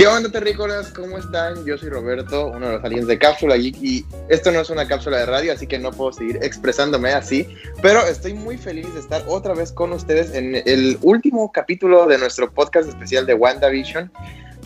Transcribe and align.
¿Qué 0.00 0.06
onda, 0.06 0.30
terrícolas? 0.30 0.88
¿Cómo 0.92 1.18
están? 1.18 1.62
Yo 1.66 1.76
soy 1.76 1.90
Roberto, 1.90 2.46
uno 2.46 2.68
de 2.68 2.72
los 2.76 2.84
aliens 2.84 3.06
de 3.06 3.18
Cápsula 3.18 3.58
Geek, 3.58 3.76
y 3.82 4.06
esto 4.30 4.50
no 4.50 4.60
es 4.60 4.70
una 4.70 4.88
cápsula 4.88 5.18
de 5.18 5.26
radio, 5.26 5.52
así 5.52 5.66
que 5.66 5.78
no 5.78 5.90
puedo 5.90 6.10
seguir 6.10 6.38
expresándome 6.40 7.12
así, 7.12 7.46
pero 7.82 8.06
estoy 8.06 8.32
muy 8.32 8.56
feliz 8.56 8.90
de 8.94 9.00
estar 9.00 9.22
otra 9.26 9.52
vez 9.52 9.72
con 9.72 9.92
ustedes 9.92 10.34
en 10.34 10.54
el 10.64 10.96
último 11.02 11.52
capítulo 11.52 12.06
de 12.06 12.16
nuestro 12.16 12.50
podcast 12.50 12.88
especial 12.88 13.26
de 13.26 13.34
WandaVision. 13.34 14.10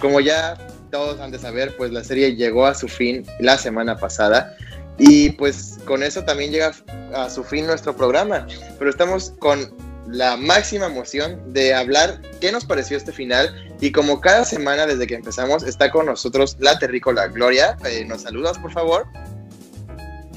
Como 0.00 0.20
ya 0.20 0.56
todos 0.92 1.18
han 1.18 1.32
de 1.32 1.41
saber, 1.41 1.77
pues 1.77 1.91
la 1.91 2.05
serie 2.05 2.37
llegó 2.37 2.66
a 2.66 2.74
su 2.77 2.87
fin 2.87 3.27
la 3.41 3.59
semana 3.59 3.98
pasada. 3.98 4.56
Y 4.98 5.30
pues 5.30 5.80
con 5.84 6.05
eso 6.05 6.23
también 6.23 6.52
llega 6.52 6.70
a 7.12 7.28
su 7.28 7.42
fin 7.42 7.66
nuestro 7.66 7.96
programa. 7.96 8.46
Pero 8.78 8.88
estamos 8.88 9.34
con 9.41 9.74
la 10.14 10.36
máxima 10.36 10.86
emoción 10.86 11.52
de 11.52 11.74
hablar 11.74 12.20
qué 12.41 12.52
nos 12.52 12.64
pareció 12.64 12.96
este 12.96 13.12
final. 13.12 13.52
Y 13.80 13.91
como 13.91 14.20
cada 14.20 14.45
semana 14.45 14.86
desde 14.86 15.06
que 15.06 15.16
empezamos 15.16 15.64
está 15.64 15.91
con 15.91 16.06
nosotros 16.06 16.56
la 16.60 16.78
terrícola 16.78 17.27
Gloria. 17.27 17.77
Eh, 17.84 18.05
¿Nos 18.06 18.22
saludas, 18.22 18.56
por 18.58 18.72
favor? 18.72 19.06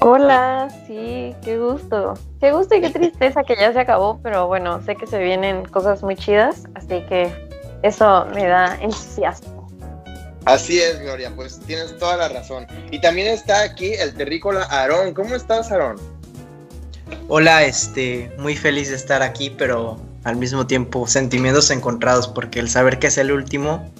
Hola, 0.00 0.68
sí, 0.86 1.34
qué 1.44 1.58
gusto. 1.58 2.14
Qué 2.40 2.50
gusto 2.52 2.74
y 2.74 2.80
qué 2.80 2.90
tristeza 2.90 3.44
que 3.44 3.56
ya 3.56 3.72
se 3.72 3.80
acabó, 3.80 4.20
pero 4.22 4.48
bueno, 4.48 4.82
sé 4.84 4.96
que 4.96 5.06
se 5.06 5.18
vienen 5.18 5.64
cosas 5.66 6.02
muy 6.02 6.16
chidas, 6.16 6.64
así 6.74 7.02
que 7.08 7.32
eso 7.82 8.26
me 8.34 8.46
da 8.46 8.76
entusiasmo. 8.80 9.68
Así 10.44 10.80
es, 10.80 11.00
Gloria, 11.00 11.32
pues 11.34 11.60
tienes 11.66 11.96
toda 11.98 12.16
la 12.16 12.28
razón. 12.28 12.66
Y 12.90 13.00
también 13.00 13.28
está 13.28 13.62
aquí 13.62 13.92
el 13.94 14.14
terrícola 14.14 14.66
Aarón. 14.70 15.14
¿Cómo 15.14 15.34
estás, 15.34 15.70
Aarón? 15.70 16.17
Hola, 17.28 17.64
este, 17.64 18.32
muy 18.38 18.56
feliz 18.56 18.90
de 18.90 18.96
estar 18.96 19.22
aquí, 19.22 19.50
pero 19.50 20.00
al 20.24 20.36
mismo 20.36 20.66
tiempo 20.66 21.06
sentimientos 21.06 21.70
encontrados, 21.70 22.28
porque 22.28 22.58
el 22.60 22.68
saber 22.68 22.98
que 22.98 23.08
es 23.08 23.18
el 23.18 23.32
último, 23.32 23.90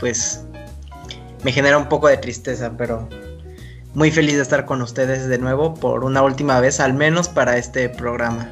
pues 0.00 0.44
me 1.44 1.52
genera 1.52 1.78
un 1.78 1.88
poco 1.88 2.08
de 2.08 2.16
tristeza, 2.16 2.72
pero 2.76 3.08
muy 3.94 4.10
feliz 4.10 4.36
de 4.36 4.42
estar 4.42 4.64
con 4.64 4.80
ustedes 4.82 5.28
de 5.28 5.38
nuevo 5.38 5.74
por 5.74 6.04
una 6.04 6.22
última 6.22 6.60
vez, 6.60 6.80
al 6.80 6.94
menos 6.94 7.28
para 7.28 7.58
este 7.58 7.88
programa. 7.88 8.50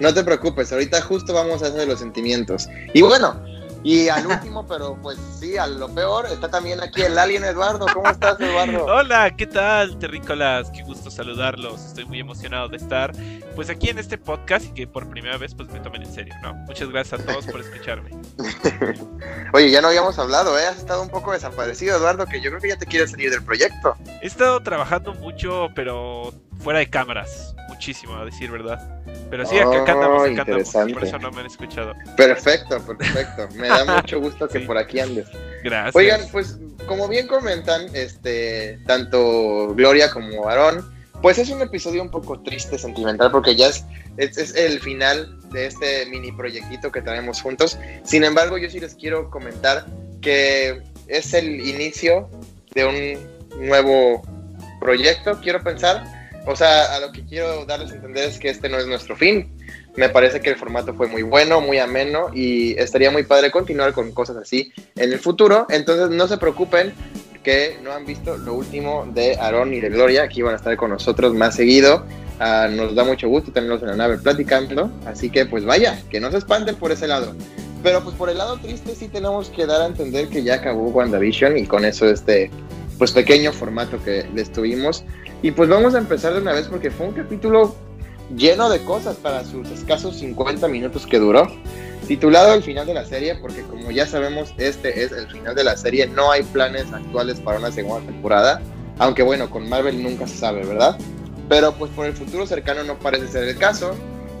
No 0.00 0.14
te 0.14 0.22
preocupes, 0.22 0.72
ahorita 0.72 1.00
justo 1.02 1.32
vamos 1.32 1.62
a 1.62 1.66
hacer 1.66 1.88
los 1.88 1.98
sentimientos. 1.98 2.68
Y 2.94 3.02
bueno, 3.02 3.40
y 3.84 4.08
al 4.08 4.26
último, 4.26 4.66
pero 4.66 4.98
pues 5.02 5.18
sí, 5.38 5.56
a 5.56 5.66
lo 5.66 5.88
peor, 5.94 6.26
está 6.26 6.50
también 6.50 6.80
aquí 6.82 7.02
el 7.02 7.18
alien 7.18 7.44
Eduardo. 7.44 7.86
¿Cómo 7.92 8.08
estás, 8.10 8.40
Eduardo? 8.40 8.84
Hola, 8.86 9.34
¿qué 9.36 9.46
tal, 9.46 9.98
terrícolas? 9.98 10.70
Qué 10.70 10.82
gusto 10.82 11.10
saludarlos. 11.10 11.84
Estoy 11.86 12.04
muy 12.04 12.20
emocionado 12.20 12.68
de 12.68 12.76
estar 12.76 13.12
pues 13.54 13.70
aquí 13.70 13.90
en 13.90 13.98
este 13.98 14.18
podcast 14.18 14.66
y 14.66 14.70
que 14.72 14.86
por 14.86 15.08
primera 15.08 15.36
vez 15.36 15.54
pues 15.54 15.68
me 15.70 15.80
tomen 15.80 16.02
en 16.02 16.12
serio, 16.12 16.34
¿no? 16.42 16.54
Muchas 16.54 16.88
gracias 16.90 17.20
a 17.20 17.24
todos 17.24 17.46
por 17.46 17.60
escucharme. 17.60 18.10
Oye, 19.52 19.70
ya 19.70 19.80
no 19.80 19.88
habíamos 19.88 20.18
hablado, 20.18 20.58
¿eh? 20.58 20.66
Has 20.66 20.78
estado 20.78 21.02
un 21.02 21.08
poco 21.08 21.32
desaparecido, 21.32 21.96
Eduardo, 21.96 22.26
que 22.26 22.40
yo 22.40 22.50
creo 22.50 22.60
que 22.60 22.68
ya 22.68 22.78
te 22.78 22.86
quieres 22.86 23.12
salir 23.12 23.30
del 23.30 23.44
proyecto. 23.44 23.96
He 24.22 24.26
estado 24.26 24.60
trabajando 24.62 25.14
mucho, 25.14 25.68
pero 25.74 26.32
fuera 26.60 26.80
de 26.80 26.90
cámaras, 26.90 27.54
muchísimo, 27.78 28.16
a 28.16 28.24
decir 28.24 28.50
verdad. 28.50 28.80
Pero 29.30 29.46
sí, 29.46 29.56
acá, 29.56 29.82
acá 29.82 29.92
andamos, 29.92 30.22
acá 30.24 30.42
andamos, 30.42 30.92
por 30.92 31.04
eso 31.04 31.18
no 31.20 31.30
me 31.30 31.40
han 31.40 31.46
escuchado. 31.46 31.94
Perfecto, 32.16 32.84
perfecto. 32.84 33.48
Me 33.54 33.68
da 33.68 33.84
mucho 34.02 34.20
gusto 34.20 34.48
que 34.48 34.60
por 34.60 34.76
aquí 34.76 34.98
andes. 34.98 35.28
Gracias. 35.62 35.94
Oigan, 35.94 36.20
pues 36.32 36.58
como 36.86 37.06
bien 37.06 37.28
comentan, 37.28 37.86
este, 37.94 38.80
tanto 38.84 39.74
Gloria 39.76 40.10
como 40.10 40.48
Aarón, 40.48 40.84
pues 41.22 41.38
es 41.38 41.50
un 41.50 41.62
episodio 41.62 42.02
un 42.02 42.10
poco 42.10 42.40
triste, 42.40 42.78
sentimental, 42.78 43.30
porque 43.30 43.54
ya 43.54 43.68
es, 43.68 43.84
es, 44.16 44.36
es, 44.36 44.56
el 44.56 44.80
final 44.80 45.38
de 45.50 45.66
este 45.66 46.06
mini 46.06 46.32
proyectito 46.32 46.90
que 46.90 47.00
traemos 47.00 47.40
juntos. 47.40 47.78
Sin 48.02 48.24
embargo, 48.24 48.58
yo 48.58 48.68
sí 48.68 48.80
les 48.80 48.96
quiero 48.96 49.30
comentar 49.30 49.86
que 50.20 50.82
es 51.06 51.32
el 51.32 51.60
inicio 51.60 52.28
de 52.74 52.84
un 52.84 53.66
nuevo 53.68 54.22
proyecto, 54.80 55.38
quiero 55.40 55.62
pensar 55.62 56.17
o 56.48 56.56
sea, 56.56 56.96
a 56.96 57.00
lo 57.00 57.12
que 57.12 57.24
quiero 57.24 57.66
darles 57.66 57.92
a 57.92 57.96
entender 57.96 58.28
es 58.28 58.38
que 58.38 58.48
este 58.48 58.70
no 58.70 58.78
es 58.78 58.86
nuestro 58.86 59.14
fin. 59.14 59.54
Me 59.96 60.08
parece 60.08 60.40
que 60.40 60.48
el 60.48 60.56
formato 60.56 60.94
fue 60.94 61.06
muy 61.06 61.22
bueno, 61.22 61.60
muy 61.60 61.78
ameno 61.78 62.30
y 62.32 62.72
estaría 62.78 63.10
muy 63.10 63.24
padre 63.24 63.50
continuar 63.50 63.92
con 63.92 64.12
cosas 64.12 64.36
así 64.36 64.72
en 64.96 65.12
el 65.12 65.18
futuro. 65.18 65.66
Entonces 65.68 66.08
no 66.08 66.26
se 66.26 66.38
preocupen 66.38 66.94
que 67.42 67.78
no 67.82 67.92
han 67.92 68.06
visto 68.06 68.38
lo 68.38 68.54
último 68.54 69.06
de 69.12 69.36
Aaron 69.36 69.74
y 69.74 69.80
de 69.80 69.90
Gloria, 69.90 70.26
que 70.28 70.40
iban 70.40 70.54
a 70.54 70.56
estar 70.56 70.74
con 70.78 70.90
nosotros 70.90 71.34
más 71.34 71.54
seguido. 71.54 72.06
Uh, 72.40 72.70
nos 72.70 72.94
da 72.94 73.04
mucho 73.04 73.28
gusto 73.28 73.52
tenerlos 73.52 73.82
en 73.82 73.88
la 73.88 73.96
nave 73.96 74.16
platicando. 74.16 74.90
Así 75.04 75.28
que 75.28 75.44
pues 75.44 75.66
vaya, 75.66 76.00
que 76.08 76.18
no 76.18 76.30
se 76.30 76.38
espanten 76.38 76.76
por 76.76 76.92
ese 76.92 77.06
lado. 77.06 77.34
Pero 77.82 78.02
pues 78.02 78.16
por 78.16 78.30
el 78.30 78.38
lado 78.38 78.56
triste 78.56 78.94
sí 78.94 79.08
tenemos 79.08 79.50
que 79.50 79.66
dar 79.66 79.82
a 79.82 79.86
entender 79.86 80.28
que 80.28 80.42
ya 80.42 80.54
acabó 80.54 80.88
WandaVision 80.88 81.58
y 81.58 81.66
con 81.66 81.84
eso 81.84 82.08
este 82.08 82.50
pues 82.96 83.12
pequeño 83.12 83.52
formato 83.52 84.02
que 84.02 84.26
les 84.34 84.50
tuvimos. 84.50 85.04
Y 85.42 85.52
pues 85.52 85.68
vamos 85.68 85.94
a 85.94 85.98
empezar 85.98 86.34
de 86.34 86.40
una 86.40 86.52
vez 86.52 86.66
porque 86.66 86.90
fue 86.90 87.06
un 87.06 87.14
capítulo 87.14 87.76
lleno 88.36 88.68
de 88.68 88.84
cosas 88.84 89.16
para 89.16 89.44
sus 89.44 89.70
escasos 89.70 90.16
50 90.16 90.66
minutos 90.68 91.06
que 91.06 91.18
duró. 91.18 91.46
Titulado 92.06 92.54
El 92.54 92.62
final 92.62 92.86
de 92.86 92.94
la 92.94 93.04
serie, 93.04 93.34
porque 93.36 93.62
como 93.62 93.90
ya 93.90 94.06
sabemos, 94.06 94.52
este 94.56 95.02
es 95.02 95.12
el 95.12 95.30
final 95.30 95.54
de 95.54 95.64
la 95.64 95.76
serie. 95.76 96.06
No 96.06 96.32
hay 96.32 96.42
planes 96.42 96.92
actuales 96.92 97.38
para 97.40 97.58
una 97.58 97.70
segunda 97.70 98.04
temporada. 98.06 98.60
Aunque 98.98 99.22
bueno, 99.22 99.48
con 99.50 99.68
Marvel 99.68 100.02
nunca 100.02 100.26
se 100.26 100.36
sabe, 100.36 100.64
¿verdad? 100.64 100.98
Pero 101.48 101.72
pues 101.74 101.90
por 101.92 102.06
el 102.06 102.14
futuro 102.14 102.46
cercano 102.46 102.82
no 102.82 102.98
parece 102.98 103.28
ser 103.28 103.44
el 103.44 103.56
caso, 103.56 103.94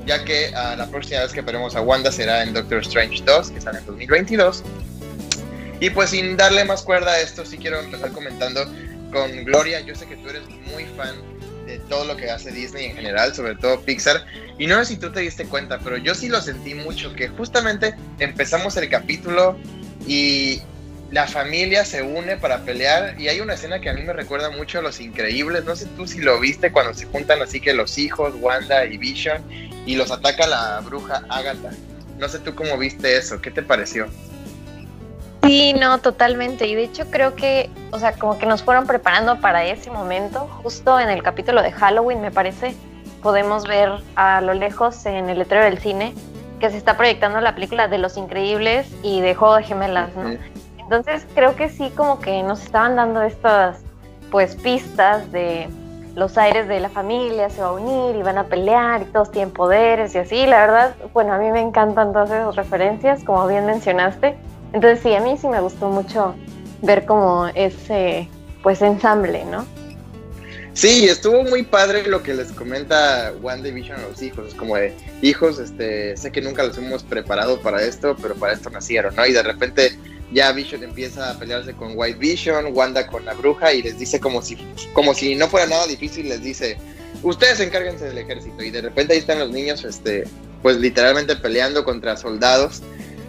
ya 0.04 0.24
que 0.24 0.50
uh, 0.50 0.76
la 0.76 0.86
próxima 0.90 1.20
vez 1.20 1.32
que 1.32 1.42
veremos 1.42 1.76
a 1.76 1.80
Wanda 1.80 2.10
será 2.10 2.42
en 2.42 2.54
Doctor 2.54 2.80
Strange 2.80 3.22
2, 3.24 3.50
que 3.50 3.60
sale 3.60 3.78
en 3.78 3.86
2022. 3.86 4.64
Y 5.80 5.90
pues 5.90 6.10
sin 6.10 6.36
darle 6.36 6.64
más 6.64 6.82
cuerda 6.82 7.12
a 7.12 7.20
esto, 7.20 7.44
sí 7.44 7.56
quiero 7.56 7.80
empezar 7.80 8.10
comentando 8.10 8.62
con 9.12 9.44
Gloria. 9.44 9.80
Yo 9.80 9.94
sé 9.94 10.06
que 10.06 10.16
tú 10.16 10.28
eres 10.28 10.42
muy 10.72 10.84
fan 10.96 11.14
de 11.66 11.78
todo 11.80 12.04
lo 12.04 12.16
que 12.16 12.30
hace 12.30 12.50
Disney 12.50 12.86
en 12.86 12.96
general, 12.96 13.34
sobre 13.34 13.54
todo 13.54 13.80
Pixar. 13.80 14.24
Y 14.58 14.66
no 14.66 14.78
sé 14.78 14.94
si 14.94 14.96
tú 14.96 15.12
te 15.12 15.20
diste 15.20 15.44
cuenta, 15.46 15.78
pero 15.78 15.96
yo 15.96 16.14
sí 16.14 16.28
lo 16.28 16.40
sentí 16.40 16.74
mucho, 16.74 17.14
que 17.14 17.28
justamente 17.28 17.94
empezamos 18.18 18.76
el 18.76 18.88
capítulo 18.88 19.56
y 20.06 20.60
la 21.10 21.26
familia 21.26 21.84
se 21.84 22.02
une 22.02 22.36
para 22.36 22.64
pelear 22.64 23.18
y 23.18 23.28
hay 23.28 23.40
una 23.40 23.54
escena 23.54 23.80
que 23.80 23.88
a 23.88 23.94
mí 23.94 24.02
me 24.02 24.12
recuerda 24.12 24.50
mucho 24.50 24.78
a 24.78 24.82
Los 24.82 25.00
Increíbles. 25.00 25.64
No 25.64 25.76
sé 25.76 25.86
tú 25.96 26.06
si 26.06 26.20
lo 26.20 26.38
viste 26.40 26.72
cuando 26.72 26.94
se 26.94 27.06
juntan 27.06 27.40
así 27.42 27.60
que 27.60 27.72
los 27.72 27.98
hijos, 27.98 28.34
Wanda 28.40 28.84
y 28.84 28.98
Vision, 28.98 29.42
y 29.86 29.96
los 29.96 30.10
ataca 30.10 30.46
la 30.46 30.80
bruja 30.80 31.22
Agatha. 31.28 31.70
No 32.18 32.28
sé 32.28 32.40
tú 32.40 32.54
cómo 32.54 32.76
viste 32.76 33.16
eso, 33.16 33.40
¿qué 33.40 33.50
te 33.50 33.62
pareció? 33.62 34.08
Sí, 35.48 35.72
no, 35.72 35.96
totalmente. 35.96 36.66
Y 36.66 36.74
de 36.74 36.84
hecho 36.84 37.06
creo 37.10 37.34
que, 37.34 37.70
o 37.90 37.98
sea, 37.98 38.12
como 38.12 38.36
que 38.36 38.44
nos 38.44 38.62
fueron 38.62 38.86
preparando 38.86 39.40
para 39.40 39.64
ese 39.64 39.90
momento. 39.90 40.40
Justo 40.62 41.00
en 41.00 41.08
el 41.08 41.22
capítulo 41.22 41.62
de 41.62 41.72
Halloween, 41.72 42.20
me 42.20 42.30
parece, 42.30 42.74
podemos 43.22 43.66
ver 43.66 43.88
a 44.14 44.42
lo 44.42 44.52
lejos 44.52 45.06
en 45.06 45.30
el 45.30 45.38
letrero 45.38 45.64
del 45.64 45.78
cine 45.78 46.12
que 46.60 46.68
se 46.68 46.76
está 46.76 46.98
proyectando 46.98 47.40
la 47.40 47.54
película 47.54 47.88
de 47.88 47.96
Los 47.96 48.18
Increíbles 48.18 48.94
y 49.02 49.22
de 49.22 49.34
Juego 49.34 49.56
de 49.56 49.62
Gemelas, 49.62 50.14
¿no? 50.16 50.36
Entonces 50.76 51.26
creo 51.34 51.56
que 51.56 51.70
sí, 51.70 51.90
como 51.96 52.20
que 52.20 52.42
nos 52.42 52.62
estaban 52.62 52.96
dando 52.96 53.22
estas, 53.22 53.78
pues, 54.30 54.54
pistas 54.54 55.32
de 55.32 55.70
los 56.14 56.36
aires 56.36 56.68
de 56.68 56.80
la 56.80 56.90
familia 56.90 57.48
se 57.48 57.62
va 57.62 57.68
a 57.68 57.72
unir 57.72 58.16
y 58.16 58.22
van 58.22 58.36
a 58.36 58.44
pelear 58.44 59.00
y 59.00 59.04
todos 59.06 59.30
tienen 59.30 59.50
poderes 59.50 60.14
y 60.14 60.18
así. 60.18 60.44
La 60.44 60.58
verdad, 60.58 60.94
bueno, 61.14 61.32
a 61.32 61.38
mí 61.38 61.50
me 61.50 61.62
encantan 61.62 62.12
todas 62.12 62.30
esas 62.30 62.54
referencias, 62.54 63.24
como 63.24 63.46
bien 63.46 63.64
mencionaste. 63.64 64.36
Entonces 64.72 65.00
sí, 65.02 65.14
a 65.14 65.20
mí 65.20 65.36
sí 65.40 65.48
me 65.48 65.60
gustó 65.60 65.88
mucho 65.88 66.34
ver 66.82 67.04
como 67.06 67.48
ese 67.48 68.28
pues 68.62 68.82
ensamble, 68.82 69.44
¿no? 69.46 69.66
Sí, 70.74 71.08
estuvo 71.08 71.42
muy 71.42 71.64
padre 71.64 72.06
lo 72.06 72.22
que 72.22 72.34
les 72.34 72.52
comenta 72.52 73.32
One 73.42 73.62
Division 73.62 73.98
a 73.98 74.06
los 74.06 74.22
hijos. 74.22 74.48
Es 74.48 74.54
como 74.54 74.76
de, 74.76 74.94
hijos, 75.22 75.58
este, 75.58 76.16
sé 76.16 76.30
que 76.30 76.40
nunca 76.40 76.62
los 76.62 76.78
hemos 76.78 77.02
preparado 77.02 77.60
para 77.60 77.82
esto, 77.82 78.16
pero 78.22 78.36
para 78.36 78.52
esto 78.52 78.70
nacieron, 78.70 79.16
¿no? 79.16 79.26
Y 79.26 79.32
de 79.32 79.42
repente 79.42 79.98
ya 80.32 80.52
Vision 80.52 80.84
empieza 80.84 81.30
a 81.30 81.38
pelearse 81.38 81.72
con 81.72 81.92
White 81.96 82.18
Vision, 82.18 82.66
Wanda 82.72 83.06
con 83.08 83.24
la 83.24 83.34
bruja 83.34 83.72
y 83.72 83.82
les 83.82 83.98
dice 83.98 84.20
como 84.20 84.40
si, 84.40 84.56
como 84.92 85.14
si 85.14 85.34
no 85.34 85.48
fuera 85.48 85.66
nada 85.66 85.86
difícil, 85.86 86.28
les 86.28 86.42
dice, 86.42 86.78
ustedes 87.22 87.58
encárguense 87.60 88.04
del 88.04 88.18
ejército. 88.18 88.62
Y 88.62 88.70
de 88.70 88.82
repente 88.82 89.14
ahí 89.14 89.18
están 89.18 89.40
los 89.40 89.50
niños, 89.50 89.84
este, 89.84 90.28
pues 90.62 90.76
literalmente 90.76 91.34
peleando 91.34 91.84
contra 91.84 92.16
soldados. 92.16 92.82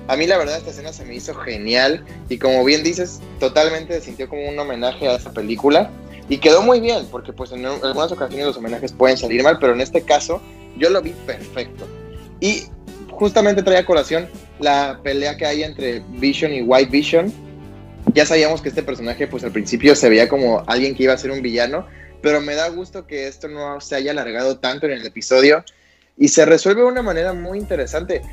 A 0.09 0.15
mí 0.15 0.25
la 0.25 0.39
verdad 0.39 0.57
esta 0.57 0.71
escena 0.71 0.91
se 0.91 1.05
me 1.05 1.13
hizo 1.13 1.35
genial 1.35 2.03
y 2.29 2.39
como 2.39 2.65
bien 2.65 2.81
dices, 2.81 3.19
totalmente 3.39 4.01
sintió 4.01 4.27
como 4.27 4.49
un 4.49 4.57
homenaje 4.57 5.07
a 5.07 5.15
esa 5.15 5.31
película 5.31 5.91
y 6.27 6.39
quedó 6.39 6.63
muy 6.63 6.79
bien 6.79 7.05
porque 7.11 7.31
pues 7.31 7.51
en 7.51 7.63
algunas 7.63 8.11
ocasiones 8.11 8.47
los 8.47 8.57
homenajes 8.57 8.91
pueden 8.91 9.17
salir 9.17 9.43
mal, 9.43 9.59
pero 9.59 9.73
en 9.73 9.81
este 9.81 10.01
caso 10.01 10.41
yo 10.79 10.89
lo 10.89 11.03
vi 11.03 11.11
perfecto. 11.27 11.87
Y 12.39 12.63
justamente 13.11 13.61
traía 13.61 13.81
a 13.81 13.85
colación 13.85 14.27
la 14.59 14.99
pelea 15.03 15.37
que 15.37 15.45
hay 15.45 15.61
entre 15.61 15.99
Vision 15.99 16.53
y 16.53 16.63
White 16.63 16.89
Vision. 16.89 17.31
Ya 18.15 18.25
sabíamos 18.25 18.63
que 18.63 18.69
este 18.69 18.81
personaje 18.81 19.27
pues 19.27 19.43
al 19.43 19.51
principio 19.51 19.95
se 19.95 20.09
veía 20.09 20.27
como 20.27 20.63
alguien 20.65 20.95
que 20.95 21.03
iba 21.03 21.13
a 21.13 21.19
ser 21.19 21.29
un 21.29 21.43
villano, 21.43 21.85
pero 22.23 22.41
me 22.41 22.55
da 22.55 22.67
gusto 22.69 23.05
que 23.05 23.27
esto 23.27 23.47
no 23.47 23.79
se 23.79 23.93
haya 23.93 24.09
alargado 24.09 24.57
tanto 24.57 24.87
en 24.87 24.93
el 24.93 25.05
episodio 25.05 25.63
y 26.17 26.29
se 26.29 26.45
resuelve 26.45 26.81
de 26.81 26.87
una 26.87 27.03
manera 27.03 27.31
muy 27.33 27.59
interesante 27.59 28.23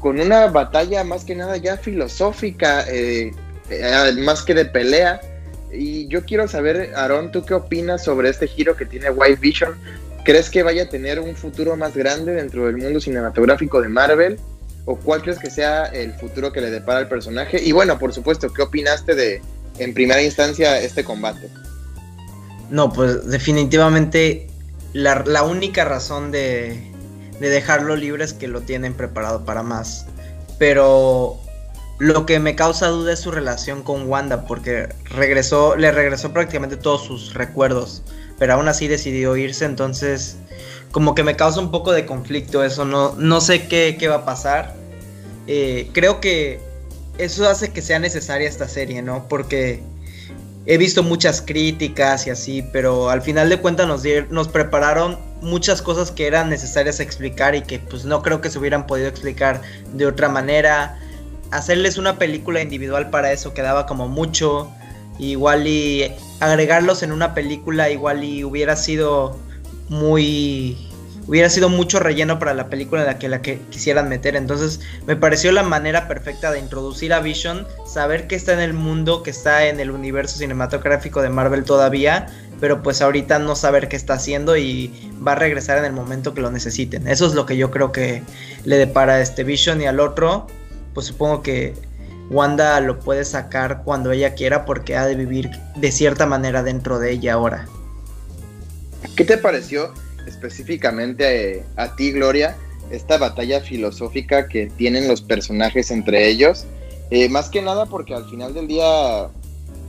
con 0.00 0.20
una 0.20 0.46
batalla 0.46 1.04
más 1.04 1.24
que 1.24 1.34
nada 1.34 1.56
ya 1.56 1.76
filosófica. 1.76 2.84
Eh, 2.88 3.32
eh, 3.70 4.12
más 4.18 4.42
que 4.42 4.54
de 4.54 4.64
pelea. 4.64 5.20
Y 5.72 6.06
yo 6.08 6.24
quiero 6.24 6.48
saber, 6.48 6.92
Aaron, 6.96 7.30
¿tú 7.30 7.44
qué 7.44 7.54
opinas 7.54 8.04
sobre 8.04 8.30
este 8.30 8.46
giro 8.46 8.76
que 8.76 8.86
tiene 8.86 9.10
White 9.10 9.40
Vision? 9.40 9.74
¿Crees 10.24 10.50
que 10.50 10.62
vaya 10.62 10.84
a 10.84 10.88
tener 10.88 11.20
un 11.20 11.36
futuro 11.36 11.76
más 11.76 11.94
grande 11.94 12.32
dentro 12.32 12.66
del 12.66 12.78
mundo 12.78 13.00
cinematográfico 13.00 13.80
de 13.82 13.88
Marvel? 13.88 14.38
¿O 14.86 14.96
cuál 14.96 15.22
crees 15.22 15.38
que 15.38 15.50
sea 15.50 15.86
el 15.86 16.14
futuro 16.14 16.52
que 16.52 16.62
le 16.62 16.70
depara 16.70 17.00
al 17.00 17.08
personaje? 17.08 17.62
Y 17.62 17.72
bueno, 17.72 17.98
por 17.98 18.14
supuesto, 18.14 18.50
¿qué 18.52 18.62
opinaste 18.62 19.14
de, 19.14 19.42
en 19.78 19.92
primera 19.92 20.22
instancia, 20.22 20.80
este 20.80 21.04
combate? 21.04 21.50
No, 22.70 22.90
pues 22.90 23.26
definitivamente 23.28 24.46
la, 24.94 25.22
la 25.26 25.42
única 25.42 25.84
razón 25.84 26.30
de, 26.30 26.87
de 27.40 27.48
dejarlo 27.48 27.96
libre 27.96 28.24
es 28.24 28.32
que 28.32 28.48
lo 28.48 28.60
tienen 28.62 28.94
preparado 28.94 29.44
para 29.44 29.62
más. 29.62 30.06
Pero 30.58 31.38
lo 31.98 32.26
que 32.26 32.38
me 32.38 32.54
causa 32.54 32.88
duda 32.88 33.12
es 33.12 33.20
su 33.20 33.30
relación 33.30 33.82
con 33.82 34.08
Wanda, 34.08 34.46
porque 34.46 34.88
regresó, 35.10 35.76
le 35.76 35.90
regresó 35.90 36.32
prácticamente 36.32 36.76
todos 36.76 37.04
sus 37.04 37.34
recuerdos, 37.34 38.02
pero 38.38 38.54
aún 38.54 38.68
así 38.68 38.88
decidió 38.88 39.36
irse, 39.36 39.64
entonces 39.64 40.36
como 40.92 41.14
que 41.14 41.22
me 41.22 41.36
causa 41.36 41.60
un 41.60 41.70
poco 41.70 41.92
de 41.92 42.06
conflicto 42.06 42.64
eso, 42.64 42.84
no, 42.84 43.14
no 43.18 43.40
sé 43.40 43.68
qué, 43.68 43.96
qué 43.98 44.08
va 44.08 44.16
a 44.16 44.24
pasar. 44.24 44.74
Eh, 45.46 45.90
creo 45.92 46.20
que 46.20 46.60
eso 47.18 47.48
hace 47.48 47.72
que 47.72 47.82
sea 47.82 47.98
necesaria 47.98 48.48
esta 48.48 48.68
serie, 48.68 49.02
¿no? 49.02 49.28
Porque 49.28 49.82
he 50.66 50.78
visto 50.78 51.02
muchas 51.02 51.42
críticas 51.42 52.26
y 52.26 52.30
así, 52.30 52.62
pero 52.72 53.10
al 53.10 53.22
final 53.22 53.48
de 53.48 53.58
cuentas 53.58 53.88
nos, 53.88 54.02
nos 54.30 54.48
prepararon 54.48 55.18
muchas 55.40 55.82
cosas 55.82 56.10
que 56.10 56.26
eran 56.26 56.50
necesarias 56.50 57.00
explicar 57.00 57.54
y 57.54 57.62
que 57.62 57.78
pues 57.78 58.04
no 58.04 58.22
creo 58.22 58.40
que 58.40 58.50
se 58.50 58.58
hubieran 58.58 58.86
podido 58.86 59.08
explicar 59.08 59.62
de 59.92 60.06
otra 60.06 60.28
manera. 60.28 60.98
Hacerles 61.50 61.96
una 61.98 62.18
película 62.18 62.60
individual 62.60 63.10
para 63.10 63.32
eso 63.32 63.54
quedaba 63.54 63.86
como 63.86 64.08
mucho. 64.08 64.70
Igual 65.18 65.66
y 65.66 66.12
agregarlos 66.38 67.02
en 67.02 67.10
una 67.10 67.34
película 67.34 67.90
igual 67.90 68.22
y 68.22 68.44
hubiera 68.44 68.76
sido 68.76 69.36
muy 69.88 70.88
hubiera 71.28 71.50
sido 71.50 71.68
mucho 71.68 72.00
relleno 72.00 72.38
para 72.38 72.54
la 72.54 72.68
película 72.68 73.02
en 73.02 73.06
la 73.06 73.18
que 73.18 73.28
la 73.28 73.42
que 73.42 73.60
quisieran 73.70 74.08
meter. 74.08 74.34
Entonces, 74.34 74.80
me 75.06 75.14
pareció 75.14 75.52
la 75.52 75.62
manera 75.62 76.08
perfecta 76.08 76.50
de 76.50 76.58
introducir 76.58 77.12
a 77.12 77.20
Vision, 77.20 77.66
saber 77.86 78.26
que 78.26 78.34
está 78.34 78.54
en 78.54 78.60
el 78.60 78.72
mundo, 78.72 79.22
que 79.22 79.30
está 79.30 79.66
en 79.66 79.78
el 79.78 79.90
universo 79.90 80.38
cinematográfico 80.38 81.20
de 81.20 81.28
Marvel 81.28 81.64
todavía, 81.64 82.28
pero 82.60 82.82
pues 82.82 83.02
ahorita 83.02 83.38
no 83.38 83.56
saber 83.56 83.88
qué 83.88 83.96
está 83.96 84.14
haciendo 84.14 84.56
y 84.56 84.92
va 85.26 85.32
a 85.32 85.36
regresar 85.36 85.78
en 85.78 85.84
el 85.84 85.92
momento 85.92 86.34
que 86.34 86.40
lo 86.40 86.50
necesiten. 86.50 87.08
Eso 87.08 87.26
es 87.26 87.34
lo 87.34 87.46
que 87.46 87.56
yo 87.56 87.70
creo 87.70 87.92
que 87.92 88.22
le 88.64 88.76
depara 88.76 89.14
a 89.14 89.20
este 89.20 89.44
Vision 89.44 89.80
y 89.80 89.86
al 89.86 90.00
otro, 90.00 90.46
pues 90.94 91.06
supongo 91.06 91.42
que 91.42 91.74
Wanda 92.30 92.80
lo 92.80 92.98
puede 92.98 93.24
sacar 93.24 93.82
cuando 93.84 94.12
ella 94.12 94.34
quiera 94.34 94.64
porque 94.64 94.96
ha 94.96 95.06
de 95.06 95.14
vivir 95.14 95.50
de 95.76 95.92
cierta 95.92 96.26
manera 96.26 96.62
dentro 96.62 96.98
de 96.98 97.12
ella 97.12 97.34
ahora. 97.34 97.66
¿Qué 99.16 99.24
te 99.24 99.38
pareció 99.38 99.92
específicamente 100.28 101.64
a, 101.76 101.96
ti, 101.96 102.12
Gloria, 102.12 102.56
esta 102.90 103.18
batalla 103.18 103.60
filosófica 103.60 104.46
que 104.48 104.70
tienen 104.76 105.08
los 105.08 105.22
personajes 105.22 105.90
entre 105.90 106.28
ellos. 106.28 106.66
Eh, 107.10 107.28
más 107.28 107.48
que 107.48 107.62
nada 107.62 107.86
porque 107.86 108.14
al 108.14 108.28
final 108.28 108.54
del 108.54 108.68
día 108.68 109.28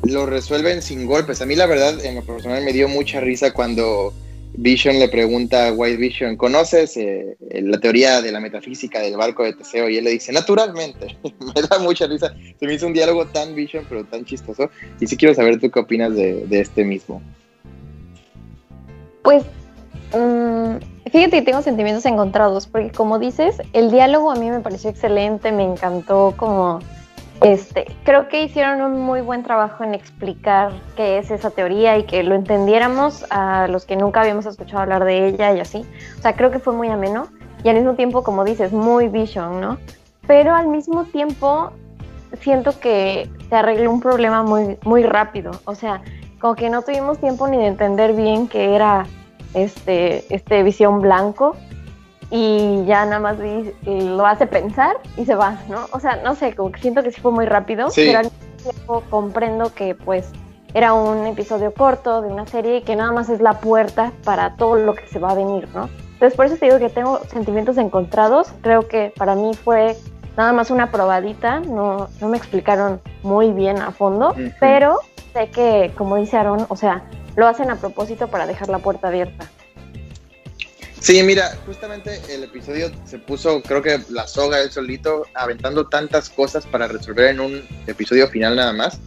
lo 0.04 0.26
resuelven 0.26 0.82
sin 0.82 1.06
golpes. 1.06 1.42
A 1.42 1.46
mí 1.46 1.56
la 1.56 1.66
verdad, 1.66 2.04
en 2.04 2.16
lo 2.16 2.24
personal, 2.24 2.64
me 2.64 2.74
dio 2.74 2.88
mucha 2.88 3.20
risa 3.20 3.54
cuando 3.54 4.14
Vision 4.54 5.00
le 5.00 5.08
pregunta 5.10 5.68
a 5.68 5.74
White 5.74 5.98
Vision, 5.98 6.36
¿conoces 6.36 6.98
eh, 6.98 7.38
la 7.40 7.80
teoría 7.80 8.22
de 8.22 8.32
la 8.32 8.40
metafísica 8.40 9.00
del 9.00 9.16
barco 9.18 9.44
de 9.44 9.54
Teseo? 9.54 9.90
Y 9.90 9.98
él 9.98 10.04
le 10.04 10.12
dice, 10.12 10.32
naturalmente. 10.32 11.18
me 11.24 11.62
da 11.62 11.80
mucha 11.80 12.08
risa. 12.08 12.34
Se 12.60 12.66
me 12.66 12.74
hizo 12.74 12.88
un 12.88 12.94
diálogo 12.94 13.26
tan 13.28 13.56
Vision, 13.56 13.86
pero 13.88 14.04
tan 14.06 14.26
chistoso. 14.26 14.70
Y 15.00 15.08
sí 15.08 15.18
quiero 15.18 15.34
saber 15.34 15.60
tú 15.60 15.70
qué 15.70 15.80
opinas 15.80 16.16
de, 16.16 16.46
este 16.52 16.84
mismo. 16.84 17.22
Pues 19.22 19.44
Mm, 20.14 20.78
fíjate 21.12 21.30
que 21.30 21.42
tengo 21.44 21.62
sentimientos 21.62 22.06
encontrados, 22.06 22.68
porque 22.68 22.92
como 22.92 23.20
dices, 23.20 23.58
el 23.74 23.92
diálogo 23.92 24.32
a 24.32 24.36
mí 24.36 24.50
me 24.50 24.60
pareció 24.60 24.90
excelente, 24.90 25.52
me 25.52 25.64
encantó 25.64 26.34
como 26.36 26.80
este, 27.42 27.86
creo 28.04 28.28
que 28.28 28.44
hicieron 28.44 28.82
un 28.82 29.02
muy 29.02 29.22
buen 29.22 29.44
trabajo 29.44 29.84
en 29.84 29.94
explicar 29.94 30.72
qué 30.98 31.20
es 31.20 31.32
esa 31.32 31.52
teoría 31.52 31.98
y 31.98 32.04
que 32.04 32.24
lo 32.24 32.36
entendiéramos 32.36 33.26
a 33.30 33.68
los 33.68 33.86
que 33.86 33.96
nunca 33.96 34.22
habíamos 34.22 34.46
escuchado 34.46 34.82
hablar 34.82 35.06
de 35.06 35.28
ella 35.28 35.54
y 35.54 35.60
así. 35.60 35.86
O 36.18 36.22
sea, 36.22 36.36
creo 36.36 36.52
que 36.52 36.60
fue 36.60 36.74
muy 36.74 36.90
ameno 36.90 37.28
y 37.64 37.70
al 37.70 37.76
mismo 37.76 37.96
tiempo, 37.96 38.24
como 38.24 38.44
dices, 38.44 38.74
muy 38.74 39.08
vision, 39.08 39.62
¿no? 39.62 39.78
Pero 40.28 40.54
al 40.54 40.68
mismo 40.68 41.06
tiempo 41.06 41.72
siento 42.42 42.78
que 42.80 43.30
se 43.48 43.56
arregló 43.56 43.92
un 43.92 44.02
problema 44.02 44.44
muy, 44.44 44.78
muy 44.84 45.04
rápido. 45.04 45.52
O 45.66 45.76
sea, 45.76 46.02
como 46.40 46.56
que 46.56 46.70
no 46.70 46.82
tuvimos 46.82 47.20
tiempo 47.20 47.48
ni 47.48 47.58
de 47.58 47.68
entender 47.68 48.14
bien 48.14 48.48
qué 48.48 48.76
era 48.76 49.06
este, 49.54 50.26
este 50.34 50.64
visión 50.64 51.02
blanco 51.02 51.56
y 52.32 52.86
ya 52.86 53.06
nada 53.06 53.20
más 53.20 53.38
lo 53.86 54.26
hace 54.26 54.46
pensar 54.46 54.98
y 55.18 55.26
se 55.26 55.36
va, 55.36 55.58
¿no? 55.68 55.88
O 55.92 56.00
sea, 56.00 56.18
no 56.24 56.36
sé, 56.36 56.56
como 56.56 56.72
que 56.72 56.80
siento 56.80 57.04
que 57.04 57.12
sí 57.12 57.22
fue 57.22 57.32
muy 57.32 57.46
rápido, 57.46 57.88
pero 57.96 58.20
al 58.20 58.26
mismo 58.26 58.72
tiempo 58.72 59.04
comprendo 59.10 59.74
que 59.74 59.96
pues 59.96 60.32
era 60.74 60.94
un 60.94 61.26
episodio 61.26 61.74
corto 61.74 62.22
de 62.22 62.28
una 62.28 62.46
serie 62.46 62.78
y 62.78 62.82
que 62.84 62.96
nada 62.96 63.12
más 63.12 63.30
es 63.30 63.42
la 63.42 63.60
puerta 63.60 64.12
para 64.24 64.56
todo 64.56 64.76
lo 64.76 64.94
que 64.94 65.08
se 65.08 65.18
va 65.18 65.32
a 65.32 65.36
venir, 65.36 65.68
¿no? 65.74 65.90
Entonces 66.14 66.36
por 66.36 66.46
eso 66.46 66.58
te 66.58 66.66
digo 66.66 66.78
que 66.78 66.90
tengo 66.90 67.20
sentimientos 67.30 67.78
encontrados, 67.78 68.54
creo 68.62 68.88
que 68.88 69.14
para 69.18 69.36
mí 69.36 69.54
fue 69.56 69.98
nada 70.38 70.54
más 70.54 70.70
una 70.70 70.92
probadita, 70.92 71.62
no, 71.62 72.08
no 72.22 72.28
me 72.28 72.38
explicaron 72.38 73.02
muy 73.24 73.52
bien 73.52 73.82
a 73.82 73.92
fondo, 73.92 74.36
pero 74.60 75.00
sé 75.34 75.50
que, 75.50 75.92
como 75.98 76.18
dice 76.18 76.38
Aaron, 76.38 76.66
o 76.70 76.76
sea, 76.76 77.04
lo 77.36 77.48
hacen 77.48 77.72
a 77.72 77.78
propósito 77.78 78.28
para 78.28 78.46
dejar 78.46 78.70
la 78.70 78.80
puerta 78.80 79.08
abierta. 79.08 79.46
Sí, 81.00 81.24
mira, 81.24 81.58
justamente 81.66 82.20
el 82.30 82.44
episodio 82.44 82.92
se 83.06 83.20
puso, 83.20 83.62
creo 83.62 83.82
que 83.82 84.00
la 84.10 84.28
soga 84.28 84.62
él 84.62 84.70
solito, 84.70 85.26
aventando 85.34 85.88
tantas 85.88 86.30
cosas 86.30 86.66
para 86.66 86.88
resolver 86.88 87.28
en 87.28 87.40
un 87.40 87.64
episodio 87.88 88.28
final 88.28 88.58
nada 88.58 88.74
más. 88.74 89.00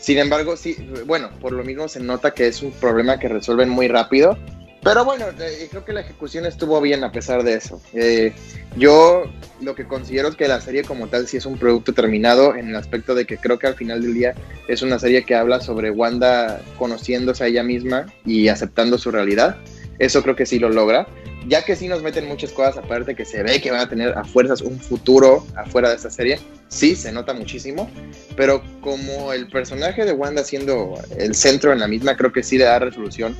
Sin 0.00 0.18
embargo, 0.18 0.54
sí, 0.56 0.76
bueno, 1.06 1.30
por 1.40 1.52
lo 1.52 1.64
mismo 1.64 1.88
se 1.88 1.98
nota 2.00 2.34
que 2.34 2.46
es 2.46 2.62
un 2.62 2.72
problema 2.72 3.18
que 3.18 3.28
resuelven 3.28 3.70
muy 3.70 3.88
rápido. 3.88 4.36
Pero 4.82 5.02
bueno, 5.06 5.24
eh, 5.40 5.66
creo 5.70 5.82
que 5.82 5.94
la 5.94 6.02
ejecución 6.02 6.44
estuvo 6.44 6.78
bien 6.82 7.04
a 7.04 7.10
pesar 7.10 7.42
de 7.42 7.54
eso. 7.54 7.80
Eh, 7.94 8.34
yo 8.76 9.24
lo 9.62 9.74
que 9.74 9.86
considero 9.86 10.28
es 10.28 10.36
que 10.36 10.46
la 10.46 10.60
serie 10.60 10.84
como 10.84 11.06
tal 11.06 11.26
sí 11.26 11.38
es 11.38 11.46
un 11.46 11.56
producto 11.56 11.94
terminado 11.94 12.54
en 12.54 12.68
el 12.68 12.76
aspecto 12.76 13.14
de 13.14 13.24
que 13.24 13.38
creo 13.38 13.58
que 13.58 13.66
al 13.66 13.76
final 13.76 14.02
del 14.02 14.12
día 14.12 14.34
es 14.68 14.82
una 14.82 14.98
serie 14.98 15.24
que 15.24 15.34
habla 15.34 15.62
sobre 15.62 15.90
Wanda 15.90 16.60
conociéndose 16.76 17.44
a 17.44 17.46
ella 17.46 17.62
misma 17.62 18.12
y 18.26 18.48
aceptando 18.48 18.98
su 18.98 19.10
realidad. 19.10 19.56
Eso 19.98 20.22
creo 20.22 20.36
que 20.36 20.46
sí 20.46 20.58
lo 20.58 20.68
logra. 20.68 21.06
Ya 21.46 21.62
que 21.62 21.76
sí 21.76 21.88
nos 21.88 22.02
meten 22.02 22.26
muchas 22.26 22.52
cosas 22.52 22.78
aparte 22.78 23.14
que 23.14 23.24
se 23.24 23.42
ve 23.42 23.60
que 23.60 23.70
van 23.70 23.80
a 23.80 23.88
tener 23.88 24.16
a 24.16 24.24
fuerzas 24.24 24.62
un 24.62 24.80
futuro 24.80 25.44
afuera 25.56 25.90
de 25.90 25.96
esta 25.96 26.10
serie. 26.10 26.38
Sí, 26.68 26.96
se 26.96 27.12
nota 27.12 27.34
muchísimo. 27.34 27.90
Pero 28.36 28.62
como 28.80 29.32
el 29.32 29.48
personaje 29.48 30.04
de 30.04 30.12
Wanda 30.12 30.42
siendo 30.42 30.94
el 31.18 31.34
centro 31.34 31.72
en 31.72 31.80
la 31.80 31.88
misma, 31.88 32.16
creo 32.16 32.32
que 32.32 32.42
sí 32.42 32.56
le 32.56 32.64
da 32.64 32.78
resolución 32.78 33.36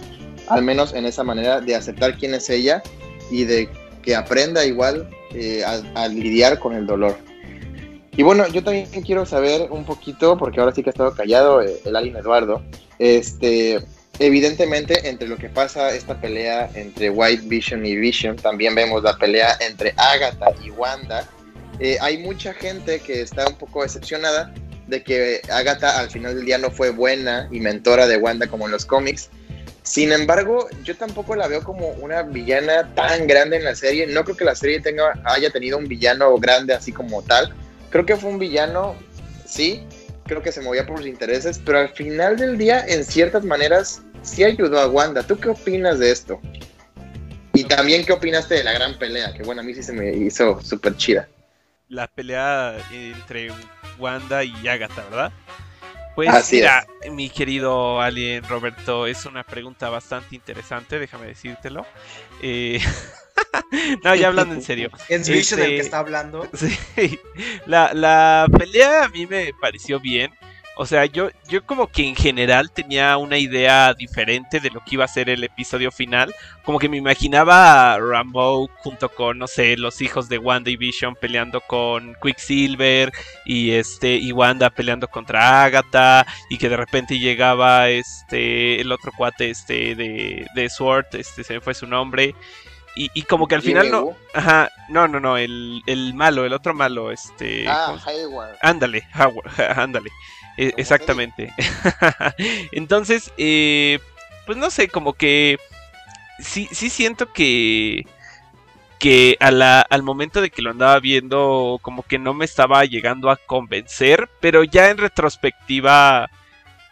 al 0.49 0.63
menos 0.63 0.95
en 0.95 1.07
esa 1.07 1.25
manera 1.25 1.61
de 1.61 1.75
aceptar 1.75 2.17
quién 2.17 2.35
es 2.35 2.51
ella 2.51 2.83
y 3.31 3.45
de 3.45 3.69
que 4.03 4.15
aprenda 4.15 4.65
igual 4.65 5.09
eh, 5.33 5.63
a, 5.65 6.09
lidiar 6.09 6.59
con 6.59 6.75
el 6.75 6.87
dolor. 6.87 7.17
Y 8.17 8.23
bueno, 8.23 8.47
yo 8.49 8.63
también 8.63 8.87
quiero 9.05 9.27
saber 9.27 9.71
un 9.71 9.85
poquito, 9.85 10.37
porque 10.37 10.61
ahora 10.61 10.73
sí 10.73 10.83
que 10.83 10.91
ha 10.91 10.93
estado 10.93 11.15
callado 11.15 11.63
eh, 11.63 11.81
el 11.85 11.97
Alien 11.97 12.17
Eduardo, 12.17 12.63
este, 12.99 13.81
evidentemente 14.19 15.09
entre 15.09 15.29
lo 15.29 15.37
que 15.37 15.49
pasa 15.49 15.95
esta 15.95 16.21
pelea 16.21 16.71
entre 16.75 17.11
White 17.11 17.45
Vision 17.47 17.85
y 17.85 17.97
Vision, 17.97 18.37
también 18.37 18.75
vemos 18.75 19.03
la 19.03 19.17
pelea 19.17 19.57
entre 19.61 19.95
Agatha 19.97 20.53
y 20.63 20.71
Wanda. 20.71 21.29
Eh, 21.81 21.99
hay 22.01 22.19
mucha 22.19 22.55
gente 22.55 23.01
que 23.01 23.21
está 23.21 23.49
un 23.49 23.57
poco 23.57 23.83
decepcionada 23.83 24.55
de 24.87 25.03
que 25.03 25.41
Agatha 25.51 25.99
al 25.99 26.11
final 26.11 26.37
del 26.37 26.45
día 26.45 26.59
no 26.59 26.71
fue 26.71 26.91
buena 26.91 27.49
y 27.51 27.61
mentora 27.61 28.07
de 28.07 28.17
Wanda 28.17 28.47
como 28.47 28.67
en 28.67 28.73
los 28.73 28.85
cómics, 28.85 29.31
sin 29.85 30.13
embargo, 30.13 30.67
yo 30.83 30.97
tampoco 30.97 31.37
la 31.37 31.47
veo 31.47 31.63
como 31.63 31.91
una 31.91 32.23
villana 32.23 32.95
tan 32.95 33.27
grande 33.27 33.59
en 33.59 33.65
la 33.65 33.75
serie. 33.75 34.07
No 34.07 34.25
creo 34.25 34.35
que 34.35 34.45
la 34.47 34.55
serie 34.55 34.81
tenga, 34.81 35.13
haya 35.25 35.51
tenido 35.51 35.77
un 35.77 35.87
villano 35.87 36.37
grande 36.39 36.73
así 36.73 36.91
como 36.91 37.23
tal. 37.23 37.53
Creo 37.91 38.07
que 38.07 38.17
fue 38.17 38.31
un 38.31 38.39
villano, 38.39 38.97
sí, 39.45 39.87
creo 40.25 40.43
que 40.43 40.53
se 40.53 40.63
movía 40.63 40.87
por 40.87 40.99
sus 40.99 41.07
intereses, 41.07 41.61
pero 41.63 41.81
al 41.81 41.91
final 41.91 42.39
del 42.39 42.57
día, 42.57 42.83
en 42.89 43.05
ciertas 43.05 43.45
maneras, 43.45 44.01
sí 44.25 44.45
ayudó 44.45 44.81
a 44.81 44.89
Wanda. 44.89 45.23
¿Tú 45.23 45.39
qué 45.39 45.51
opinas 45.51 45.99
de 45.99 46.11
esto? 46.11 46.41
Y 47.53 47.65
también, 47.65 48.05
¿qué 48.05 48.13
opinaste 48.13 48.55
de 48.55 48.65
la 48.65 48.73
gran 48.73 48.99
pelea? 48.99 49.33
Que 49.33 49.45
bueno, 49.45 49.61
a 49.61 49.65
mí 49.65 49.75
sí 49.75 49.83
se 49.83 49.93
me 49.93 50.13
hizo 50.13 50.61
súper 50.61 50.97
chida. 50.97 51.29
La 51.89 52.09
pelea 52.09 52.77
entre 52.93 53.53
Wanda 53.99 54.43
y 54.43 54.67
Agatha, 54.67 55.05
¿verdad? 55.05 55.33
Pues 56.15 56.53
mira, 56.53 56.87
mi 57.11 57.29
querido 57.29 58.01
Alien 58.01 58.45
Roberto, 58.45 59.07
es 59.07 59.27
una 59.27 59.43
pregunta 59.45 59.89
bastante 59.91 60.37
interesante, 60.37 60.99
déjame 60.99 61.27
decírtelo. 61.27 61.87
Eh, 62.41 62.81
no, 64.05 64.15
ya 64.15 64.29
hablando 64.29 64.55
en 64.55 64.63
serio. 64.63 64.91
Es 65.09 65.29
Vision 65.29 65.61
el 65.61 65.67
que 65.67 65.75
este, 65.75 65.87
está 65.87 65.99
hablando. 65.99 66.49
Sí, 66.57 67.19
la, 67.67 67.93
la 67.95 68.47
pelea 68.57 69.05
a 69.05 69.09
mí 69.09 69.27
me 69.27 69.53
pareció 69.61 69.99
bien. 69.99 70.33
O 70.77 70.87
sea, 70.87 71.07
yo, 71.07 71.31
yo 71.49 71.65
como 71.65 71.87
que 71.87 72.07
en 72.07 72.17
general 72.17 72.71
tenía 72.71 73.17
una 73.17 73.39
idea 73.39 73.95
diferente 73.95 74.59
de 74.59 74.71
lo 74.71 74.81
que 74.81 74.97
iba 74.97 75.05
a 75.05 75.09
ser 75.09 75.29
el 75.31 75.45
episodio 75.45 75.93
final. 75.93 76.35
Como 76.65 76.81
que 76.81 76.89
me 76.89 76.97
imaginaba 76.97 77.93
a 77.95 77.99
Rambo 78.01 78.69
junto 78.79 79.09
con, 79.09 79.39
no 79.39 79.47
sé, 79.47 79.77
los 79.77 80.01
hijos 80.01 80.29
de 80.29 80.39
Wanda 80.39 80.71
y 80.71 80.77
Vision 80.77 81.15
peleando 81.15 81.61
con 81.61 82.17
Quicksilver 82.21 83.13
y 83.45 83.71
este 83.71 84.17
y 84.17 84.33
Wanda 84.33 84.69
peleando 84.71 85.07
contra 85.07 85.65
Agatha 85.65 86.27
y 86.51 86.59
que 86.59 86.69
de 86.69 86.77
repente 86.77 87.21
llegaba 87.21 87.89
este 87.89 88.81
el 88.81 88.91
otro 88.91 89.13
cuate 89.17 89.51
este 89.51 89.95
de, 89.95 90.47
de 90.57 90.69
Sword, 90.69 91.07
este 91.13 91.45
se 91.45 91.55
me 91.55 91.61
fue 91.61 91.75
su 91.75 91.87
nombre. 91.87 92.35
Y, 92.97 93.23
como 93.23 93.49
que 93.49 93.57
al 93.57 93.63
final 93.63 93.91
no. 93.91 94.17
Ajá, 94.35 94.71
no, 94.89 95.09
no, 95.09 95.19
no, 95.19 95.37
el, 95.37 95.83
el 95.87 96.15
malo, 96.15 96.45
el 96.45 96.53
otro 96.53 96.75
malo, 96.75 97.11
este. 97.11 97.67
Ah, 97.69 97.97
Hayward. 98.07 98.57
Ándale, 98.63 99.03
ándale. 99.77 100.11
E, 100.57 100.73
exactamente. 100.77 101.53
Entonces, 102.73 103.33
eh, 103.37 103.99
pues 104.47 104.59
no 104.59 104.71
sé, 104.71 104.89
como 104.89 105.15
que 105.15 105.59
sí, 106.39 106.69
sí 106.73 106.91
siento 106.91 107.33
que 107.33 108.07
que 108.99 109.37
a 109.41 109.51
la, 109.51 109.83
al 109.83 110.03
momento 110.03 110.41
de 110.41 110.51
que 110.51 110.63
lo 110.63 110.71
andaba 110.71 110.99
viendo 110.99 111.79
como 111.83 112.03
que 112.05 112.19
no 112.19 112.33
me 112.33 112.47
estaba 112.47 112.85
llegando 112.87 113.29
a 113.31 113.37
convencer, 113.37 114.31
pero 114.41 114.65
ya 114.65 114.89
en 114.89 114.97
retrospectiva, 114.97 116.31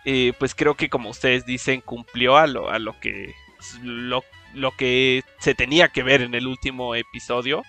eh, 0.05 0.35
pues 0.39 0.55
creo 0.55 0.75
que 0.75 0.91
como 0.91 1.09
ustedes 1.09 1.47
dicen, 1.47 1.81
cumplió 1.81 2.37
a 2.37 2.47
lo, 2.47 2.69
a 2.69 2.79
lo 2.79 2.99
que 3.01 3.35
lo, 3.83 4.25
lo 4.53 4.73
que 4.77 5.23
se 5.39 5.55
tenía 5.55 5.89
que 5.89 6.03
ver 6.03 6.21
en 6.21 6.35
el 6.35 6.47
último 6.47 6.95
episodio. 6.95 7.63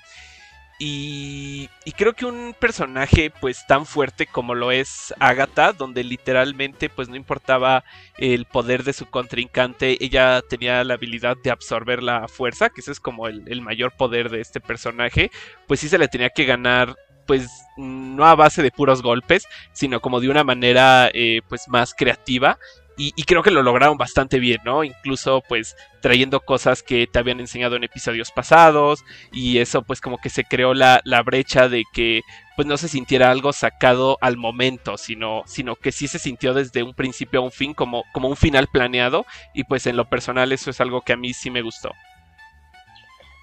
Y, 0.85 1.69
creo 1.95 2.11
que 2.11 2.25
un 2.25 2.53
personaje 2.59 3.31
pues 3.39 3.65
tan 3.67 3.85
fuerte 3.85 4.27
como 4.27 4.53
lo 4.53 4.69
es 4.69 5.13
Agatha, 5.17 5.71
donde 5.71 6.03
literalmente 6.03 6.89
pues 6.89 7.07
no 7.07 7.15
importaba 7.15 7.85
el 8.17 8.43
poder 8.43 8.83
de 8.83 8.91
su 8.91 9.05
contrincante, 9.05 10.03
ella 10.03 10.41
tenía 10.41 10.83
la 10.83 10.95
habilidad 10.95 11.37
de 11.41 11.51
absorber 11.51 12.03
la 12.03 12.27
fuerza, 12.27 12.69
que 12.69 12.81
ese 12.81 12.91
es 12.91 12.99
como 12.99 13.29
el, 13.29 13.61
mayor 13.61 13.93
poder 13.95 14.29
de 14.29 14.41
este 14.41 14.59
personaje, 14.59 15.31
pues 15.67 15.79
sí 15.79 15.87
se 15.87 15.97
le 15.97 16.09
tenía 16.09 16.31
que 16.31 16.43
ganar 16.43 16.97
pues 17.25 17.47
no 17.77 18.25
a 18.25 18.35
base 18.35 18.61
de 18.61 18.71
puros 18.71 19.01
golpes, 19.01 19.47
sino 19.71 20.01
como 20.01 20.19
de 20.19 20.27
una 20.27 20.43
manera 20.43 21.09
eh, 21.13 21.39
pues 21.47 21.69
más 21.69 21.93
creativa 21.93 22.59
y, 22.95 23.23
creo 23.23 23.41
que 23.41 23.51
lo 23.51 23.63
lograron 23.63 23.97
bastante 23.97 24.39
bien, 24.39 24.59
¿no? 24.63 24.83
Incluso 24.83 25.43
pues 25.47 25.75
trayendo 26.01 26.41
cosas 26.41 26.83
que 26.83 27.07
te 27.07 27.17
habían 27.17 27.39
enseñado 27.39 27.75
en 27.75 27.83
episodios 27.83 28.31
pasados 28.31 29.03
y 29.31 29.57
eso 29.57 29.81
pues 29.81 29.99
como 29.99 30.19
que 30.19 30.29
se 30.29 30.43
creó 30.43 30.73
la, 30.73 31.01
brecha 31.25 31.69
de 31.69 31.83
que 31.93 32.21
pues 32.55 32.67
no 32.67 32.77
se 32.77 32.87
sintiera 32.87 33.31
algo 33.31 33.51
sacado 33.51 34.17
al 34.21 34.37
momento, 34.37 34.97
sino, 34.97 35.41
sino 35.47 35.75
que 35.75 35.91
sí 35.91 36.07
se 36.07 36.19
sintió 36.19 36.53
desde 36.53 36.83
un 36.83 36.93
principio 36.93 37.39
a 37.39 37.43
un 37.43 37.51
fin 37.51 37.73
como, 37.73 38.03
como 38.13 38.27
un 38.27 38.37
final 38.37 38.67
planeado 38.71 39.25
y 39.53 39.63
pues 39.63 39.87
en 39.87 39.95
lo 39.95 40.07
personal 40.07 40.51
eso 40.51 40.69
es 40.69 40.79
algo 40.79 41.01
que 41.01 41.13
a 41.13 41.17
mí 41.17 41.33
sí 41.33 41.49
me 41.49 41.63
gustó. 41.63 41.91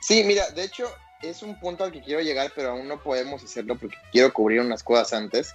Sí, 0.00 0.23
mira, 0.25 0.49
de 0.50 0.64
hecho 0.64 0.87
es 1.23 1.42
un 1.42 1.59
punto 1.59 1.85
al 1.85 1.92
que 1.92 2.02
quiero 2.02 2.21
llegar 2.21 2.52
pero 2.54 2.71
aún 2.71 2.87
no 2.87 3.02
podemos 3.02 3.42
hacerlo 3.42 3.76
porque 3.76 3.97
quiero 4.12 4.33
cubrir 4.33 4.61
unas 4.61 4.85
cosas 4.85 5.12
antes. 5.12 5.54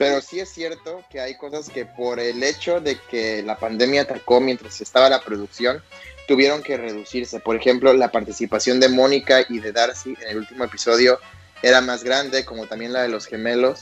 Pero 0.00 0.22
sí 0.22 0.40
es 0.40 0.48
cierto 0.48 1.04
que 1.10 1.20
hay 1.20 1.36
cosas 1.36 1.68
que 1.68 1.84
por 1.84 2.20
el 2.20 2.42
hecho 2.42 2.80
de 2.80 2.96
que 3.10 3.42
la 3.42 3.58
pandemia 3.58 4.00
atacó 4.00 4.40
mientras 4.40 4.80
estaba 4.80 5.10
la 5.10 5.20
producción, 5.20 5.82
tuvieron 6.26 6.62
que 6.62 6.78
reducirse. 6.78 7.38
Por 7.38 7.54
ejemplo, 7.54 7.92
la 7.92 8.10
participación 8.10 8.80
de 8.80 8.88
Mónica 8.88 9.44
y 9.46 9.58
de 9.58 9.72
Darcy 9.72 10.16
en 10.22 10.28
el 10.28 10.38
último 10.38 10.64
episodio 10.64 11.20
era 11.62 11.82
más 11.82 12.02
grande, 12.02 12.46
como 12.46 12.66
también 12.66 12.94
la 12.94 13.02
de 13.02 13.08
los 13.08 13.26
gemelos. 13.26 13.80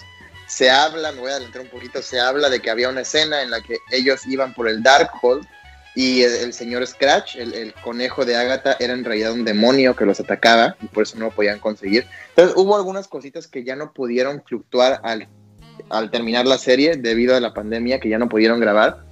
Se 0.48 0.68
habla, 0.72 1.12
me 1.12 1.20
voy 1.20 1.30
a 1.30 1.34
adelantar 1.34 1.62
un 1.62 1.68
poquito, 1.68 2.02
se 2.02 2.18
habla 2.18 2.50
de 2.50 2.58
que 2.58 2.70
había 2.70 2.88
una 2.88 3.02
escena 3.02 3.40
en 3.42 3.52
la 3.52 3.60
que 3.60 3.76
ellos 3.92 4.26
iban 4.26 4.54
por 4.54 4.68
el 4.68 4.82
Darkhold 4.82 5.46
y 5.94 6.22
el, 6.22 6.52
señor 6.52 6.84
Scratch, 6.84 7.36
el, 7.36 7.54
el, 7.54 7.72
conejo 7.74 8.24
de 8.24 8.34
Agatha, 8.34 8.76
era 8.80 8.92
en 8.92 9.04
realidad 9.04 9.30
un 9.30 9.44
demonio 9.44 9.94
que 9.94 10.04
los 10.04 10.18
atacaba 10.18 10.76
y 10.82 10.86
por 10.86 11.04
eso 11.04 11.16
no 11.16 11.26
lo 11.26 11.30
podían 11.30 11.60
conseguir. 11.60 12.08
Entonces 12.30 12.56
hubo 12.56 12.74
algunas 12.74 13.06
cositas 13.06 13.46
que 13.46 13.62
ya 13.62 13.76
no 13.76 13.92
pudieron 13.92 14.42
fluctuar 14.44 15.00
al 15.04 15.28
al 15.90 16.10
terminar 16.10 16.46
la 16.46 16.58
serie 16.58 16.96
debido 16.96 17.36
a 17.36 17.40
la 17.40 17.54
pandemia 17.54 18.00
que 18.00 18.08
ya 18.08 18.18
no 18.18 18.28
pudieron 18.28 18.60
grabar. 18.60 19.04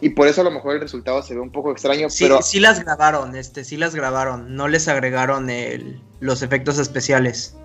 Y 0.00 0.10
por 0.10 0.28
eso 0.28 0.42
a 0.42 0.44
lo 0.44 0.50
mejor 0.50 0.76
el 0.76 0.80
resultado 0.80 1.22
se 1.22 1.34
ve 1.34 1.40
un 1.40 1.50
poco 1.50 1.72
extraño. 1.72 2.08
Sí, 2.08 2.24
pero... 2.24 2.40
sí 2.40 2.60
las 2.60 2.84
grabaron, 2.84 3.34
este, 3.34 3.64
sí 3.64 3.76
las 3.76 3.94
grabaron. 3.94 4.54
No 4.54 4.68
les 4.68 4.86
agregaron 4.86 5.50
el, 5.50 6.00
los 6.20 6.42
efectos 6.42 6.78
especiales. 6.78 7.56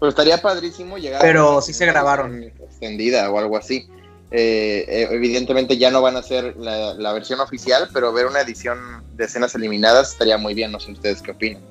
Pero 0.00 0.08
estaría 0.08 0.40
padrísimo 0.40 0.96
llegar. 0.96 1.20
Pero 1.20 1.60
sí 1.60 1.74
se 1.74 1.84
grabaron. 1.86 2.42
Extendida 2.42 3.30
o 3.30 3.38
algo 3.38 3.56
así. 3.56 3.86
Eh, 4.30 4.86
eh, 4.88 5.08
evidentemente 5.10 5.76
ya 5.76 5.90
no 5.90 6.00
van 6.00 6.16
a 6.16 6.22
ser 6.22 6.56
la, 6.56 6.94
la, 6.94 7.12
versión 7.12 7.38
oficial, 7.40 7.90
pero 7.92 8.14
ver 8.14 8.26
una 8.26 8.40
edición 8.40 9.04
de 9.14 9.26
escenas 9.26 9.54
eliminadas 9.54 10.12
estaría 10.12 10.38
muy 10.38 10.54
bien. 10.54 10.72
No 10.72 10.80
sé 10.80 10.92
ustedes 10.92 11.20
qué 11.20 11.32
opinan. 11.32 11.62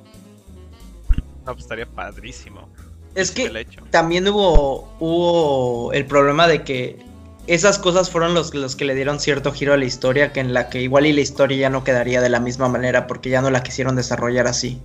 No, 1.43 1.53
pues 1.53 1.61
estaría 1.61 1.87
padrísimo. 1.87 2.69
Es 3.15 3.31
que 3.31 3.67
también 3.89 4.27
hubo, 4.27 4.89
hubo 4.99 5.91
el 5.93 6.05
problema 6.05 6.47
de 6.47 6.63
que 6.63 6.97
esas 7.47 7.79
cosas 7.79 8.09
fueron 8.09 8.33
los, 8.33 8.53
los 8.53 8.75
que 8.75 8.85
le 8.85 8.95
dieron 8.95 9.19
cierto 9.19 9.51
giro 9.51 9.73
a 9.73 9.77
la 9.77 9.85
historia, 9.85 10.31
que 10.31 10.39
en 10.39 10.53
la 10.53 10.69
que 10.69 10.81
igual 10.81 11.05
y 11.05 11.13
la 11.13 11.21
historia 11.21 11.57
ya 11.57 11.69
no 11.69 11.83
quedaría 11.83 12.21
de 12.21 12.29
la 12.29 12.39
misma 12.39 12.69
manera 12.69 13.07
porque 13.07 13.29
ya 13.29 13.41
no 13.41 13.49
la 13.49 13.63
quisieron 13.63 13.95
desarrollar 13.95 14.47
así. 14.47 14.79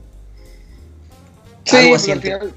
Sí, 1.64 1.76
Algo 1.76 1.97
así 1.97 2.11
al, 2.12 2.21
final, 2.21 2.52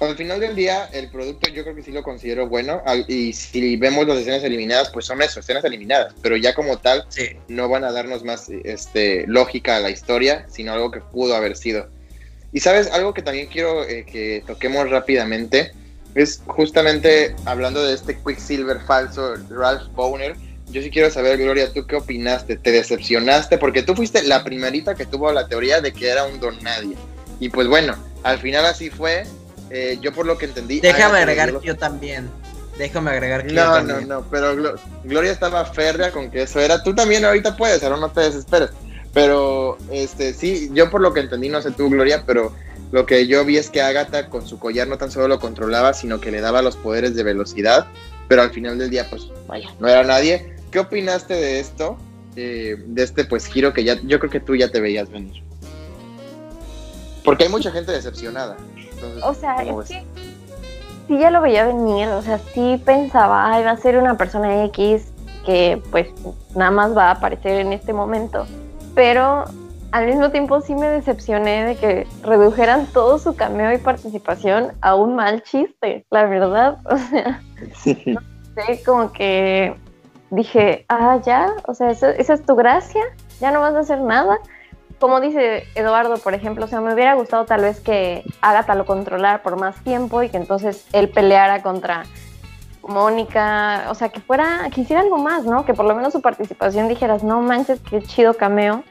al 0.00 0.16
final 0.16 0.40
del 0.40 0.54
día, 0.54 0.86
el 0.92 1.10
producto 1.10 1.48
yo 1.50 1.62
creo 1.62 1.74
que 1.74 1.82
sí 1.82 1.92
lo 1.92 2.02
considero 2.02 2.48
bueno. 2.48 2.82
Y 3.08 3.32
si 3.32 3.76
vemos 3.76 4.06
las 4.06 4.18
escenas 4.18 4.42
eliminadas, 4.44 4.90
pues 4.90 5.06
son 5.06 5.22
eso, 5.22 5.40
escenas 5.40 5.64
eliminadas. 5.64 6.14
Pero 6.22 6.36
ya 6.36 6.54
como 6.54 6.78
tal, 6.78 7.04
no 7.48 7.68
van 7.68 7.84
a 7.84 7.92
darnos 7.92 8.24
más 8.24 8.48
este, 8.64 9.26
lógica 9.26 9.76
a 9.76 9.80
la 9.80 9.90
historia, 9.90 10.46
sino 10.48 10.72
algo 10.72 10.90
que 10.90 11.00
pudo 11.00 11.34
haber 11.34 11.56
sido. 11.56 11.88
Y 12.54 12.60
sabes, 12.60 12.88
algo 12.92 13.12
que 13.12 13.20
también 13.20 13.48
quiero 13.48 13.82
eh, 13.82 14.06
que 14.06 14.44
toquemos 14.46 14.88
rápidamente 14.88 15.72
es 16.14 16.40
justamente 16.46 17.34
hablando 17.46 17.84
de 17.84 17.94
este 17.94 18.16
Quicksilver 18.16 18.80
falso, 18.80 19.34
Ralph 19.50 19.92
Boner. 19.92 20.36
Yo 20.70 20.80
sí 20.80 20.88
quiero 20.88 21.10
saber, 21.10 21.38
Gloria, 21.38 21.72
¿tú 21.72 21.84
qué 21.84 21.96
opinaste? 21.96 22.56
¿Te 22.56 22.70
decepcionaste? 22.70 23.58
Porque 23.58 23.82
tú 23.82 23.96
fuiste 23.96 24.22
la 24.22 24.44
primerita 24.44 24.94
que 24.94 25.04
tuvo 25.04 25.32
la 25.32 25.48
teoría 25.48 25.80
de 25.80 25.92
que 25.92 26.08
era 26.08 26.24
un 26.24 26.38
don 26.38 26.62
nadie. 26.62 26.96
Y 27.40 27.48
pues 27.48 27.66
bueno, 27.66 27.96
al 28.22 28.38
final 28.38 28.64
así 28.66 28.88
fue. 28.88 29.24
Eh, 29.70 29.98
yo 30.00 30.12
por 30.12 30.24
lo 30.24 30.38
que 30.38 30.44
entendí... 30.44 30.78
Déjame 30.78 31.18
agregar 31.18 31.58
que 31.58 31.66
yo 31.66 31.76
también. 31.76 32.30
Déjame 32.78 33.10
agregar 33.10 33.44
que 33.44 33.52
no, 33.52 33.64
yo 33.64 33.72
también. 33.72 34.08
No, 34.08 34.20
no, 34.20 34.26
pero 34.30 34.78
Gloria 35.02 35.32
estaba 35.32 35.64
férrea 35.64 36.12
con 36.12 36.30
que 36.30 36.42
eso 36.42 36.60
era. 36.60 36.80
Tú 36.84 36.94
también 36.94 37.24
ahorita 37.24 37.56
puedes, 37.56 37.82
ahora 37.82 37.96
no 37.96 38.12
te 38.12 38.20
desesperes. 38.20 38.70
Pero, 39.14 39.78
este, 39.92 40.34
sí, 40.34 40.70
yo 40.74 40.90
por 40.90 41.00
lo 41.00 41.14
que 41.14 41.20
entendí, 41.20 41.48
no 41.48 41.62
sé 41.62 41.70
tú, 41.70 41.88
Gloria, 41.88 42.24
pero 42.26 42.52
lo 42.90 43.06
que 43.06 43.26
yo 43.28 43.44
vi 43.44 43.56
es 43.56 43.70
que 43.70 43.80
Agatha 43.80 44.28
con 44.28 44.46
su 44.46 44.58
collar 44.58 44.88
no 44.88 44.98
tan 44.98 45.12
solo 45.12 45.28
lo 45.28 45.38
controlaba, 45.38 45.94
sino 45.94 46.20
que 46.20 46.32
le 46.32 46.40
daba 46.40 46.62
los 46.62 46.76
poderes 46.76 47.14
de 47.14 47.22
velocidad, 47.22 47.86
pero 48.28 48.42
al 48.42 48.50
final 48.50 48.76
del 48.76 48.90
día, 48.90 49.06
pues, 49.08 49.30
vaya, 49.46 49.68
no 49.78 49.88
era 49.88 50.02
nadie. 50.02 50.54
¿Qué 50.72 50.80
opinaste 50.80 51.34
de 51.34 51.60
esto? 51.60 51.96
Eh, 52.34 52.76
de 52.86 53.02
este, 53.04 53.24
pues, 53.24 53.46
giro 53.46 53.72
que 53.72 53.84
ya, 53.84 54.00
yo 54.02 54.18
creo 54.18 54.32
que 54.32 54.40
tú 54.40 54.56
ya 54.56 54.68
te 54.68 54.80
veías 54.80 55.08
venir. 55.08 55.44
Porque 57.24 57.44
hay 57.44 57.50
mucha 57.50 57.70
gente 57.70 57.92
decepcionada. 57.92 58.56
o 59.22 59.32
sea, 59.32 59.56
es 59.62 59.88
que 59.88 60.04
sí 61.06 61.18
ya 61.18 61.30
lo 61.30 61.40
veía 61.40 61.66
venir, 61.66 62.08
o 62.08 62.22
sea, 62.22 62.40
sí 62.52 62.82
pensaba, 62.84 63.52
ay, 63.52 63.62
va 63.62 63.70
a 63.70 63.76
ser 63.76 63.96
una 63.96 64.16
persona 64.16 64.64
X 64.64 65.04
que 65.46 65.80
pues 65.90 66.08
nada 66.54 66.70
más 66.70 66.96
va 66.96 67.08
a 67.08 67.10
aparecer 67.12 67.60
en 67.60 67.72
este 67.72 67.92
momento 67.92 68.46
pero 68.94 69.44
al 69.94 70.06
mismo 70.06 70.30
tiempo 70.30 70.60
sí 70.60 70.74
me 70.74 70.88
decepcioné 70.88 71.64
de 71.64 71.76
que 71.76 72.06
redujeran 72.22 72.86
todo 72.86 73.18
su 73.18 73.36
cameo 73.36 73.72
y 73.72 73.78
participación 73.78 74.72
a 74.80 74.96
un 74.96 75.14
mal 75.14 75.42
chiste, 75.44 76.04
la 76.10 76.24
verdad. 76.24 76.78
O 76.90 76.98
sea, 76.98 77.40
no 78.06 78.20
sé, 78.66 78.82
como 78.84 79.12
que 79.12 79.74
dije, 80.30 80.84
ah, 80.88 81.20
ya, 81.24 81.54
o 81.66 81.74
sea, 81.74 81.90
esa, 81.90 82.10
es 82.10 82.42
tu 82.44 82.56
gracia, 82.56 83.02
ya 83.40 83.52
no 83.52 83.60
vas 83.60 83.74
a 83.74 83.80
hacer 83.80 84.00
nada. 84.00 84.38
Como 84.98 85.20
dice 85.20 85.64
Eduardo, 85.74 86.18
por 86.18 86.34
ejemplo, 86.34 86.64
o 86.64 86.68
sea, 86.68 86.80
me 86.80 86.92
hubiera 86.92 87.14
gustado 87.14 87.44
tal 87.44 87.62
vez 87.62 87.80
que 87.80 88.24
Agatha 88.40 88.74
lo 88.74 88.86
controlara 88.86 89.42
por 89.42 89.56
más 89.58 89.76
tiempo 89.84 90.22
y 90.22 90.28
que 90.28 90.36
entonces 90.36 90.86
él 90.92 91.08
peleara 91.08 91.62
contra 91.62 92.04
Mónica, 92.88 93.86
o 93.88 93.94
sea, 93.94 94.08
que 94.10 94.20
fuera, 94.20 94.68
que 94.74 94.82
hiciera 94.82 95.02
algo 95.02 95.18
más, 95.18 95.44
¿no? 95.44 95.64
Que 95.64 95.74
por 95.74 95.86
lo 95.86 95.94
menos 95.94 96.12
su 96.12 96.20
participación 96.20 96.88
dijeras, 96.88 97.22
no 97.22 97.40
manches, 97.40 97.80
qué 97.88 98.02
chido 98.02 98.34
cameo. 98.34 98.84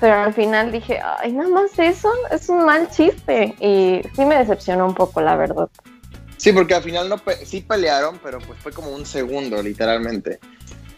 Pero 0.00 0.14
al 0.14 0.32
final 0.32 0.72
dije, 0.72 1.00
ay, 1.18 1.32
nada 1.32 1.50
más 1.50 1.78
eso, 1.78 2.10
es 2.30 2.48
un 2.48 2.64
mal 2.64 2.88
chiste. 2.90 3.54
Y 3.60 4.00
sí 4.14 4.24
me 4.24 4.36
decepcionó 4.36 4.86
un 4.86 4.94
poco, 4.94 5.20
la 5.20 5.36
verdad. 5.36 5.68
Sí, 6.38 6.52
porque 6.52 6.74
al 6.74 6.82
final 6.82 7.08
no 7.10 7.20
sí 7.44 7.60
pelearon, 7.60 8.18
pero 8.22 8.38
pues 8.38 8.58
fue 8.60 8.72
como 8.72 8.90
un 8.90 9.04
segundo, 9.04 9.62
literalmente. 9.62 10.40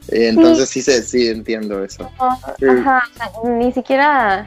entonces 0.08 0.68
sí, 0.68 0.82
sí, 0.82 1.02
sí 1.02 1.28
entiendo 1.28 1.82
eso. 1.82 2.08
Ajá, 2.18 3.02
ni 3.42 3.72
siquiera 3.72 4.46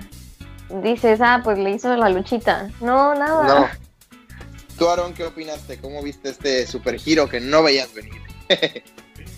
dices, 0.81 1.19
ah, 1.21 1.41
pues 1.43 1.59
le 1.59 1.71
hizo 1.71 1.93
la 1.97 2.07
luchita. 2.07 2.69
No, 2.79 3.13
nada. 3.13 3.43
No. 3.43 3.84
Tú, 4.77 4.89
Aaron, 4.89 5.13
¿qué 5.13 5.23
opinaste? 5.23 5.77
¿Cómo 5.77 6.03
viste 6.03 6.29
este 6.29 6.67
super 6.67 6.99
giro 6.99 7.29
que 7.29 7.39
no 7.39 7.63
veías 7.63 7.93
venir? 7.93 8.13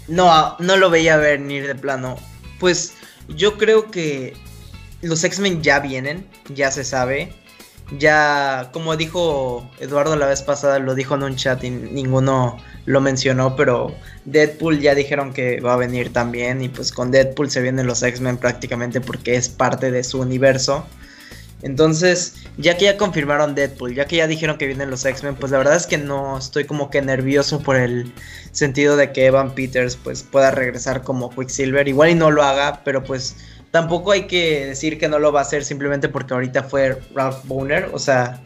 No, 0.08 0.56
no 0.60 0.78
lo 0.78 0.90
veía 0.90 1.18
venir 1.18 1.68
de 1.68 1.76
plano. 1.76 2.18
Pues 2.60 2.94
yo 3.28 3.58
creo 3.58 3.92
que 3.92 4.34
los 5.02 5.24
X-Men 5.24 5.62
ya 5.62 5.80
vienen, 5.80 6.26
ya 6.54 6.72
se 6.72 6.84
sabe. 6.84 7.34
Ya, 7.98 8.70
como 8.74 8.98
dijo 8.98 9.70
Eduardo 9.80 10.16
la 10.16 10.26
vez 10.26 10.42
pasada, 10.42 10.80
lo 10.80 10.96
dijo 10.96 11.16
en 11.16 11.24
un 11.24 11.36
chat 11.36 11.64
y 11.64 11.70
ninguno 11.70 12.58
lo 12.86 13.02
mencionó, 13.02 13.56
pero 13.56 13.96
Deadpool 14.26 14.80
ya 14.80 14.96
dijeron 14.96 15.34
que 15.34 15.60
va 15.62 15.74
a 15.74 15.78
venir 15.78 16.12
también 16.12 16.62
y 16.62 16.70
pues 16.70 16.92
con 16.92 17.12
Deadpool 17.12 17.50
se 17.50 17.62
vienen 17.62 17.88
los 17.88 18.04
X-Men 18.04 18.38
prácticamente 18.38 19.00
porque 19.00 19.36
es 19.36 19.50
parte 19.50 19.92
de 19.92 20.04
su 20.04 20.20
universo. 20.20 20.86
Entonces, 21.64 22.36
ya 22.58 22.78
que 22.78 22.86
ya 22.86 22.98
confirmaron 22.98 23.56
Deadpool, 23.56 23.96
ya 23.96 24.06
que 24.06 24.18
ya 24.18 24.28
dijeron 24.28 24.58
que 24.58 24.68
vienen 24.68 24.92
los 24.92 25.06
X-Men, 25.06 25.36
pues 25.36 25.52
la 25.52 25.58
verdad 25.58 25.76
es 25.76 25.88
que 25.88 25.98
no 25.98 26.38
estoy 26.38 26.66
como 26.66 26.90
que 26.92 27.02
nervioso 27.02 27.62
por 27.62 27.76
el 27.76 28.14
sentido 28.52 28.96
de 28.96 29.12
que 29.12 29.26
Evan 29.26 29.56
Peters 29.56 29.96
pues 29.96 30.24
pueda 30.24 30.52
regresar 30.52 31.02
como 31.02 31.30
Quicksilver. 31.32 31.88
Igual 31.88 32.12
y 32.12 32.16
no 32.16 32.30
lo 32.30 32.44
haga, 32.44 32.82
pero 32.84 33.04
pues 33.04 33.38
tampoco 33.72 34.12
hay 34.12 34.28
que 34.28 34.68
decir 34.68 35.00
que 35.00 35.08
no 35.08 35.18
lo 35.18 35.32
va 35.32 35.40
a 35.40 35.44
hacer 35.44 35.66
simplemente 35.66 36.10
porque 36.10 36.36
ahorita 36.36 36.64
fue 36.64 37.00
Ralph 37.16 37.44
Boner. 37.46 37.90
O 37.92 38.00
sea, 38.00 38.40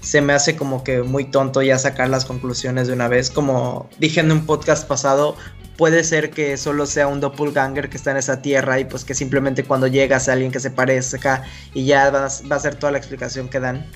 se 0.00 0.20
me 0.20 0.32
hace 0.32 0.56
como 0.56 0.82
que 0.82 1.02
muy 1.02 1.26
tonto 1.26 1.62
ya 1.62 1.78
sacar 1.78 2.08
las 2.08 2.24
conclusiones 2.24 2.88
de 2.88 2.92
una 2.92 3.06
vez. 3.06 3.30
Como 3.30 3.88
dije 3.98 4.18
en 4.18 4.32
un 4.32 4.46
podcast 4.46 4.86
pasado, 4.86 5.36
puede 5.78 6.02
ser 6.02 6.30
que 6.30 6.56
solo 6.56 6.86
sea 6.86 7.06
un 7.06 7.20
doppelganger 7.20 7.88
que 7.88 7.96
está 7.96 8.10
en 8.10 8.16
esa 8.16 8.42
tierra 8.42 8.80
y 8.80 8.84
pues 8.84 9.04
que 9.04 9.14
simplemente 9.14 9.62
cuando 9.62 9.86
llegas 9.86 10.28
a 10.28 10.32
alguien 10.32 10.50
que 10.50 10.58
se 10.58 10.72
parezca 10.72 11.44
y 11.72 11.86
ya 11.86 12.10
va, 12.10 12.26
a 12.26 12.58
ser 12.58 12.74
toda 12.74 12.90
la 12.90 12.98
explicación 12.98 13.48
que 13.48 13.60
dan. 13.60 13.86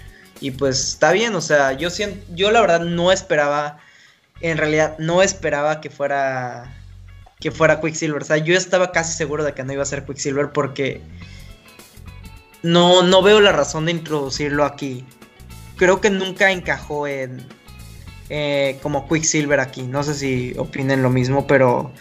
Y 0.40 0.52
pues 0.52 0.78
está 0.78 1.10
bien, 1.10 1.34
o 1.34 1.40
sea, 1.40 1.72
yo, 1.72 1.90
siento, 1.90 2.24
yo 2.34 2.52
la 2.52 2.60
verdad 2.60 2.80
no 2.80 3.10
esperaba, 3.10 3.78
en 4.40 4.58
realidad 4.58 4.96
no 4.98 5.22
esperaba 5.22 5.80
que 5.80 5.90
fuera 5.90 6.72
que 7.40 7.50
fuera 7.50 7.80
Quicksilver. 7.80 8.22
O 8.22 8.24
sea, 8.24 8.36
yo 8.36 8.56
estaba 8.56 8.92
casi 8.92 9.16
seguro 9.16 9.42
de 9.42 9.52
que 9.52 9.64
no 9.64 9.72
iba 9.72 9.82
a 9.82 9.86
ser 9.86 10.04
Quicksilver 10.04 10.52
porque 10.52 11.00
no, 12.62 13.02
no 13.02 13.22
veo 13.22 13.40
la 13.40 13.50
razón 13.50 13.86
de 13.86 13.92
introducirlo 13.92 14.64
aquí. 14.64 15.04
Creo 15.76 16.00
que 16.00 16.10
nunca 16.10 16.52
encajó 16.52 17.08
en, 17.08 17.44
eh, 18.34 18.78
como 18.80 19.06
Quicksilver 19.06 19.60
aquí. 19.60 19.82
No 19.82 20.02
sé 20.02 20.14
si 20.14 20.54
opinen 20.56 21.02
lo 21.02 21.10
mismo, 21.10 21.46
pero 21.46 21.92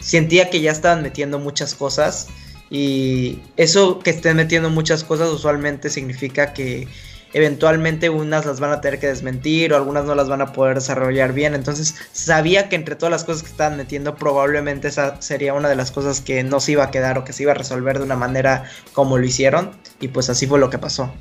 sentía 0.00 0.48
que 0.48 0.62
ya 0.62 0.72
estaban 0.72 1.02
metiendo 1.02 1.38
muchas 1.38 1.74
cosas. 1.74 2.28
Y 2.70 3.40
eso 3.58 3.98
que 3.98 4.08
estén 4.08 4.36
metiendo 4.38 4.70
muchas 4.70 5.04
cosas 5.04 5.28
usualmente 5.28 5.90
significa 5.90 6.54
que 6.54 6.88
eventualmente 7.34 8.08
unas 8.08 8.46
las 8.46 8.60
van 8.60 8.70
a 8.70 8.80
tener 8.80 8.98
que 8.98 9.08
desmentir 9.08 9.74
o 9.74 9.76
algunas 9.76 10.06
no 10.06 10.14
las 10.14 10.30
van 10.30 10.40
a 10.40 10.54
poder 10.54 10.76
desarrollar 10.76 11.34
bien. 11.34 11.54
Entonces 11.54 11.96
sabía 12.12 12.70
que 12.70 12.76
entre 12.76 12.96
todas 12.96 13.10
las 13.10 13.24
cosas 13.24 13.42
que 13.42 13.50
estaban 13.50 13.76
metiendo 13.76 14.14
probablemente 14.14 14.88
esa 14.88 15.20
sería 15.20 15.52
una 15.52 15.68
de 15.68 15.76
las 15.76 15.90
cosas 15.90 16.22
que 16.22 16.42
no 16.44 16.60
se 16.60 16.72
iba 16.72 16.84
a 16.84 16.90
quedar 16.90 17.18
o 17.18 17.24
que 17.24 17.34
se 17.34 17.42
iba 17.42 17.52
a 17.52 17.54
resolver 17.54 17.98
de 17.98 18.04
una 18.04 18.16
manera 18.16 18.64
como 18.94 19.18
lo 19.18 19.26
hicieron. 19.26 19.72
Y 20.00 20.08
pues 20.08 20.30
así 20.30 20.46
fue 20.46 20.58
lo 20.58 20.70
que 20.70 20.78
pasó. 20.78 21.12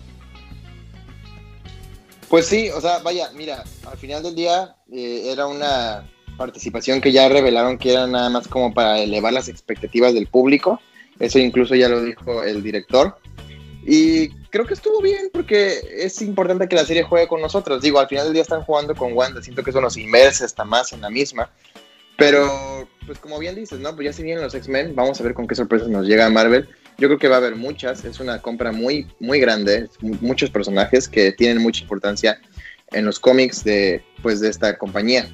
Pues 2.30 2.46
sí, 2.46 2.70
o 2.70 2.82
sea, 2.82 3.00
vaya, 3.00 3.30
mira, 3.36 3.64
al 3.90 3.98
final 3.98 4.22
del 4.22 4.36
día 4.36 4.76
eh, 4.92 5.30
era 5.32 5.48
una 5.48 6.10
participación 6.38 7.02
que 7.02 7.12
ya 7.12 7.30
revelaron 7.30 7.78
que 7.78 7.94
era 7.94 8.06
nada 8.06 8.30
más 8.30 8.48
como 8.48 8.74
para 8.74 9.00
elevar 9.00 9.34
las 9.34 9.48
expectativas 9.48 10.14
del 10.14 10.28
público. 10.28 10.80
Eso 11.20 11.40
incluso 11.40 11.74
ya 11.76 11.90
lo 11.90 12.04
dijo 12.04 12.44
el 12.44 12.62
director. 12.62 13.18
Y 13.86 14.30
creo 14.50 14.66
que 14.66 14.74
estuvo 14.74 15.02
bien 15.02 15.30
porque 15.32 15.80
es 15.98 16.22
importante 16.22 16.68
que 16.68 16.76
la 16.76 16.86
serie 16.86 17.04
juegue 17.04 17.28
con 17.28 17.42
nosotros. 17.42 17.82
Digo, 17.82 18.00
al 18.00 18.10
final 18.10 18.26
del 18.26 18.34
día 18.34 18.42
están 18.42 18.64
jugando 18.64 18.94
con 18.94 19.14
Wanda, 19.14 19.42
siento 19.42 19.64
que 19.64 19.70
eso 19.70 19.80
nos 19.80 19.96
inmersa 19.96 20.46
hasta 20.46 20.66
más 20.66 20.92
en 20.92 21.02
la 21.02 21.10
misma. 21.10 21.50
Pero, 22.18 22.88
pues 23.06 23.20
como 23.20 23.40
bien 23.40 23.56
dices, 23.56 23.80
¿no? 23.80 23.96
Pues 23.96 24.06
ya 24.08 24.14
se 24.14 24.24
vienen 24.24 24.44
los 24.44 24.54
X-Men, 24.54 24.96
vamos 24.96 25.22
a 25.22 25.24
ver 25.24 25.34
con 25.34 25.48
qué 25.48 25.56
sorpresas 25.56 25.88
nos 25.88 26.06
llega 26.06 26.30
Marvel. 26.30 26.68
Yo 26.98 27.08
creo 27.08 27.20
que 27.20 27.28
va 27.28 27.36
a 27.36 27.40
haber 27.40 27.56
muchas, 27.56 28.04
es 28.06 28.20
una 28.20 28.42
compra 28.42 28.72
muy, 28.72 29.08
muy 29.20 29.40
grande, 29.40 29.88
muchos 30.02 30.50
personajes 30.50 31.08
que 31.08 31.32
tienen 31.32 31.62
mucha 31.62 31.82
importancia 31.82 32.40
en 32.92 33.06
los 33.06 33.20
cómics 33.20 33.64
de, 33.64 34.04
pues, 34.24 34.40
de 34.40 34.50
esta 34.50 34.78
compañía. 34.78 35.30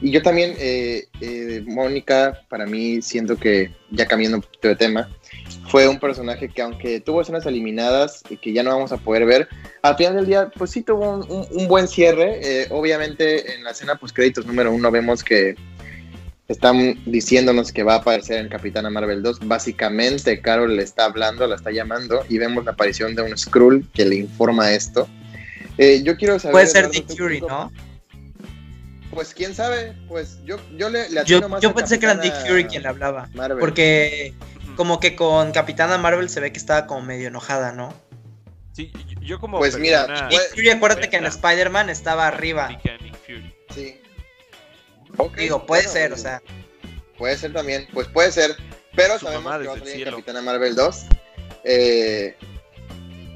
Y 0.00 0.10
yo 0.10 0.22
también, 0.22 0.54
eh, 0.58 1.06
eh, 1.20 1.62
Mónica, 1.66 2.42
para 2.48 2.66
mí 2.66 3.00
siento 3.00 3.36
que, 3.36 3.72
ya 3.90 4.06
cambiando 4.06 4.38
un 4.38 4.42
poquito 4.42 4.68
de 4.68 4.76
tema, 4.76 5.08
fue 5.68 5.88
un 5.88 5.98
personaje 5.98 6.48
que 6.48 6.62
aunque 6.62 7.00
tuvo 7.00 7.22
escenas 7.22 7.46
eliminadas 7.46 8.22
y 8.28 8.36
que 8.36 8.52
ya 8.52 8.62
no 8.62 8.70
vamos 8.70 8.92
a 8.92 8.98
poder 8.98 9.24
ver, 9.24 9.48
al 9.82 9.96
final 9.96 10.16
del 10.16 10.26
día, 10.26 10.50
pues 10.56 10.72
sí 10.72 10.82
tuvo 10.82 11.24
un, 11.24 11.68
buen 11.68 11.88
cierre. 11.88 12.40
Eh, 12.42 12.66
obviamente 12.70 13.54
en 13.54 13.64
la 13.64 13.70
escena 13.70 13.94
pues 13.94 14.12
créditos 14.12 14.46
número 14.46 14.72
uno 14.72 14.90
vemos 14.90 15.22
que 15.22 15.54
están 16.48 17.02
diciéndonos 17.06 17.72
que 17.72 17.82
va 17.82 17.94
a 17.94 17.98
aparecer 17.98 18.38
en 18.38 18.48
Capitana 18.48 18.90
Marvel 18.90 19.22
2. 19.22 19.40
Básicamente, 19.46 20.40
Carol 20.40 20.76
le 20.76 20.82
está 20.82 21.06
hablando, 21.06 21.46
la 21.46 21.56
está 21.56 21.70
llamando 21.70 22.24
y 22.28 22.38
vemos 22.38 22.64
la 22.64 22.72
aparición 22.72 23.14
de 23.14 23.22
un 23.22 23.36
Skrull 23.36 23.88
que 23.92 24.04
le 24.04 24.16
informa 24.16 24.72
esto. 24.72 25.08
Eh, 25.78 26.02
yo 26.04 26.16
quiero 26.16 26.38
saber. 26.38 26.52
Puede 26.52 26.66
ser 26.66 26.90
Nick 26.90 27.16
Fury, 27.16 27.40
¿no? 27.40 27.72
Pues 29.10 29.32
quién 29.32 29.54
sabe, 29.54 29.94
pues 30.08 30.38
yo, 30.44 30.56
yo 30.76 30.90
le, 30.90 31.06
Yo, 31.24 31.40
yo 31.60 31.72
pensé 31.72 32.00
que 32.00 32.06
era 32.06 32.14
Nick 32.16 32.34
Fury 32.46 32.64
quien 32.64 32.82
le 32.82 32.88
hablaba. 32.88 33.28
Porque 33.60 34.34
como 34.76 34.98
que 34.98 35.14
con 35.14 35.52
Capitana 35.52 35.98
Marvel 35.98 36.28
se 36.28 36.40
ve 36.40 36.52
que 36.52 36.58
estaba 36.58 36.86
como 36.86 37.02
medio 37.02 37.28
enojada, 37.28 37.72
¿no? 37.72 37.94
Sí, 38.72 38.92
yo 39.20 39.38
como. 39.38 39.58
Pues 39.58 39.78
mira, 39.78 40.28
Nick 40.28 40.54
Fury, 40.54 40.70
acuérdate 40.70 41.08
que 41.08 41.16
en 41.16 41.26
Spider-Man 41.26 41.90
estaba 41.90 42.26
arriba. 42.26 42.76
Sí. 43.74 44.00
Digo, 45.36 45.66
puede 45.66 45.88
ser, 45.88 46.12
o 46.12 46.16
sea. 46.16 46.42
Puede 47.18 47.36
ser 47.36 47.52
también, 47.52 47.86
pues 47.92 48.08
puede 48.08 48.32
ser. 48.32 48.56
Pero 48.96 49.18
sabemos 49.18 49.58
que 49.58 49.66
va 49.66 49.74
a 49.74 49.78
salir 49.78 50.04
Capitana 50.04 50.42
Marvel 50.42 50.74
2. 50.74 51.06
Eh, 51.64 52.36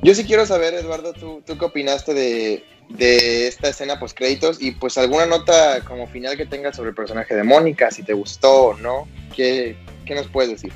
yo 0.02 0.14
sí 0.14 0.24
quiero 0.24 0.46
saber, 0.46 0.74
Eduardo, 0.74 1.12
¿tú, 1.12 1.42
tú 1.44 1.58
qué 1.58 1.64
opinaste 1.64 2.14
de, 2.14 2.64
de 2.88 3.48
esta 3.48 3.68
escena 3.68 3.98
post 3.98 4.16
créditos 4.16 4.60
y 4.60 4.72
pues 4.72 4.96
alguna 4.98 5.26
nota 5.26 5.80
como 5.84 6.06
final 6.06 6.36
que 6.36 6.46
tengas 6.46 6.76
sobre 6.76 6.90
el 6.90 6.94
personaje 6.94 7.34
de 7.34 7.42
Mónica, 7.42 7.90
si 7.90 8.02
te 8.02 8.12
gustó 8.12 8.66
o 8.66 8.76
no, 8.76 9.08
¿qué, 9.34 9.76
qué 10.06 10.14
nos 10.14 10.28
puedes 10.28 10.50
decir? 10.50 10.72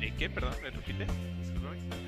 ¿De 0.00 0.12
qué? 0.16 0.30
Perdón. 0.30 0.54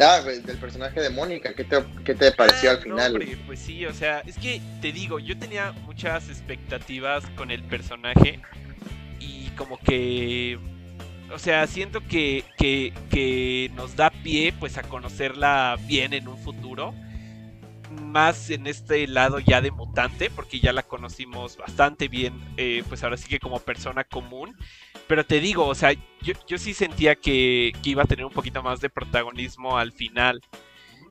Ah, 0.01 0.21
del 0.21 0.59
personaje 0.59 1.01
de 1.01 1.11
Mónica, 1.11 1.55
¿qué 1.55 1.65
te, 1.65 1.83
qué 2.05 2.15
te 2.15 2.33
pareció 2.33 2.71
al 2.71 2.77
ah, 2.77 2.81
final? 2.81 3.39
pues 3.47 3.61
sí, 3.61 3.87
o 3.87 3.93
sea, 3.93 4.21
es 4.21 4.37
que 4.37 4.61
te 4.81 4.91
digo, 4.91 5.19
yo 5.19 5.39
tenía 5.39 5.73
muchas 5.85 6.29
expectativas 6.29 7.25
con 7.37 7.51
el 7.51 7.63
personaje 7.63 8.41
y 9.21 9.49
como 9.57 9.79
que, 9.79 10.59
o 11.33 11.39
sea, 11.39 11.67
siento 11.67 12.01
que, 12.07 12.45
que, 12.57 12.93
que 13.11 13.71
nos 13.77 13.95
da 13.95 14.11
pie 14.11 14.53
pues 14.59 14.79
a 14.79 14.83
conocerla 14.83 15.79
bien 15.87 16.13
en 16.15 16.27
un 16.27 16.39
futuro 16.39 16.95
más 17.93 18.51
en 18.51 18.67
este 18.67 19.07
lado 19.07 19.39
ya 19.39 19.61
de 19.61 19.71
mutante, 19.71 20.31
porque 20.31 20.61
ya 20.61 20.73
la 20.73 20.83
conocimos 20.83 21.57
bastante 21.57 22.09
bien, 22.09 22.35
eh, 22.57 22.83
pues 22.89 23.05
ahora 23.05 23.17
sí 23.17 23.29
que 23.29 23.39
como 23.39 23.61
persona 23.61 24.05
común. 24.05 24.57
Pero 25.07 25.25
te 25.25 25.41
digo, 25.41 25.67
o 25.67 25.75
sea, 25.75 25.93
yo, 25.93 26.35
yo 26.47 26.59
sí 26.59 26.75
sentía 26.75 27.15
que, 27.17 27.73
que, 27.83 27.91
iba 27.91 28.03
a 28.03 28.07
tener 28.07 28.25
un 28.25 28.33
poquito 28.33 28.63
más 28.63 28.81
de 28.81 28.91
protagonismo 28.91 29.79
al 29.79 29.93
final 29.93 30.41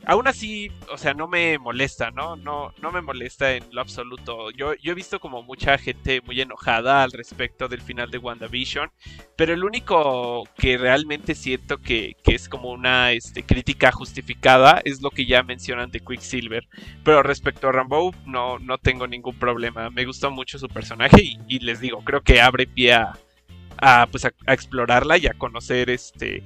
aún 0.06 0.28
así, 0.28 0.72
o 0.92 0.98
sea, 0.98 1.14
no 1.14 1.28
me 1.28 1.58
molesta, 1.60 2.12
¿no? 2.12 2.36
No, 2.36 2.74
no 2.82 2.92
me 2.92 3.02
molesta 3.02 3.54
en 3.54 3.64
lo 3.72 3.82
absoluto. 3.82 4.52
Yo, 4.52 4.74
yo 4.76 4.92
he 4.92 4.96
visto 4.96 5.20
como 5.20 5.44
mucha 5.44 5.78
gente 5.78 6.22
muy 6.22 6.40
enojada 6.42 7.04
al 7.04 7.12
respecto 7.12 7.68
del 7.68 7.82
final 7.82 8.10
de 8.10 8.18
WandaVision, 8.18 8.92
pero 9.36 9.54
el 9.54 9.64
único 9.64 10.44
que 10.58 10.78
realmente 10.78 11.36
siento 11.36 11.78
que, 11.78 12.16
que 12.24 12.36
es 12.36 12.50
como 12.50 12.72
una 12.72 13.12
este, 13.12 13.44
crítica 13.44 13.92
justificada 13.92 14.82
es 14.84 15.02
lo 15.02 15.12
que 15.12 15.26
ya 15.26 15.44
mencionan 15.44 15.92
de 15.92 16.00
Quicksilver. 16.00 16.68
Pero 17.04 17.24
respecto 17.24 17.70
a 17.70 17.72
Rambo, 17.72 18.14
no, 18.26 18.60
no 18.60 18.78
tengo 18.78 19.08
ningún 19.08 19.38
problema. 19.38 19.90
Me 19.90 20.06
gustó 20.06 20.32
mucho 20.32 20.58
su 20.58 20.68
personaje 20.68 21.38
y, 21.48 21.60
les 21.60 21.80
digo, 21.80 22.04
creo 22.04 22.22
que 22.22 22.42
abre 22.42 22.66
pie 22.66 22.94
a, 22.94 24.08
pues 24.12 24.26
a 24.26 24.34
explorarla 24.48 25.18
y 25.18 25.28
a 25.28 25.34
conocer 25.34 25.90
este 25.90 26.44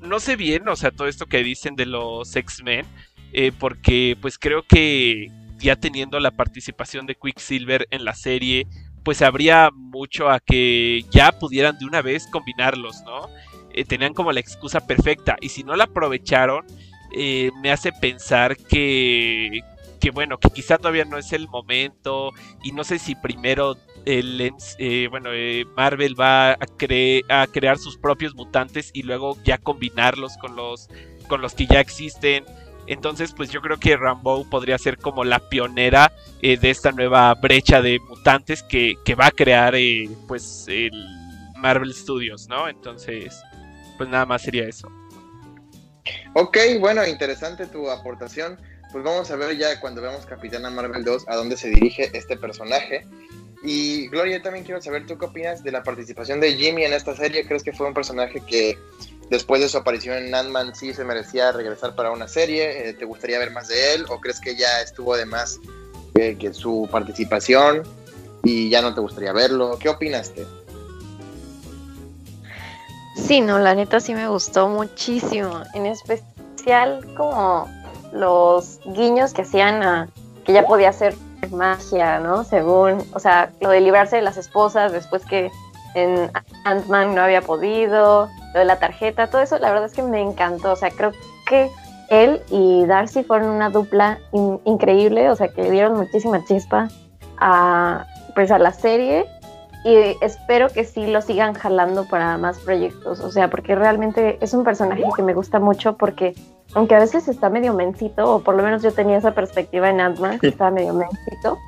no, 0.00 0.20
sé 0.20 0.36
bien, 0.36 0.68
o 0.68 0.76
sea, 0.76 0.90
todo 0.90 1.08
esto 1.08 1.26
que 1.26 1.42
dicen 1.42 1.76
de 1.76 1.86
los 1.86 2.34
X-Men, 2.34 2.86
eh, 3.32 3.52
porque 3.58 4.16
pues 4.20 4.38
creo 4.38 4.62
que 4.62 5.30
ya 5.58 5.76
teniendo 5.76 6.18
la 6.20 6.30
participación 6.30 7.06
de 7.06 7.14
Quicksilver 7.14 7.86
en 7.90 8.04
la 8.04 8.14
serie, 8.14 8.66
pues 9.04 9.22
habría 9.22 9.70
mucho 9.72 10.30
a 10.30 10.40
que 10.40 11.04
ya 11.10 11.32
pudieran 11.32 11.78
de 11.78 11.86
una 11.86 12.02
vez 12.02 12.26
combinarlos, 12.26 13.02
¿no? 13.04 13.28
Eh, 13.72 13.84
tenían 13.84 14.12
como 14.14 14.32
la 14.32 14.40
excusa 14.40 14.86
perfecta 14.86 15.36
y 15.40 15.48
si 15.48 15.64
no 15.64 15.74
la 15.76 15.84
aprovecharon, 15.84 16.66
eh, 17.14 17.50
me 17.62 17.70
hace 17.70 17.92
pensar 17.92 18.56
que, 18.56 19.60
que 20.02 20.10
bueno, 20.10 20.36
que 20.38 20.50
quizá 20.50 20.78
todavía 20.78 21.04
no 21.04 21.16
es 21.16 21.32
el 21.32 21.46
momento 21.46 22.32
y 22.64 22.72
no 22.72 22.82
sé 22.82 22.98
si 22.98 23.14
primero 23.14 23.76
el, 24.04 24.52
eh, 24.78 25.06
bueno, 25.08 25.30
eh, 25.32 25.64
Marvel 25.76 26.20
va 26.20 26.50
a, 26.50 26.58
a 26.58 27.46
crear 27.46 27.78
sus 27.78 27.98
propios 27.98 28.34
mutantes 28.34 28.90
y 28.92 29.04
luego 29.04 29.38
ya 29.44 29.58
combinarlos 29.58 30.36
con 30.38 30.56
los, 30.56 30.88
con 31.28 31.40
los 31.40 31.54
que 31.54 31.66
ya 31.66 31.78
existen. 31.78 32.44
Entonces, 32.88 33.32
pues 33.32 33.50
yo 33.50 33.60
creo 33.60 33.78
que 33.78 33.96
Rambo 33.96 34.44
podría 34.50 34.76
ser 34.76 34.98
como 34.98 35.22
la 35.22 35.38
pionera 35.48 36.10
eh, 36.42 36.56
de 36.56 36.70
esta 36.70 36.90
nueva 36.90 37.32
brecha 37.34 37.80
de 37.80 38.00
mutantes 38.00 38.64
que, 38.64 38.96
va 39.14 39.26
a 39.26 39.30
crear, 39.30 39.74
pues, 40.26 40.66
el 40.66 40.90
Marvel 41.58 41.94
Studios, 41.94 42.48
¿no? 42.48 42.68
Entonces, 42.68 43.40
pues 43.96 44.10
nada 44.10 44.26
más 44.26 44.42
sería 44.42 44.66
eso. 44.66 44.88
Ok, 46.34 46.58
bueno, 46.80 47.06
interesante 47.06 47.66
tu 47.66 47.88
aportación. 47.88 48.58
Pues 48.92 49.04
vamos 49.04 49.30
a 49.30 49.36
ver 49.36 49.56
ya 49.56 49.80
cuando 49.80 50.02
veamos 50.02 50.26
Capitana 50.26 50.68
Marvel 50.68 51.02
2 51.02 51.24
a 51.26 51.36
dónde 51.36 51.56
se 51.56 51.70
dirige 51.70 52.10
este 52.12 52.36
personaje. 52.36 53.06
Y 53.62 54.08
Gloria, 54.08 54.36
yo 54.36 54.42
también 54.42 54.64
quiero 54.64 54.82
saber 54.82 55.06
tú 55.06 55.16
qué 55.16 55.24
opinas 55.24 55.62
de 55.62 55.72
la 55.72 55.82
participación 55.82 56.40
de 56.40 56.54
Jimmy 56.54 56.84
en 56.84 56.92
esta 56.92 57.16
serie. 57.16 57.46
¿Crees 57.46 57.62
que 57.62 57.72
fue 57.72 57.86
un 57.86 57.94
personaje 57.94 58.40
que 58.40 58.76
después 59.30 59.62
de 59.62 59.68
su 59.68 59.78
aparición 59.78 60.18
en 60.18 60.34
Ant-Man 60.34 60.74
sí 60.74 60.92
se 60.92 61.04
merecía 61.04 61.52
regresar 61.52 61.94
para 61.94 62.10
una 62.10 62.28
serie? 62.28 62.88
Eh, 62.88 62.92
¿Te 62.92 63.06
gustaría 63.06 63.38
ver 63.38 63.50
más 63.52 63.68
de 63.68 63.94
él? 63.94 64.04
¿O 64.10 64.20
crees 64.20 64.40
que 64.40 64.56
ya 64.56 64.82
estuvo 64.82 65.16
de 65.16 65.24
más 65.24 65.58
eh, 66.16 66.36
que 66.38 66.52
su 66.52 66.86
participación 66.90 67.84
y 68.42 68.68
ya 68.68 68.82
no 68.82 68.94
te 68.94 69.00
gustaría 69.00 69.32
verlo? 69.32 69.78
¿Qué 69.78 69.88
opinaste? 69.88 70.44
Sí, 73.16 73.40
no, 73.40 73.58
la 73.58 73.74
neta 73.74 74.00
sí 74.00 74.12
me 74.12 74.28
gustó 74.28 74.68
muchísimo. 74.68 75.62
En 75.74 75.86
especial 75.86 77.06
como 77.16 77.70
los 78.12 78.80
guiños 78.84 79.32
que 79.32 79.42
hacían 79.42 79.82
a 79.82 80.08
que 80.44 80.52
ya 80.52 80.66
podía 80.66 80.90
hacer 80.90 81.14
magia, 81.50 82.18
¿no? 82.20 82.44
Según, 82.44 83.02
o 83.12 83.18
sea, 83.18 83.50
lo 83.60 83.70
de 83.70 83.80
librarse 83.80 84.16
de 84.16 84.22
las 84.22 84.36
esposas 84.36 84.92
después 84.92 85.24
que 85.24 85.50
en 85.94 86.30
Ant-Man 86.64 87.14
no 87.14 87.22
había 87.22 87.42
podido, 87.42 88.28
lo 88.54 88.58
de 88.58 88.64
la 88.64 88.78
tarjeta, 88.78 89.28
todo 89.28 89.42
eso, 89.42 89.58
la 89.58 89.70
verdad 89.70 89.86
es 89.86 89.92
que 89.92 90.02
me 90.02 90.20
encantó. 90.20 90.72
O 90.72 90.76
sea, 90.76 90.90
creo 90.90 91.12
que 91.46 91.70
él 92.08 92.42
y 92.50 92.84
Darcy 92.86 93.24
fueron 93.24 93.50
una 93.50 93.70
dupla 93.70 94.18
increíble, 94.64 95.30
o 95.30 95.36
sea, 95.36 95.48
que 95.48 95.70
dieron 95.70 95.96
muchísima 95.96 96.44
chispa 96.44 96.88
a, 97.38 98.06
pues, 98.34 98.50
a 98.50 98.58
la 98.58 98.72
serie 98.72 99.26
y 99.84 100.16
espero 100.20 100.68
que 100.68 100.84
sí 100.84 101.06
lo 101.06 101.20
sigan 101.22 101.54
jalando 101.54 102.06
para 102.06 102.38
más 102.38 102.58
proyectos, 102.58 103.20
o 103.20 103.30
sea, 103.32 103.48
porque 103.48 103.74
realmente 103.74 104.38
es 104.40 104.54
un 104.54 104.62
personaje 104.62 105.02
que 105.16 105.22
me 105.22 105.34
gusta 105.34 105.58
mucho 105.58 105.96
porque 105.96 106.34
aunque 106.74 106.94
a 106.94 106.98
veces 106.98 107.28
está 107.28 107.50
medio 107.50 107.74
mencito, 107.74 108.36
o 108.36 108.40
por 108.40 108.54
lo 108.54 108.62
menos 108.62 108.82
yo 108.82 108.92
tenía 108.92 109.18
esa 109.18 109.34
perspectiva 109.34 109.90
en 109.90 110.00
Ant-Man, 110.00 110.38
que 110.38 110.48
estaba 110.48 110.70
medio 110.70 110.94
mencito, 110.94 111.58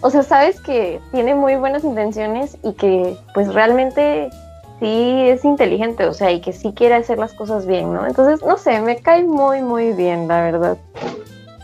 o 0.00 0.10
sea, 0.10 0.22
sabes 0.22 0.60
que 0.60 1.00
tiene 1.12 1.34
muy 1.34 1.56
buenas 1.56 1.84
intenciones 1.84 2.56
y 2.62 2.74
que 2.74 3.16
pues 3.34 3.52
realmente 3.52 4.28
sí 4.80 5.28
es 5.28 5.44
inteligente, 5.44 6.04
o 6.04 6.12
sea, 6.12 6.30
y 6.30 6.40
que 6.40 6.52
sí 6.52 6.72
quiere 6.76 6.94
hacer 6.94 7.18
las 7.18 7.32
cosas 7.32 7.66
bien, 7.66 7.92
¿no? 7.92 8.06
Entonces, 8.06 8.44
no 8.46 8.58
sé, 8.58 8.80
me 8.80 8.98
cae 8.98 9.24
muy, 9.24 9.62
muy 9.62 9.92
bien, 9.92 10.28
la 10.28 10.42
verdad. 10.42 10.78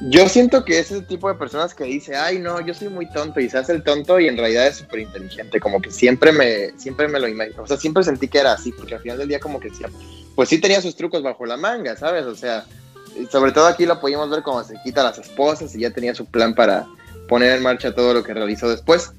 Yo 0.09 0.29
siento 0.29 0.65
que 0.65 0.81
es 0.81 0.91
ese 0.91 1.03
tipo 1.03 1.29
de 1.29 1.37
personas 1.37 1.75
que 1.75 1.85
dice, 1.85 2.17
ay 2.17 2.41
no, 2.41 2.61
yo 2.61 2.75
soy 2.75 2.89
muy 2.89 3.09
tonto 3.11 3.39
y 3.39 3.49
se 3.49 3.59
hace 3.59 3.73
el 3.73 3.85
tonto 3.85 4.19
y 4.19 4.27
en 4.27 4.37
realidad 4.37 4.67
es 4.67 4.79
súper 4.79 5.01
inteligente, 5.01 5.61
como 5.61 5.81
que 5.81 5.93
siempre 5.93 6.33
me, 6.33 6.77
siempre 6.77 7.07
me 7.07 7.21
lo 7.21 7.29
imagino, 7.29 7.63
o 7.63 7.67
sea, 7.69 7.77
siempre 7.77 8.03
sentí 8.03 8.27
que 8.27 8.39
era 8.39 8.53
así, 8.53 8.73
porque 8.73 8.95
al 8.95 9.01
final 9.01 9.19
del 9.19 9.29
día 9.29 9.39
como 9.39 9.61
que 9.61 9.71
pues 10.35 10.49
sí 10.49 10.61
tenía 10.61 10.81
sus 10.81 10.97
trucos 10.97 11.23
bajo 11.23 11.47
la 11.47 11.57
manga, 11.57 11.97
¿sabes? 11.97 12.25
O 12.25 12.35
sea, 12.35 12.65
sobre 13.31 13.53
todo 13.53 13.67
aquí 13.67 13.87
lo 13.87 14.01
pudimos 14.01 14.29
ver 14.31 14.43
como 14.43 14.63
se 14.65 14.75
quita 14.85 15.01
a 15.03 15.05
las 15.05 15.19
esposas 15.19 15.75
y 15.75 15.81
ya 15.81 15.91
tenía 15.91 16.15
su 16.15 16.27
plan 16.27 16.55
para 16.55 16.87
poner 17.29 17.57
en 17.57 17.63
marcha 17.63 17.95
todo 17.95 18.15
lo 18.15 18.23
que 18.23 18.35
realizó 18.35 18.69
después. 18.69 19.13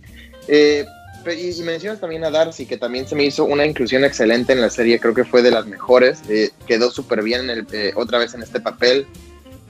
Eh, 0.47 0.85
y, 1.25 1.61
mencionas 1.61 2.01
también 2.01 2.25
a 2.25 2.29
Darcy, 2.29 2.65
que 2.65 2.77
también 2.77 3.07
se 3.07 3.15
me 3.15 3.23
hizo 3.23 3.45
una 3.45 3.65
inclusión 3.65 4.03
excelente 4.03 4.51
en 4.51 4.61
la 4.61 4.69
serie, 4.69 4.99
creo 4.99 5.13
que 5.13 5.23
fue 5.23 5.41
de 5.41 5.51
las 5.51 5.65
mejores, 5.65 6.19
eh, 6.27 6.51
quedó 6.67 6.91
súper 6.91 7.23
bien 7.23 7.49
el, 7.49 7.65
eh, 7.71 7.93
otra 7.95 8.19
vez 8.19 8.33
en 8.33 8.43
este 8.43 8.59
papel, 8.59 9.07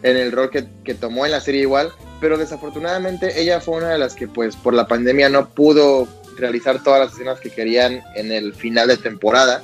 en 0.01 0.17
el 0.17 0.31
rol 0.31 0.49
que, 0.49 0.65
que, 0.83 0.95
tomó 0.95 1.25
en 1.25 1.31
la 1.31 1.39
serie 1.39 1.61
igual, 1.61 1.91
pero 2.19 2.37
desafortunadamente 2.37 3.39
ella 3.39 3.61
fue 3.61 3.77
una 3.77 3.89
de 3.89 3.99
las 3.99 4.15
que 4.15 4.27
pues 4.27 4.55
por 4.55 4.73
la 4.73 4.87
pandemia 4.87 5.29
no 5.29 5.47
pudo 5.49 6.07
realizar 6.37 6.81
todas 6.83 6.99
las 6.99 7.13
escenas 7.13 7.39
que 7.39 7.51
querían 7.51 8.01
en 8.15 8.31
el 8.31 8.53
final 8.55 8.87
de 8.87 8.97
temporada 8.97 9.61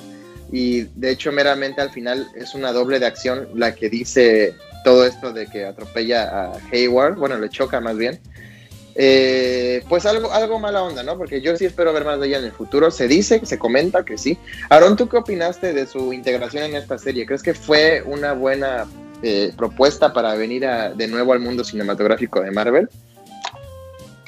y 0.52 0.84
de 0.96 1.12
hecho 1.12 1.32
meramente 1.32 1.82
al 1.82 1.92
final 1.92 2.28
es 2.36 2.56
una 2.56 2.72
doble 2.72 3.00
de 3.00 3.06
acción 3.06 3.48
la 3.56 3.76
que 3.76 3.90
dice 3.90 4.56
todo 4.84 5.06
esto 5.06 5.34
de 5.34 5.48
que 5.48 5.66
atropella 5.66 6.24
a 6.24 6.58
Hayward, 6.72 7.16
bueno, 7.16 7.38
le 7.38 7.50
choca 7.50 7.80
más 7.80 7.98
bien. 7.98 8.20
Eh, 8.96 9.84
pues 9.88 10.06
algo, 10.06 10.32
algo 10.34 10.60
mala 10.60 10.84
onda, 10.84 11.04
¿no? 11.04 11.18
Porque 11.18 11.42
yo 11.42 11.56
sí 11.56 11.66
espero 11.66 11.94
ver 11.94 12.04
más 12.04 12.20
de 12.20 12.28
ella 12.28 12.40
en 12.40 12.46
el 12.46 12.52
futuro. 12.52 12.92
Se 12.92 13.08
dice, 13.08 13.46
se 13.46 13.58
comenta 13.58 14.04
que 14.04 14.18
sí. 14.18 14.38
Aaron, 14.70 14.98
¿tú 14.98 15.08
qué 15.08 15.18
opinaste 15.18 15.74
de 15.74 15.86
su 15.86 16.12
integración 16.12 16.64
en 16.64 16.76
esta 16.76 16.98
serie? 16.98 17.26
¿Crees 17.26 17.44
que 17.44 17.54
fue 17.54 18.04
una 18.06 18.34
buena 18.34 18.88
eh, 19.22 19.52
propuesta 19.58 20.14
para 20.14 20.34
venir 20.36 20.66
de 20.96 21.08
nuevo 21.10 21.34
al 21.34 21.42
mundo 21.42 21.66
cinematográfico 21.66 22.40
de 22.40 22.52
Marvel. 22.52 22.88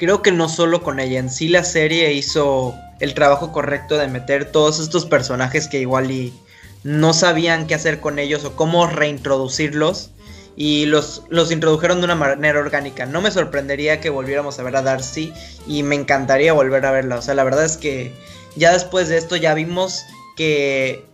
Creo 0.02 0.20
que 0.20 0.32
no 0.32 0.48
solo 0.48 0.82
con 0.82 0.98
ella, 0.98 1.20
en 1.20 1.30
sí 1.30 1.46
la 1.46 1.62
serie 1.62 2.12
hizo 2.12 2.74
el 2.98 3.14
trabajo 3.14 3.52
correcto 3.52 3.98
de 3.98 4.08
meter 4.08 4.50
todos 4.50 4.80
estos 4.80 5.06
personajes 5.06 5.68
que 5.68 5.78
igual 5.78 6.10
y 6.10 6.34
no 6.82 7.12
sabían 7.14 7.68
qué 7.68 7.76
hacer 7.76 8.00
con 8.00 8.18
ellos 8.18 8.44
o 8.44 8.56
cómo 8.56 8.88
reintroducirlos 8.88 10.10
y 10.56 10.86
los, 10.86 11.22
los 11.28 11.52
introdujeron 11.52 12.00
de 12.00 12.06
una 12.06 12.16
manera 12.16 12.58
orgánica. 12.58 13.06
No 13.06 13.20
me 13.20 13.30
sorprendería 13.30 14.00
que 14.00 14.10
volviéramos 14.10 14.58
a 14.58 14.64
ver 14.64 14.74
a 14.74 14.82
Darcy 14.82 15.32
y 15.68 15.84
me 15.84 15.94
encantaría 15.94 16.52
volver 16.52 16.84
a 16.84 16.90
verla. 16.90 17.18
O 17.18 17.22
sea, 17.22 17.34
la 17.34 17.44
verdad 17.44 17.64
es 17.64 17.76
que 17.76 18.12
ya 18.56 18.72
después 18.72 19.08
de 19.08 19.18
esto 19.18 19.36
ya 19.36 19.54
vimos 19.54 20.02
que 20.36 21.04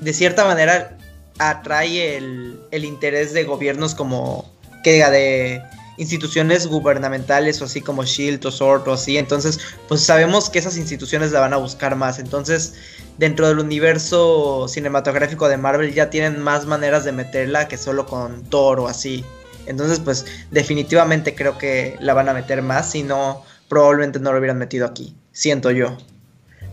de 0.00 0.12
cierta 0.12 0.44
manera 0.44 0.96
atrae 1.40 2.16
el, 2.16 2.84
interés 2.84 3.32
de 3.32 3.42
gobiernos 3.42 3.96
como, 3.96 4.48
que 4.84 4.92
diga, 4.92 5.10
de 5.10 5.60
instituciones 5.98 6.66
gubernamentales 6.66 7.60
o 7.60 7.66
así 7.66 7.80
como 7.82 8.04
Shield 8.04 8.44
o 8.46 8.50
Sword 8.50 8.88
o 8.88 8.92
así. 8.94 9.18
Entonces, 9.18 9.60
pues 9.88 10.00
sabemos 10.00 10.48
que 10.48 10.58
esas 10.58 10.76
instituciones 10.76 11.32
la 11.32 11.40
van 11.40 11.52
a 11.52 11.58
buscar 11.58 11.96
más. 11.96 12.18
Entonces, 12.18 12.74
dentro 13.18 13.48
del 13.48 13.58
universo 13.58 14.66
cinematográfico 14.68 15.48
de 15.48 15.58
Marvel 15.58 15.92
ya 15.92 16.08
tienen 16.08 16.40
más 16.40 16.64
maneras 16.64 17.04
de 17.04 17.12
meterla 17.12 17.68
que 17.68 17.76
solo 17.76 18.06
con 18.06 18.44
Thor 18.44 18.80
o 18.80 18.88
así. 18.88 19.24
Entonces, 19.66 20.00
pues 20.00 20.24
definitivamente 20.50 21.34
creo 21.34 21.58
que 21.58 21.96
la 22.00 22.14
van 22.14 22.28
a 22.28 22.32
meter 22.32 22.62
más, 22.62 22.90
si 22.92 23.02
no, 23.02 23.44
probablemente 23.68 24.18
no 24.18 24.32
lo 24.32 24.38
hubieran 24.38 24.56
metido 24.56 24.86
aquí, 24.86 25.14
siento 25.32 25.70
yo. 25.70 25.98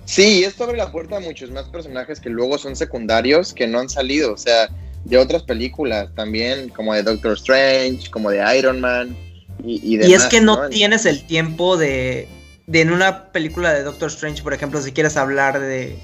Sí, 0.06 0.44
esto 0.44 0.64
abre 0.64 0.78
la 0.78 0.92
puerta 0.92 1.18
a 1.18 1.20
muchos 1.20 1.52
más 1.52 1.66
personajes 1.66 2.20
que 2.20 2.30
luego 2.30 2.58
son 2.58 2.76
secundarios 2.76 3.54
que 3.54 3.68
no 3.68 3.80
han 3.80 3.90
salido, 3.90 4.32
o 4.32 4.38
sea, 4.38 4.70
de 5.06 5.18
otras 5.18 5.44
películas 5.44 6.10
también, 6.16 6.70
como 6.70 6.94
de 6.94 7.04
Doctor 7.04 7.34
Strange, 7.34 8.10
como 8.12 8.30
de 8.32 8.58
Iron 8.58 8.82
Man 8.82 9.16
y, 9.64 9.96
y, 9.96 10.14
es 10.14 10.26
que 10.26 10.42
no, 10.42 10.70
tienes 10.70 11.06
el 11.06 11.26
tiempo 11.26 11.78
de, 11.78 12.28
de, 12.68 12.82
en 12.82 12.92
una 12.92 13.32
película 13.32 13.74
de 13.74 13.84
Doctor 13.84 14.10
Strange, 14.10 14.44
por 14.44 14.54
ejemplo, 14.54 14.82
si 14.82 14.92
quieres 14.92 15.18
hablar 15.18 15.60
de, 15.60 15.98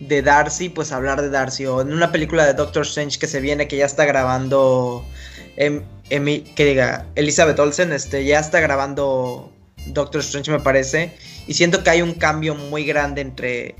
de 0.00 0.22
Darcy, 0.22 0.68
pues 0.68 0.90
hablar 0.90 1.20
de 1.20 1.30
Darcy, 1.30 1.66
o 1.66 1.80
en 1.80 1.92
una 1.92 2.10
película 2.10 2.46
de 2.46 2.54
Doctor 2.54 2.82
Strange 2.82 3.18
que 3.18 3.26
se 3.26 3.40
viene, 3.40 3.68
que 3.68 3.76
ya 3.76 3.86
está 3.86 4.04
grabando, 4.04 5.04
em, 5.56 5.82
que 6.08 6.64
diga, 6.64 7.06
Elizabeth 7.14 7.58
Olsen, 7.58 7.92
este, 7.92 8.24
ya 8.24 8.40
está 8.40 8.60
grabando 8.60 9.52
Doctor 9.86 10.22
Strange 10.22 10.50
me 10.50 10.60
parece. 10.60 11.12
Y 11.46 11.54
siento 11.54 11.84
que 11.84 11.90
hay 11.90 12.02
un 12.02 12.14
cambio 12.14 12.54
muy 12.54 12.84
grande 12.84 13.20
entre, 13.20 13.74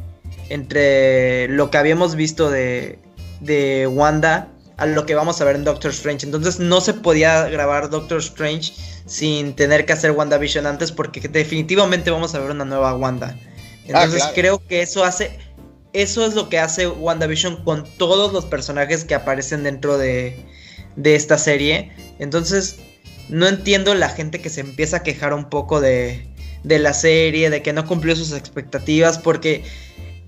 entre 0.50 1.48
lo 1.48 1.70
que 1.70 1.78
habíamos 1.78 2.14
visto 2.14 2.50
de, 2.50 2.98
de 3.40 3.87
Wanda 3.87 4.53
a 4.76 4.87
lo 4.87 5.06
que 5.06 5.14
vamos 5.14 5.40
a 5.40 5.44
ver 5.44 5.56
en 5.56 5.64
Doctor 5.64 5.90
Strange. 5.90 6.26
Entonces 6.26 6.58
no 6.58 6.80
se 6.80 6.94
podía 6.94 7.48
grabar 7.48 7.90
Doctor 7.90 8.18
Strange 8.18 8.72
sin 9.06 9.54
tener 9.54 9.87
que 9.87 9.92
hacer 9.92 10.12
WandaVision 10.12 10.66
antes 10.66 10.92
porque 10.92 11.20
definitivamente 11.20 12.10
vamos 12.10 12.34
a 12.34 12.40
ver 12.40 12.50
una 12.50 12.64
nueva 12.64 12.94
Wanda. 12.94 13.38
Entonces 13.87 14.22
ah, 14.24 14.32
creo 14.34 14.66
que 14.66 14.82
eso 14.82 15.04
hace... 15.04 15.38
Eso 15.92 16.26
es 16.26 16.34
lo 16.34 16.48
que 16.48 16.58
hace 16.58 16.88
WandaVision 16.88 17.62
con 17.62 17.84
todos 17.98 18.32
los 18.32 18.44
personajes 18.46 19.04
que 19.04 19.14
aparecen 19.14 19.62
dentro 19.62 19.96
de, 19.96 20.37
de 20.96 21.14
esta 21.14 21.38
serie. 21.38 21.92
Entonces 22.18 22.78
no 23.28 23.46
entiendo 23.46 23.94
la 23.94 24.08
gente 24.08 24.40
que 24.40 24.50
se 24.50 24.60
empieza 24.60 24.98
a 24.98 25.02
quejar 25.04 25.32
un 25.34 25.48
poco 25.48 25.80
de, 25.80 26.26
de 26.64 26.78
la 26.78 26.94
serie, 26.94 27.50
de 27.50 27.62
que 27.62 27.72
no 27.72 27.87
cumplió 27.87 28.16
sus 28.16 28.32
expectativas, 28.32 29.18
porque 29.18 29.64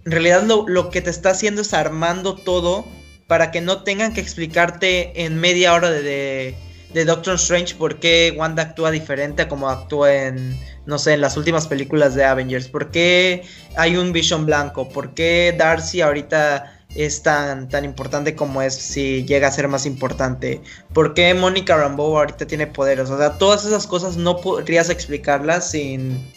en 0.04 0.12
realidad 0.12 0.44
lo, 0.44 0.90
que 0.90 1.02
te 1.02 1.10
está 1.10 1.30
haciendo 1.30 1.62
es 1.62 1.74
armando 1.74 2.36
todo 2.36 2.86
para 3.26 3.50
que 3.50 3.60
no 3.60 3.82
tengan 3.82 4.12
que 4.12 4.20
explicarte 4.20 5.24
en 5.24 5.38
media 5.38 5.74
hora 5.74 5.90
de, 5.90 6.54
de, 6.92 7.04
Doctor 7.04 7.34
Strange 7.34 7.74
por 7.74 7.98
qué 7.98 8.34
Wanda 8.36 8.62
actúa 8.62 8.90
diferente 8.90 9.42
a 9.42 9.48
como 9.48 9.68
actúa 9.68 10.14
en, 10.14 10.58
no 10.86 10.98
sé, 10.98 11.14
en 11.14 11.20
las 11.20 11.36
últimas 11.36 11.66
películas 11.66 12.14
de 12.14 12.24
Avengers, 12.24 12.68
por 12.68 12.90
qué 12.90 13.42
hay 13.76 13.96
un 13.96 14.12
Vision 14.12 14.46
blanco, 14.46 14.88
por 14.88 15.14
qué 15.14 15.54
Darcy 15.56 16.00
ahorita 16.00 16.72
es 16.94 17.22
tan, 17.22 17.68
tan 17.68 17.84
importante 17.84 18.34
como 18.34 18.62
es 18.62 18.74
si 18.74 19.24
llega 19.24 19.48
a 19.48 19.52
ser 19.52 19.68
más 19.68 19.86
importante. 19.86 20.60
¿Por 20.92 21.14
qué 21.14 21.34
Mónica 21.34 21.76
Rambeau 21.76 22.16
ahorita 22.16 22.46
tiene 22.46 22.66
poderes? 22.66 23.10
O 23.10 23.18
sea, 23.18 23.38
todas 23.38 23.64
esas 23.64 23.86
cosas 23.86 24.16
no 24.16 24.40
podrías 24.40 24.88
explicarlas 24.88 25.70
sin, 25.70 26.32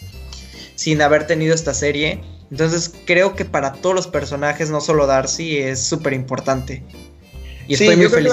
sin 0.74 1.00
haber 1.00 1.26
tenido 1.26 1.54
esta 1.54 1.72
serie. 1.72 2.20
Entonces 2.50 2.92
creo 3.04 3.34
que 3.34 3.44
para 3.44 3.72
todos 3.74 3.94
los 3.94 4.08
personajes, 4.08 4.70
no 4.70 4.80
solo 4.80 5.06
Darcy, 5.06 5.58
es 5.58 5.80
súper 5.80 6.12
importante. 6.12 6.82
Y 7.68 7.74
estoy 7.74 7.96
muy 7.96 8.08
feliz. 8.08 8.32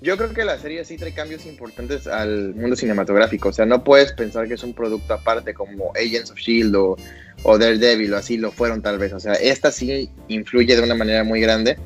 yo 0.00 0.16
creo 0.16 0.32
que 0.32 0.44
la 0.44 0.58
serie 0.58 0.84
sí 0.84 0.96
trae 0.96 1.12
cambios 1.12 1.44
importantes 1.46 2.06
al 2.06 2.54
mundo 2.54 2.76
cinematográfico. 2.76 3.48
O 3.48 3.52
sea, 3.52 3.66
no 3.66 3.82
puedes 3.82 4.12
pensar 4.12 4.46
que 4.46 4.54
es 4.54 4.62
un 4.62 4.74
producto 4.74 5.14
aparte 5.14 5.54
como 5.54 5.92
Agents 5.96 6.30
of 6.30 6.38
Shield 6.38 6.76
o, 6.76 6.96
o 7.42 7.58
Daredevil 7.58 8.14
o 8.14 8.16
así 8.16 8.36
lo 8.36 8.52
fueron 8.52 8.80
tal 8.80 8.98
vez. 8.98 9.12
O 9.12 9.18
sea, 9.18 9.34
esta 9.34 9.72
sí 9.72 10.08
influye 10.28 10.76
de 10.76 10.82
una 10.82 10.94
manera 10.94 11.24
muy 11.24 11.40
grande. 11.40 11.76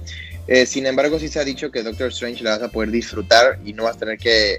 Eh, 0.47 0.67
sin 0.67 0.87
embargo, 0.87 1.19
sí 1.19 1.29
se 1.29 1.41
ha 1.41 1.45
dicho 1.45 1.71
que 1.71 1.83
Doctor 1.83 2.09
Strange 2.09 2.45
la 2.45 2.51
vas 2.51 2.63
a 2.63 2.69
poder 2.69 2.91
disfrutar 2.91 3.59
y 3.65 3.73
no 3.73 3.85
vas 3.85 3.97
a 3.97 4.01
tener 4.01 4.19
que, 4.19 4.59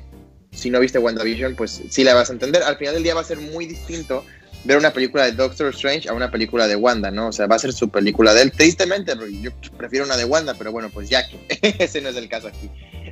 si 0.51 0.69
no 0.69 0.79
viste 0.79 0.97
WandaVision, 0.97 1.55
pues 1.55 1.81
sí 1.89 2.03
la 2.03 2.15
vas 2.15 2.29
a 2.29 2.33
entender. 2.33 2.63
Al 2.63 2.77
final 2.77 2.95
del 2.95 3.03
día 3.03 3.13
va 3.13 3.21
a 3.21 3.25
ser 3.25 3.37
muy 3.37 3.65
distinto 3.67 4.23
ver 4.63 4.77
una 4.77 4.91
película 4.91 5.25
de 5.25 5.31
Doctor 5.31 5.73
Strange 5.73 6.09
a 6.09 6.13
una 6.13 6.31
película 6.31 6.67
de 6.67 6.75
Wanda, 6.75 7.11
¿no? 7.11 7.27
O 7.27 7.31
sea, 7.31 7.47
va 7.47 7.55
a 7.55 7.59
ser 7.59 7.73
su 7.73 7.89
película 7.89 8.33
de 8.33 8.43
él. 8.43 8.51
Tristemente, 8.51 9.13
yo 9.41 9.51
prefiero 9.77 10.05
una 10.05 10.17
de 10.17 10.25
Wanda, 10.25 10.53
pero 10.57 10.71
bueno, 10.71 10.89
pues 10.93 11.09
ya 11.09 11.27
que 11.27 11.39
ese 11.79 12.01
no 12.01 12.09
es 12.09 12.15
el 12.15 12.29
caso 12.29 12.47
aquí. 12.47 12.69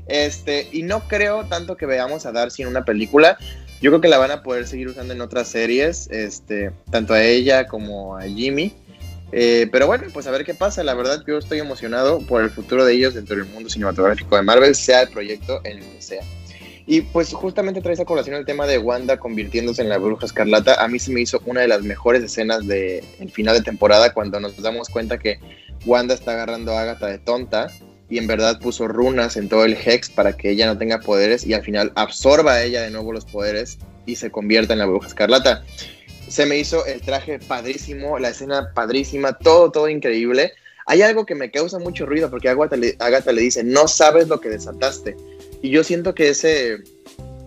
Este, 0.08 0.68
y 0.72 0.84
no 0.84 1.08
creo 1.08 1.46
tanto 1.46 1.76
que 1.76 1.86
veamos 1.86 2.26
a 2.26 2.32
Darcy 2.32 2.64
en 2.64 2.70
una 2.70 2.86
película. 2.86 3.38
Yo 3.82 3.92
creo 3.92 4.02
que 4.02 4.08
la 4.08 4.18
van 4.18 4.32
a 4.32 4.42
poder 4.42 4.68
seguir 4.68 4.88
usando 4.88 5.14
en 5.14 5.22
otras 5.22 5.48
series, 5.50 6.10
este, 6.10 6.72
tanto 6.90 7.14
a 7.14 7.24
ella 7.24 7.68
como 7.68 8.18
a 8.18 8.24
Jimmy. 8.24 8.74
Eh, 9.32 9.68
pero 9.72 9.88
bueno, 9.88 10.06
pues 10.14 10.26
a 10.26 10.32
ver 10.32 10.46
qué 10.46 10.54
pasa. 10.54 10.84
La 10.84 10.96
verdad, 10.96 11.24
yo 11.28 11.38
estoy 11.38 11.60
emocionado 11.60 12.20
por 12.20 12.44
el 12.44 12.50
futuro 12.50 12.86
de 12.86 12.94
ellos 12.94 13.14
dentro 13.14 13.36
del 13.36 13.46
mundo 13.46 13.70
cinematográfico 13.70 14.36
de 14.36 14.42
Marvel, 14.42 14.76
sea 14.76 15.04
el 15.04 15.10
proyecto 15.10 15.62
en 15.64 15.80
el 15.80 15.84
que 15.84 16.02
sea. 16.02 16.24
Y 16.90 17.02
pues 17.02 17.34
justamente 17.34 17.82
trae 17.82 17.94
esa 17.94 18.06
colación 18.06 18.38
el 18.38 18.46
tema 18.46 18.66
de 18.66 18.78
Wanda 18.78 19.18
convirtiéndose 19.18 19.82
en 19.82 19.90
la 19.90 19.98
bruja 19.98 20.26
escarlata. 20.26 20.82
A 20.82 20.88
mí 20.88 21.00
se 21.00 21.12
me 21.12 21.20
hizo 21.20 21.42
una 21.46 21.60
de 21.60 21.68
las 21.68 21.84
mejores 21.84 22.24
escenas 22.24 22.66
del 22.66 23.04
el 23.20 23.30
final 23.30 23.58
de 23.58 23.64
temporada 23.64 24.14
cuando 24.14 24.40
nos 24.40 24.56
damos 24.62 24.88
cuenta 24.88 25.20
que 25.20 25.38
Wanda 25.86 26.14
está 26.14 26.32
agarrando 26.32 26.72
a 26.72 26.82
Agatha 26.82 27.08
de 27.08 27.20
tonta 27.20 27.70
y 28.10 28.18
en 28.18 28.28
verdad 28.28 28.60
puso 28.60 28.88
runas 28.88 29.36
en 29.36 29.50
todo 29.50 29.66
el 29.66 29.74
Hex 29.74 30.10
para 30.10 30.38
que 30.38 30.50
ella 30.50 30.66
no 30.66 30.78
tenga 30.78 31.02
poderes 31.02 31.46
y 31.46 31.54
al 31.54 31.62
final 31.62 31.92
absorba 31.96 32.54
a 32.54 32.64
ella 32.64 32.82
de 32.82 32.90
nuevo 32.90 33.12
los 33.12 33.26
poderes 33.26 33.80
y 34.06 34.16
se 34.16 34.32
convierta 34.32 34.72
en 34.72 34.80
la 34.80 34.86
bruja 34.86 35.08
escarlata. 35.08 35.66
Se 36.30 36.46
me 36.46 36.58
hizo 36.58 36.86
el 36.86 37.02
traje 37.02 37.40
padrísimo, 37.40 38.18
la 38.18 38.30
escena 38.30 38.72
padrísima, 38.74 39.34
todo, 39.34 39.72
todo 39.72 39.90
increíble. 39.90 40.54
Hay 40.86 41.02
algo 41.02 41.26
que 41.26 41.36
me 41.36 41.52
causa 41.52 41.80
mucho 41.80 42.06
ruido 42.06 42.30
porque 42.30 42.48
Agatha 42.48 42.78
le, 42.78 42.96
Agatha 43.00 43.34
le 43.34 43.42
dice, 43.42 43.66
no 43.66 43.90
sabes 43.90 44.30
lo 44.30 44.40
que 44.40 44.48
desataste. 44.48 45.18
Y 45.62 45.70
yo 45.70 45.84
siento 45.84 46.14
que 46.14 46.30
ese 46.30 46.84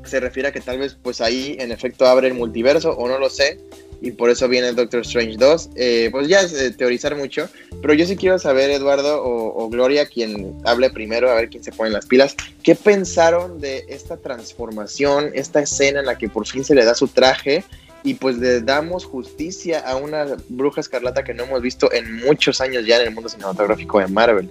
se 0.05 0.21
refiere 0.21 0.49
a 0.49 0.53
que 0.53 0.61
tal 0.61 0.79
vez 0.79 0.97
pues 1.01 1.21
ahí 1.21 1.57
en 1.61 1.71
efecto 1.71 2.07
abre 2.07 2.29
el 2.29 2.35
multiverso 2.35 2.93
o 2.93 3.09
no 3.09 3.19
lo 3.19 3.31
sé 3.31 3.59
y 4.01 4.13
por 4.13 4.31
eso 4.31 4.49
viene 4.49 4.73
Doctor 4.73 5.01
Strange 5.01 5.37
2. 5.37 5.71
Eh, 5.77 6.09
pues 6.11 6.29
ya 6.29 6.41
es 6.41 6.53
eh, 6.55 6.71
teorizar 6.71 7.17
mucho, 7.17 7.49
pero 7.83 7.95
yo 7.95 8.07
sí 8.07 8.17
quiero 8.17 8.39
saber, 8.39 8.71
Eduardo 8.71 9.23
o, 9.23 9.69
Gloria, 9.69 10.07
quien 10.07 10.57
hable 10.65 10.91
primero, 10.91 11.31
a 11.31 11.35
ver 11.35 11.51
quién 11.51 11.63
se 11.63 11.73
pone 11.73 11.91
las 11.91 12.07
pilas, 12.07 12.35
¿qué 12.63 12.75
pensaron 12.75 13.61
de 13.61 13.85
esta 13.89 14.17
transformación, 14.17 15.31
esta 15.35 15.61
escena 15.61 16.01
en 16.01 16.07
la 16.07 16.19
que 16.19 16.29
por 16.29 16.47
fin 16.47 16.65
se 16.65 16.75
le 16.75 16.85
da 16.85 16.95
su 16.95 17.09
traje 17.09 17.65
y 18.03 18.15
pues 18.15 18.39
le 18.39 18.63
damos 18.63 19.05
justicia 19.05 19.81
a 19.81 19.97
una 19.97 20.37
bruja 20.49 20.81
escarlata 20.81 21.23
que 21.23 21.35
no 21.35 21.45
hemos 21.45 21.61
visto 21.61 21.93
en 21.93 22.17
muchos 22.17 22.61
años 22.61 22.87
ya 22.87 22.97
en 22.97 23.09
el 23.09 23.15
mundo 23.15 23.29
cinematográfico 23.29 24.01
de 24.01 24.07
Marvel? 24.07 24.51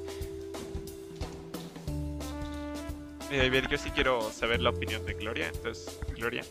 Mira, 3.30 3.46
yo 3.70 3.78
sí 3.78 3.92
quiero 3.92 4.22
saber 4.32 4.60
la 4.62 4.72
opinión 4.72 5.06
de 5.06 5.14
Gloria, 5.14 5.48
entonces, 5.54 6.00
Gloria. 6.16 6.44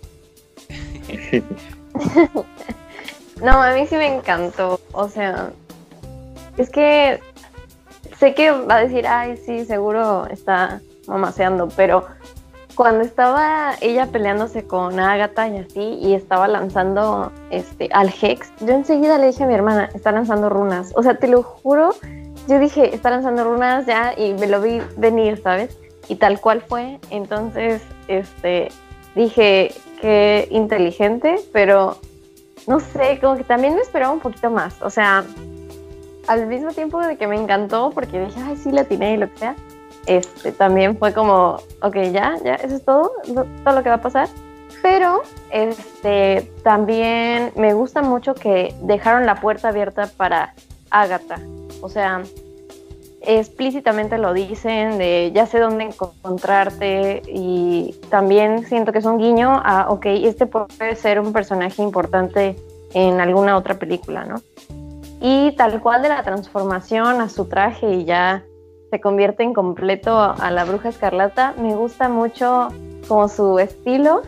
no, 3.43 3.63
a 3.63 3.75
mí 3.75 3.87
sí 3.87 3.97
me 3.97 4.07
encantó, 4.07 4.81
o 4.93 5.09
sea, 5.09 5.51
es 6.57 6.71
que 6.71 7.21
sé 8.19 8.35
que 8.35 8.51
va 8.51 8.77
a 8.77 8.81
decir, 8.81 9.07
ay, 9.07 9.37
sí, 9.37 9.65
seguro 9.65 10.27
está 10.27 10.81
mamaseando, 11.07 11.69
pero 11.77 12.07
cuando 12.75 13.05
estaba 13.05 13.75
ella 13.81 14.07
peleándose 14.07 14.65
con 14.65 15.01
Agatha 15.01 15.49
y 15.49 15.59
así, 15.59 15.99
y 16.01 16.15
estaba 16.15 16.47
lanzando 16.47 17.33
este, 17.51 17.89
al 17.93 18.09
Hex, 18.09 18.53
yo 18.61 18.69
enseguida 18.75 19.19
le 19.19 19.27
dije 19.27 19.43
a 19.43 19.47
mi 19.49 19.55
hermana, 19.55 19.91
está 19.95 20.13
lanzando 20.13 20.49
runas. 20.49 20.93
O 20.95 21.03
sea, 21.03 21.19
te 21.19 21.27
lo 21.27 21.43
juro, 21.43 21.91
yo 22.47 22.61
dije, 22.61 22.95
está 22.95 23.11
lanzando 23.11 23.43
runas 23.43 23.85
ya, 23.87 24.15
y 24.17 24.35
me 24.35 24.47
lo 24.47 24.61
vi 24.61 24.81
venir, 24.97 25.41
¿sabes? 25.43 25.77
Y 26.09 26.17
tal 26.17 26.41
cual 26.41 26.63
fue. 26.63 26.99
Entonces, 27.11 27.83
este, 28.09 28.69
dije, 29.15 29.75
qué 30.01 30.49
inteligente, 30.51 31.37
pero 31.53 31.99
no 32.67 32.81
sé, 32.81 33.19
como 33.21 33.37
que 33.37 33.45
también 33.45 33.75
me 33.75 33.81
esperaba 33.81 34.13
un 34.13 34.21
poquito 34.21 34.51
más. 34.51 34.81
O 34.83 34.91
sea, 34.91 35.25
al 36.27 36.47
mismo 36.47 36.73
tiempo 36.73 37.01
de 37.01 37.17
que 37.17 37.27
me 37.27 37.37
encantó, 37.37 37.91
porque 37.95 38.21
dije, 38.21 38.41
ay, 38.45 38.57
sí, 38.57 38.71
la 38.71 38.87
y 38.89 39.17
lo 39.17 39.31
que 39.31 39.39
sea 39.39 39.57
este, 40.09 40.53
también 40.53 40.97
fue 40.97 41.13
como, 41.13 41.59
ok, 41.83 41.97
ya, 42.11 42.37
ya, 42.43 42.55
eso 42.55 42.77
es 42.77 42.85
todo, 42.85 43.13
todo 43.27 43.75
lo 43.75 43.83
que 43.83 43.91
va 43.91 43.97
a 43.97 44.01
pasar. 44.01 44.29
Pero 44.83 45.23
este, 45.51 46.51
también 46.63 47.53
me 47.57 47.75
gusta 47.75 48.01
mucho 48.01 48.35
que 48.35 48.75
dejaron 48.83 49.27
la 49.27 49.35
puerta 49.35 49.69
abierta 49.69 50.09
para 50.17 50.55
Agatha. 50.91 51.39
O 51.83 51.91
sea, 51.91 52.23
explícitamente 53.21 54.19
lo 54.19 54.33
dicen 54.33 54.99
de 54.99 55.33
ya 55.35 55.47
sé 55.47 55.59
dónde 55.59 55.85
encontrarte 55.85 57.23
y 57.27 57.95
también 58.11 58.65
siento 58.67 58.93
que 58.93 58.99
es 58.99 59.05
un 59.05 59.19
guiño 59.19 59.61
a, 59.65 59.91
ok, 59.91 60.07
este 60.07 60.47
puede 60.47 60.95
ser 60.97 61.21
un 61.21 61.33
personaje 61.33 61.83
importante 61.83 62.57
en 62.95 63.21
alguna 63.21 63.57
otra 63.57 63.79
película, 63.79 64.25
¿no? 64.25 64.41
Y 65.21 65.53
tal 65.57 65.81
cual 65.81 66.03
de 66.03 66.11
la 66.11 66.23
transformación 66.23 67.21
a 67.21 67.29
su 67.29 67.47
traje 67.47 67.93
y 67.93 68.05
ya 68.05 68.45
se 68.91 69.01
convierte 69.01 69.43
en 69.43 69.53
completo 69.53 70.19
a 70.19 70.51
la 70.51 70.65
bruja 70.65 70.89
escarlata. 70.89 71.55
Me 71.59 71.75
gusta 71.75 72.09
mucho 72.09 72.69
como 73.09 73.29
su 73.29 73.59
estilo, 73.59 74.23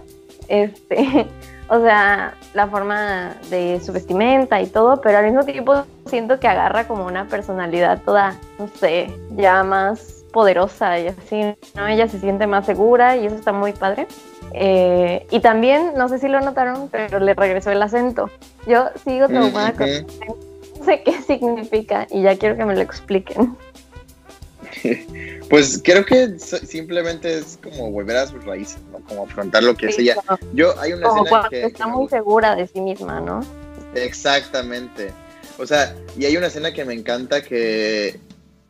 este, 0.48 1.28
o 1.70 1.80
sea, 1.80 2.34
la 2.52 2.66
forma 2.66 3.36
de 3.48 3.80
su 3.80 3.92
vestimenta 3.92 4.60
y 4.60 4.66
todo, 4.66 5.00
pero 5.00 5.18
al 5.18 5.24
mismo 5.24 5.44
tiempo 5.44 5.84
siento 6.06 6.40
que 6.40 6.48
agarra 6.48 6.88
como 6.88 7.06
una 7.06 7.28
personalidad 7.28 8.02
toda, 8.04 8.34
no 8.58 8.66
sé, 8.66 9.16
ya 9.36 9.62
más 9.62 10.24
poderosa 10.32 10.98
y 10.98 11.06
así, 11.06 11.54
¿no? 11.76 11.86
Ella 11.86 12.08
se 12.08 12.18
siente 12.18 12.48
más 12.48 12.66
segura 12.66 13.16
y 13.16 13.26
eso 13.26 13.36
está 13.36 13.52
muy 13.52 13.72
padre. 13.72 14.08
Eh, 14.52 15.28
y 15.30 15.38
también, 15.38 15.92
no 15.96 16.08
sé 16.08 16.18
si 16.18 16.26
lo 16.26 16.40
notaron, 16.40 16.88
pero 16.88 17.20
le 17.20 17.34
regresó 17.34 17.70
el 17.70 17.80
acento. 17.80 18.28
Yo 18.66 18.88
sigo 19.04 19.28
traumada 19.28 19.72
con... 19.72 19.86
No 19.86 20.84
sé 20.84 21.04
qué 21.04 21.22
significa 21.26 22.08
y 22.10 22.22
ya 22.22 22.36
quiero 22.36 22.56
que 22.56 22.64
me 22.64 22.74
lo 22.74 22.80
expliquen. 22.80 23.56
Pues 25.50 25.80
creo 25.82 26.04
que 26.04 26.38
simplemente 26.38 27.38
es 27.38 27.58
como 27.60 27.90
volver 27.90 28.16
a 28.18 28.26
sus 28.28 28.44
raíces, 28.44 28.78
¿no? 28.92 29.00
Como 29.00 29.24
afrontar 29.24 29.64
lo 29.64 29.74
que 29.74 29.86
es 29.86 29.98
ella. 29.98 30.14
Yo 30.52 30.78
hay 30.78 30.92
una 30.92 31.08
escena 31.08 31.48
que, 31.50 31.64
está 31.64 31.88
muy 31.88 32.08
segura 32.08 32.54
de 32.54 32.68
sí 32.68 32.80
misma, 32.80 33.20
¿no? 33.20 33.40
Exactamente. 33.96 35.12
O 35.58 35.66
sea, 35.66 35.92
y 36.16 36.24
hay 36.24 36.36
una 36.36 36.46
escena 36.46 36.72
que 36.72 36.84
me 36.84 36.94
encanta 36.94 37.42
que, 37.42 38.20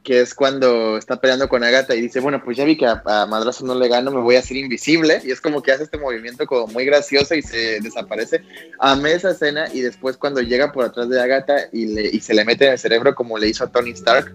que 0.02 0.22
es 0.22 0.34
cuando 0.34 0.96
está 0.96 1.20
peleando 1.20 1.48
con 1.48 1.62
Agatha 1.62 1.94
y 1.94 2.00
dice, 2.00 2.20
bueno, 2.20 2.42
pues 2.42 2.56
ya 2.56 2.64
vi 2.64 2.76
que 2.76 2.86
a, 2.86 3.26
Madrazo 3.26 3.66
no 3.66 3.74
le 3.74 3.88
gano, 3.88 4.10
me 4.10 4.20
voy 4.20 4.36
a 4.36 4.38
hacer 4.38 4.56
invisible. 4.56 5.20
Y 5.24 5.30
es 5.30 5.40
como 5.40 5.62
que 5.62 5.72
hace 5.72 5.84
este 5.84 5.98
movimiento 5.98 6.46
como 6.46 6.66
muy 6.68 6.86
gracioso 6.86 7.34
y 7.34 7.42
se 7.42 7.80
desaparece. 7.80 8.42
Amé 8.78 9.12
esa 9.12 9.32
escena 9.32 9.66
y 9.72 9.82
después 9.82 10.16
cuando 10.16 10.40
llega 10.40 10.72
por 10.72 10.86
atrás 10.86 11.08
de 11.10 11.20
Agatha 11.20 11.68
y, 11.72 11.86
le, 11.86 12.08
y 12.08 12.20
se 12.20 12.34
le 12.34 12.44
mete 12.44 12.66
en 12.66 12.72
el 12.72 12.78
cerebro 12.78 13.14
como 13.14 13.36
le 13.36 13.48
hizo 13.48 13.64
a 13.64 13.70
Tony 13.70 13.90
Stark, 13.90 14.34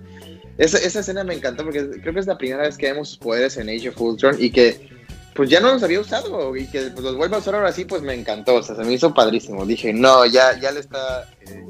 esa, 0.58 0.78
esa 0.78 1.00
escena 1.02 1.24
me 1.24 1.34
encantó 1.34 1.64
porque 1.64 1.88
creo 2.02 2.14
que 2.14 2.20
es 2.20 2.28
la 2.28 2.38
primera 2.38 2.64
vez 2.64 2.78
que 2.78 2.92
vemos 2.92 3.10
sus 3.10 3.18
poderes 3.18 3.58
en 3.58 3.70
Age 3.70 3.90
of 3.90 4.00
Ultron 4.00 4.36
y 4.40 4.52
que 4.52 4.90
pues 5.36 5.50
ya 5.50 5.60
no 5.60 5.74
los 5.74 5.84
había 5.84 6.00
usado 6.00 6.56
y 6.56 6.66
que 6.68 6.82
pues, 6.92 7.04
los 7.04 7.18
vuelva 7.18 7.38
a 7.38 7.40
usar 7.42 7.56
ahora 7.56 7.72
sí, 7.74 7.84
pues 7.84 8.02
me 8.02 8.14
encantó, 8.14 8.56
o 8.56 8.64
sea, 8.64 8.76
se 8.76 8.84
me 8.84 8.94
hizo 8.94 9.14
padrísimo. 9.14 9.66
Dije, 9.66 9.92
no, 9.92 10.26
ya, 10.26 10.58
ya 10.58 10.72
le 10.72 10.80
está 10.80 11.30
eh, 11.42 11.66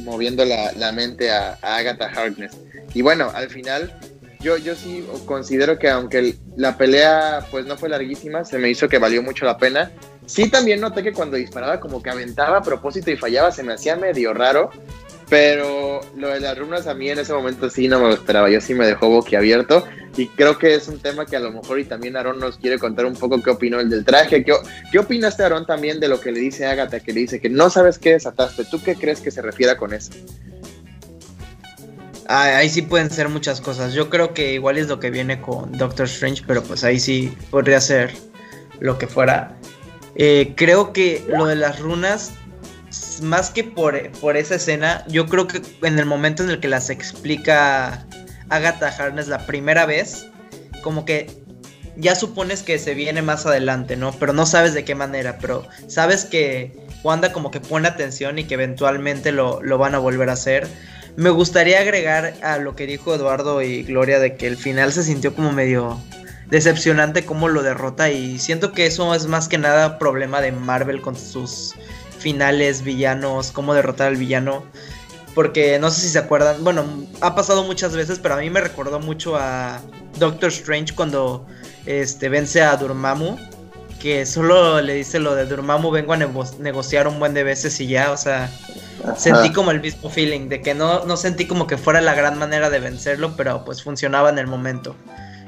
moviendo 0.00 0.44
la, 0.44 0.72
la 0.72 0.90
mente 0.90 1.30
a, 1.30 1.58
Agatha 1.62 2.06
Harkness. 2.06 2.56
Y 2.92 3.02
bueno, 3.02 3.30
al 3.34 3.48
final, 3.50 3.96
yo, 4.40 4.56
yo 4.56 4.74
sí 4.74 5.06
considero 5.26 5.78
que 5.78 5.88
aunque 5.88 6.34
la 6.56 6.76
pelea 6.76 7.46
pues 7.52 7.66
no 7.66 7.76
fue 7.76 7.88
larguísima, 7.88 8.44
se 8.44 8.58
me 8.58 8.68
hizo 8.68 8.88
que 8.88 8.98
valió 8.98 9.22
mucho 9.22 9.44
la 9.44 9.58
pena. 9.58 9.92
Sí 10.26 10.50
también 10.50 10.80
noté 10.80 11.04
que 11.04 11.12
cuando 11.12 11.36
disparaba 11.36 11.78
como 11.78 12.02
que 12.02 12.10
aventaba 12.10 12.58
a 12.58 12.62
propósito 12.62 13.12
y 13.12 13.16
fallaba, 13.16 13.52
se 13.52 13.62
me 13.62 13.74
hacía 13.74 13.94
medio 13.94 14.34
raro, 14.34 14.70
pero 15.28 16.00
lo 16.16 16.28
de 16.28 16.40
las 16.40 16.56
runas 16.56 16.86
a 16.86 16.94
mí 16.94 17.10
en 17.10 17.18
ese 17.18 17.32
momento 17.32 17.68
sí 17.68 17.88
no 17.88 17.98
me 18.00 18.08
lo 18.08 18.14
esperaba. 18.14 18.48
Yo 18.50 18.60
sí 18.60 18.74
me 18.74 18.86
dejó 18.86 19.08
boquiabierto. 19.08 19.84
Y 20.16 20.28
creo 20.28 20.56
que 20.56 20.74
es 20.74 20.88
un 20.88 20.98
tema 20.98 21.26
que 21.26 21.36
a 21.36 21.40
lo 21.40 21.50
mejor 21.50 21.78
y 21.78 21.84
también 21.84 22.16
Aaron 22.16 22.38
nos 22.38 22.56
quiere 22.56 22.78
contar 22.78 23.04
un 23.04 23.14
poco 23.14 23.42
qué 23.42 23.50
opinó 23.50 23.80
el 23.80 23.90
del 23.90 24.04
traje. 24.04 24.44
¿Qué, 24.44 24.54
qué 24.90 24.98
opinaste, 24.98 25.42
Aaron, 25.42 25.66
también 25.66 26.00
de 26.00 26.08
lo 26.08 26.20
que 26.20 26.32
le 26.32 26.40
dice 26.40 26.64
Agatha, 26.64 27.00
que 27.00 27.12
le 27.12 27.20
dice 27.20 27.40
que 27.40 27.50
no 27.50 27.68
sabes 27.68 27.98
qué 27.98 28.12
desataste? 28.12 28.64
¿Tú 28.64 28.82
qué 28.82 28.94
crees 28.94 29.20
que 29.20 29.30
se 29.30 29.42
refiera 29.42 29.76
con 29.76 29.92
eso? 29.92 30.12
ahí 32.28 32.68
sí 32.68 32.82
pueden 32.82 33.10
ser 33.10 33.28
muchas 33.28 33.60
cosas. 33.60 33.94
Yo 33.94 34.10
creo 34.10 34.34
que 34.34 34.54
igual 34.54 34.78
es 34.78 34.88
lo 34.88 34.98
que 34.98 35.10
viene 35.10 35.40
con 35.40 35.72
Doctor 35.72 36.06
Strange, 36.06 36.42
pero 36.46 36.62
pues 36.62 36.84
ahí 36.84 36.98
sí 36.98 37.36
podría 37.50 37.80
ser 37.80 38.14
lo 38.80 38.98
que 38.98 39.06
fuera. 39.06 39.56
Eh, 40.16 40.54
creo 40.56 40.92
que 40.92 41.24
lo 41.28 41.46
de 41.46 41.56
las 41.56 41.78
runas 41.78 42.32
más 43.22 43.50
que 43.50 43.64
por, 43.64 44.10
por 44.20 44.36
esa 44.36 44.56
escena, 44.56 45.04
yo 45.08 45.26
creo 45.26 45.46
que 45.46 45.62
en 45.82 45.98
el 45.98 46.06
momento 46.06 46.42
en 46.42 46.50
el 46.50 46.60
que 46.60 46.68
las 46.68 46.90
explica 46.90 48.06
Agatha 48.48 48.88
Harness 48.88 49.28
la 49.28 49.46
primera 49.46 49.86
vez, 49.86 50.26
como 50.82 51.04
que 51.04 51.44
ya 51.96 52.14
supones 52.14 52.62
que 52.62 52.78
se 52.78 52.94
viene 52.94 53.22
más 53.22 53.46
adelante, 53.46 53.96
¿no? 53.96 54.12
Pero 54.12 54.32
no 54.32 54.46
sabes 54.46 54.74
de 54.74 54.84
qué 54.84 54.94
manera, 54.94 55.38
pero 55.40 55.66
sabes 55.88 56.24
que 56.24 56.86
Wanda 57.02 57.32
como 57.32 57.50
que 57.50 57.60
pone 57.60 57.88
atención 57.88 58.38
y 58.38 58.44
que 58.44 58.54
eventualmente 58.54 59.32
lo, 59.32 59.62
lo 59.62 59.78
van 59.78 59.94
a 59.94 59.98
volver 59.98 60.28
a 60.28 60.34
hacer. 60.34 60.66
Me 61.16 61.30
gustaría 61.30 61.80
agregar 61.80 62.34
a 62.42 62.58
lo 62.58 62.76
que 62.76 62.86
dijo 62.86 63.14
Eduardo 63.14 63.62
y 63.62 63.84
Gloria 63.84 64.18
de 64.18 64.36
que 64.36 64.46
el 64.46 64.56
final 64.56 64.92
se 64.92 65.02
sintió 65.02 65.34
como 65.34 65.52
medio 65.52 65.98
decepcionante 66.48 67.24
cómo 67.24 67.48
lo 67.48 67.62
derrota 67.62 68.10
y 68.10 68.38
siento 68.38 68.72
que 68.72 68.86
eso 68.86 69.14
es 69.14 69.26
más 69.26 69.48
que 69.48 69.58
nada 69.58 69.98
problema 69.98 70.40
de 70.40 70.52
Marvel 70.52 71.00
con 71.00 71.16
sus 71.16 71.74
finales, 72.26 72.82
villanos, 72.82 73.52
cómo 73.52 73.72
derrotar 73.72 74.08
al 74.08 74.16
villano. 74.16 74.64
Porque 75.32 75.78
no 75.78 75.92
sé 75.92 76.00
si 76.00 76.08
se 76.08 76.18
acuerdan, 76.18 76.64
bueno, 76.64 76.84
ha 77.20 77.36
pasado 77.36 77.62
muchas 77.62 77.94
veces, 77.94 78.18
pero 78.18 78.34
a 78.34 78.38
mí 78.38 78.50
me 78.50 78.60
recordó 78.60 78.98
mucho 78.98 79.36
a 79.36 79.80
Doctor 80.18 80.48
Strange 80.48 80.92
cuando 80.92 81.46
este, 81.84 82.28
vence 82.28 82.62
a 82.62 82.74
Durmamu, 82.76 83.36
que 84.00 84.26
solo 84.26 84.80
le 84.80 84.94
dice 84.94 85.20
lo 85.20 85.36
de 85.36 85.46
Durmamu, 85.46 85.92
vengo 85.92 86.14
a 86.14 86.16
negociar 86.16 87.06
un 87.06 87.20
buen 87.20 87.32
de 87.32 87.44
veces 87.44 87.78
y 87.78 87.86
ya, 87.86 88.10
o 88.10 88.16
sea, 88.16 88.50
sentí 89.16 89.52
como 89.52 89.70
el 89.70 89.80
mismo 89.80 90.10
feeling, 90.10 90.48
de 90.48 90.60
que 90.60 90.74
no, 90.74 91.04
no 91.04 91.16
sentí 91.16 91.46
como 91.46 91.68
que 91.68 91.76
fuera 91.76 92.00
la 92.00 92.14
gran 92.14 92.36
manera 92.40 92.70
de 92.70 92.80
vencerlo, 92.80 93.34
pero 93.36 93.64
pues 93.64 93.84
funcionaba 93.84 94.30
en 94.30 94.38
el 94.38 94.48
momento. 94.48 94.96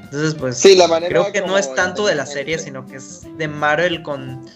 Entonces, 0.04 0.36
pues 0.36 0.62
creo 1.08 1.32
que 1.32 1.40
no 1.40 1.58
es 1.58 1.74
tanto 1.74 2.06
de 2.06 2.14
la 2.14 2.24
serie, 2.24 2.56
sino 2.60 2.86
que 2.86 2.96
es 2.96 3.26
de 3.36 3.48
Marvel 3.48 4.02
con 4.02 4.46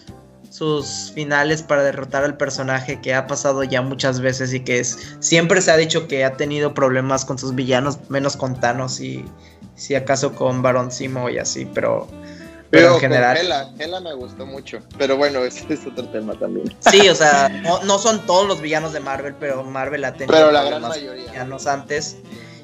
sus 0.53 1.11
finales 1.15 1.63
para 1.63 1.81
derrotar 1.81 2.23
al 2.23 2.37
personaje 2.37 3.01
que 3.01 3.15
ha 3.15 3.25
pasado 3.25 3.63
ya 3.63 3.81
muchas 3.81 4.21
veces 4.21 4.53
y 4.53 4.59
que 4.59 4.77
es, 4.77 5.15
siempre 5.19 5.59
se 5.61 5.71
ha 5.71 5.77
dicho 5.77 6.07
que 6.07 6.23
ha 6.23 6.37
tenido 6.37 6.75
problemas 6.75 7.25
con 7.25 7.39
sus 7.39 7.55
villanos, 7.55 7.97
menos 8.09 8.37
con 8.37 8.59
Thanos 8.59 8.99
y 8.99 9.25
si 9.73 9.95
acaso 9.95 10.35
con 10.35 10.61
Baron 10.61 10.91
Simo 10.91 11.27
y 11.27 11.39
así, 11.39 11.67
pero, 11.73 12.07
pero, 12.69 12.93
en 12.93 12.99
general. 12.99 13.35
Hela, 13.79 13.99
me 13.99 14.13
gustó 14.13 14.45
mucho, 14.45 14.77
pero 14.99 15.17
bueno, 15.17 15.43
ese 15.43 15.73
es 15.73 15.87
otro 15.87 16.07
tema 16.09 16.37
también. 16.37 16.71
Sí, 16.81 17.09
o 17.09 17.15
sea, 17.15 17.49
no, 17.83 17.97
son 17.97 18.23
todos 18.27 18.47
los 18.47 18.61
villanos 18.61 18.93
de 18.93 18.99
Marvel, 18.99 19.33
pero 19.39 19.63
Marvel 19.63 20.05
ha 20.05 20.13
tenido 20.13 20.35
pero 20.35 20.51
la 20.51 20.65
gran 20.65 20.83
mayoría. 20.83 21.31
villanos 21.31 21.65
antes 21.65 22.17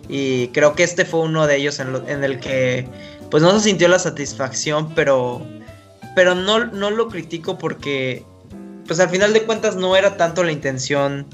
y 0.08 0.50
creo 0.50 0.76
que 0.76 0.84
este 0.84 1.06
fue 1.06 1.22
uno 1.22 1.48
de 1.48 1.56
ellos 1.56 1.80
en, 1.80 1.96
en 2.08 2.24
el 2.24 2.40
que 2.40 2.88
pues 3.32 3.42
no 3.42 3.52
se 3.54 3.62
sintió 3.62 3.88
la 3.88 3.98
satisfacción, 3.98 4.94
pero 4.94 5.44
pero 6.16 6.36
no, 6.36 6.66
no 6.66 6.90
lo 6.92 7.08
critico 7.08 7.58
porque, 7.58 8.26
pues 8.88 9.00
al 9.00 9.10
final 9.10 9.34
de 9.34 9.44
cuentas 9.44 9.76
no 9.76 9.96
era 9.96 10.18
tanto 10.18 10.44
la 10.44 10.52
intención 10.52 11.28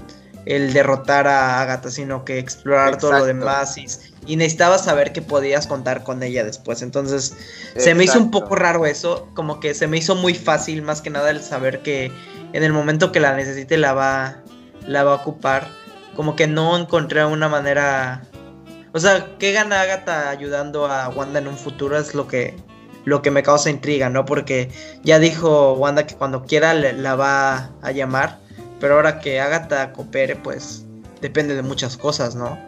el 0.46 0.74
derrotar 0.74 1.28
a 1.28 1.62
Agatha, 1.62 1.90
sino 1.90 2.24
que 2.24 2.38
explorar 2.38 2.98
todo 3.00 3.14
lo 3.14 3.26
demás 3.26 3.78
y, 3.78 3.88
y, 4.28 4.36
necesitabas 4.36 4.86
saber 4.86 5.12
que 5.12 5.22
podías 5.22 5.66
contar 5.66 6.04
con 6.04 6.22
ella 6.22 6.44
después. 6.44 6.82
Entonces, 6.84 7.36
se 7.76 7.96
me 7.96 8.04
hizo 8.04 8.20
un 8.20 8.30
poco 8.30 8.56
raro 8.56 8.86
eso, 8.86 9.28
como 9.34 9.60
que 9.60 9.74
se 9.74 9.88
me 9.88 9.98
hizo 9.98 10.16
muy 10.16 10.36
fácil 10.36 10.84
más 10.84 11.02
que 11.02 11.10
nada 11.10 11.32
el 11.32 11.42
saber 11.42 11.82
que 11.82 12.12
en 12.54 12.64
el 12.64 12.74
momento 12.74 13.12
que 13.12 13.20
la 13.20 13.36
necesite 13.36 13.78
la 13.78 13.94
va, 13.94 14.44
la 14.88 15.04
va 15.04 15.14
a 15.14 15.16
ocupar. 15.16 15.68
Como 16.16 16.36
que 16.36 16.48
no 16.48 16.78
encontré 16.78 17.26
una 17.26 17.50
manera... 17.50 18.24
O 18.94 19.00
sea, 19.00 19.36
¿qué 19.40 19.52
gana 19.52 19.82
Agatha 19.82 20.30
ayudando 20.30 20.86
a 20.86 21.10
Wanda 21.10 21.40
en 21.40 21.48
un 21.48 21.58
futuro? 21.58 21.98
Es 21.98 22.14
lo 22.14 22.28
que 22.28 22.56
lo 23.06 23.22
que 23.22 23.32
me 23.32 23.44
causa 23.44 23.70
intriga, 23.70 24.10
¿no? 24.10 24.26
Porque 24.26 24.70
ya 25.04 25.20
dijo 25.20 25.74
Wanda 25.74 26.06
que 26.06 26.16
cuando 26.16 26.44
quiera 26.44 26.74
la 26.74 27.16
va 27.16 27.72
a 27.82 27.92
llamar, 27.92 28.40
pero 28.80 28.96
ahora 28.96 29.20
que 29.20 29.40
Agatha 29.40 29.94
coopere, 29.94 30.36
pues 30.36 30.84
depende 31.22 31.56
de 31.56 31.62
muchas 31.62 31.96
cosas, 31.96 32.36
¿no? 32.36 32.60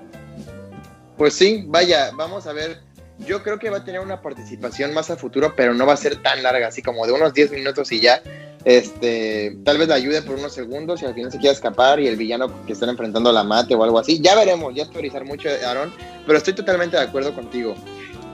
Pues 1.17 1.33
sí, 1.33 1.65
vaya, 1.67 2.11
vamos 2.13 2.47
a 2.47 2.53
ver. 2.53 2.79
Yo 3.19 3.41
creo 3.41 3.57
que 3.57 3.71
va 3.71 3.77
a 3.77 3.83
tener 3.83 3.99
una 3.99 4.21
participación 4.21 4.93
más 4.93 5.09
a 5.09 5.17
futuro, 5.17 5.53
pero 5.55 5.73
no 5.73 5.87
va 5.87 5.93
a 5.93 5.97
ser 5.97 6.21
tan 6.21 6.43
larga, 6.43 6.67
así 6.67 6.83
como 6.83 7.05
de 7.07 7.13
unos 7.13 7.33
10 7.33 7.51
minutos 7.51 7.91
y 7.91 7.99
ya. 7.99 8.21
Este, 8.63 9.57
tal 9.63 9.77
vez 9.77 9.87
la 9.87 9.95
ayude 9.95 10.21
por 10.21 10.35
unos 10.35 10.53
segundos 10.53 11.01
y 11.01 11.05
al 11.05 11.15
final 11.15 11.31
se 11.31 11.39
quiera 11.39 11.53
escapar 11.53 11.99
y 11.99 12.07
el 12.07 12.15
villano 12.15 12.65
que 12.65 12.73
están 12.73 12.89
enfrentando 12.89 13.31
la 13.31 13.43
mate 13.43 13.73
o 13.73 13.83
algo 13.83 13.97
así. 13.97 14.19
Ya 14.21 14.35
veremos, 14.35 14.75
ya 14.75 14.87
teorizar 14.87 15.25
mucho, 15.25 15.49
Aaron, 15.65 15.91
pero 16.27 16.37
estoy 16.37 16.53
totalmente 16.53 16.97
de 16.97 17.03
acuerdo 17.03 17.33
contigo. 17.33 17.75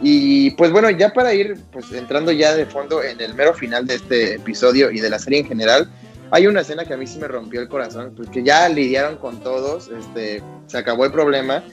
Y 0.06 0.52
pues 0.52 0.70
bueno, 0.72 0.90
ya 0.90 1.14
para 1.14 1.34
ir 1.34 1.56
pues 1.72 1.90
entrando 1.94 2.34
ya 2.34 2.54
de 2.54 2.66
fondo 2.66 3.02
en 3.02 3.22
el 3.22 3.34
mero 3.36 3.54
final 3.54 3.88
de 3.88 3.96
este 3.96 4.36
episodio 4.36 4.92
y 4.92 5.00
de 5.00 5.10
la 5.10 5.18
serie 5.18 5.40
en 5.40 5.48
general, 5.48 5.90
hay 6.30 6.46
una 6.46 6.60
escena 6.60 6.84
que 6.84 6.94
a 6.94 6.98
mí 6.98 7.08
sí 7.08 7.20
me 7.20 7.28
rompió 7.30 7.62
el 7.62 7.70
corazón, 7.70 8.14
porque 8.14 8.44
ya 8.44 8.68
lidiaron 8.68 9.18
con 9.18 9.40
todos, 9.42 9.88
este, 9.88 10.44
se 10.68 10.78
acabó 10.78 11.06
el 11.06 11.14
problema, 11.14 11.64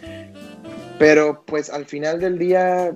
pero 0.97 1.43
pues 1.45 1.71
al 1.71 1.87
final 1.87 2.21
del 2.21 2.39
día 2.39 2.95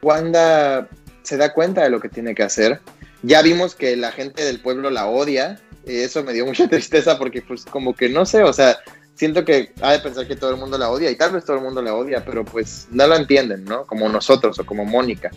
Wanda 0.00 0.88
se 1.22 1.36
da 1.36 1.52
cuenta 1.52 1.82
de 1.82 1.90
lo 1.90 1.98
que 1.98 2.08
tiene 2.08 2.36
que 2.36 2.44
hacer. 2.44 2.80
Ya 3.24 3.42
vimos 3.42 3.74
que 3.74 3.96
la 3.96 4.12
gente 4.12 4.44
del 4.44 4.60
pueblo 4.60 4.90
la 4.90 5.08
odia, 5.08 5.58
eso 5.86 6.22
me 6.22 6.32
dio 6.32 6.46
mucha 6.46 6.68
tristeza 6.70 7.18
porque 7.18 7.42
pues 7.42 7.64
como 7.64 7.94
que 7.94 8.08
no 8.08 8.26
sé, 8.26 8.44
o 8.44 8.52
sea, 8.52 8.78
siento 9.18 9.44
que 9.44 9.72
ha 9.82 9.92
de 9.92 9.98
pensar 9.98 10.28
que 10.28 10.36
todo 10.36 10.50
el 10.50 10.56
mundo 10.56 10.78
la 10.78 10.90
odia 10.90 11.10
y 11.10 11.16
tal 11.16 11.32
vez 11.32 11.44
todo 11.44 11.56
el 11.56 11.62
mundo 11.62 11.82
la 11.82 11.92
odia, 11.92 12.24
pero 12.24 12.44
pues 12.44 12.86
no 12.92 13.04
la 13.06 13.16
entienden, 13.16 13.64
¿no? 13.64 13.84
Como 13.84 14.08
nosotros 14.08 14.56
o 14.60 14.64
como 14.64 14.84
Mónica. 14.84 15.30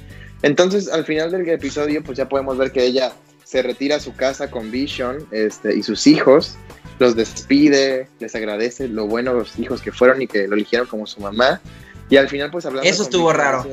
Entonces, 0.44 0.88
al 0.88 1.04
final 1.04 1.32
del 1.32 1.50
episodio, 1.50 2.04
pues 2.04 2.18
ya 2.18 2.30
podemos 2.30 2.58
ver 2.60 2.72
que 2.72 2.84
ella 2.84 3.12
se 3.44 3.64
retira 3.64 3.96
a 3.96 4.00
su 4.00 4.16
casa 4.16 4.52
con 4.52 4.70
Vision 4.70 5.28
este, 5.32 5.76
y 5.76 5.82
sus 5.82 6.06
hijos, 6.06 6.58
los 7.00 7.16
despide, 7.16 8.08
les 8.20 8.36
agradece 8.36 8.88
lo 8.88 9.08
bueno 9.08 9.34
los 9.34 9.58
hijos 9.58 9.82
que 9.82 9.92
fueron 9.92 10.22
y 10.22 10.28
que 10.28 10.48
lo 10.48 10.56
eligieron 10.56 10.88
como 10.88 11.08
su 11.08 11.20
mamá. 11.20 11.60
Y 12.08 12.18
al 12.18 12.30
final, 12.30 12.52
pues 12.52 12.68
hablando. 12.68 12.88
Eso 12.88 13.02
estuvo 13.02 13.34
raro. 13.34 13.66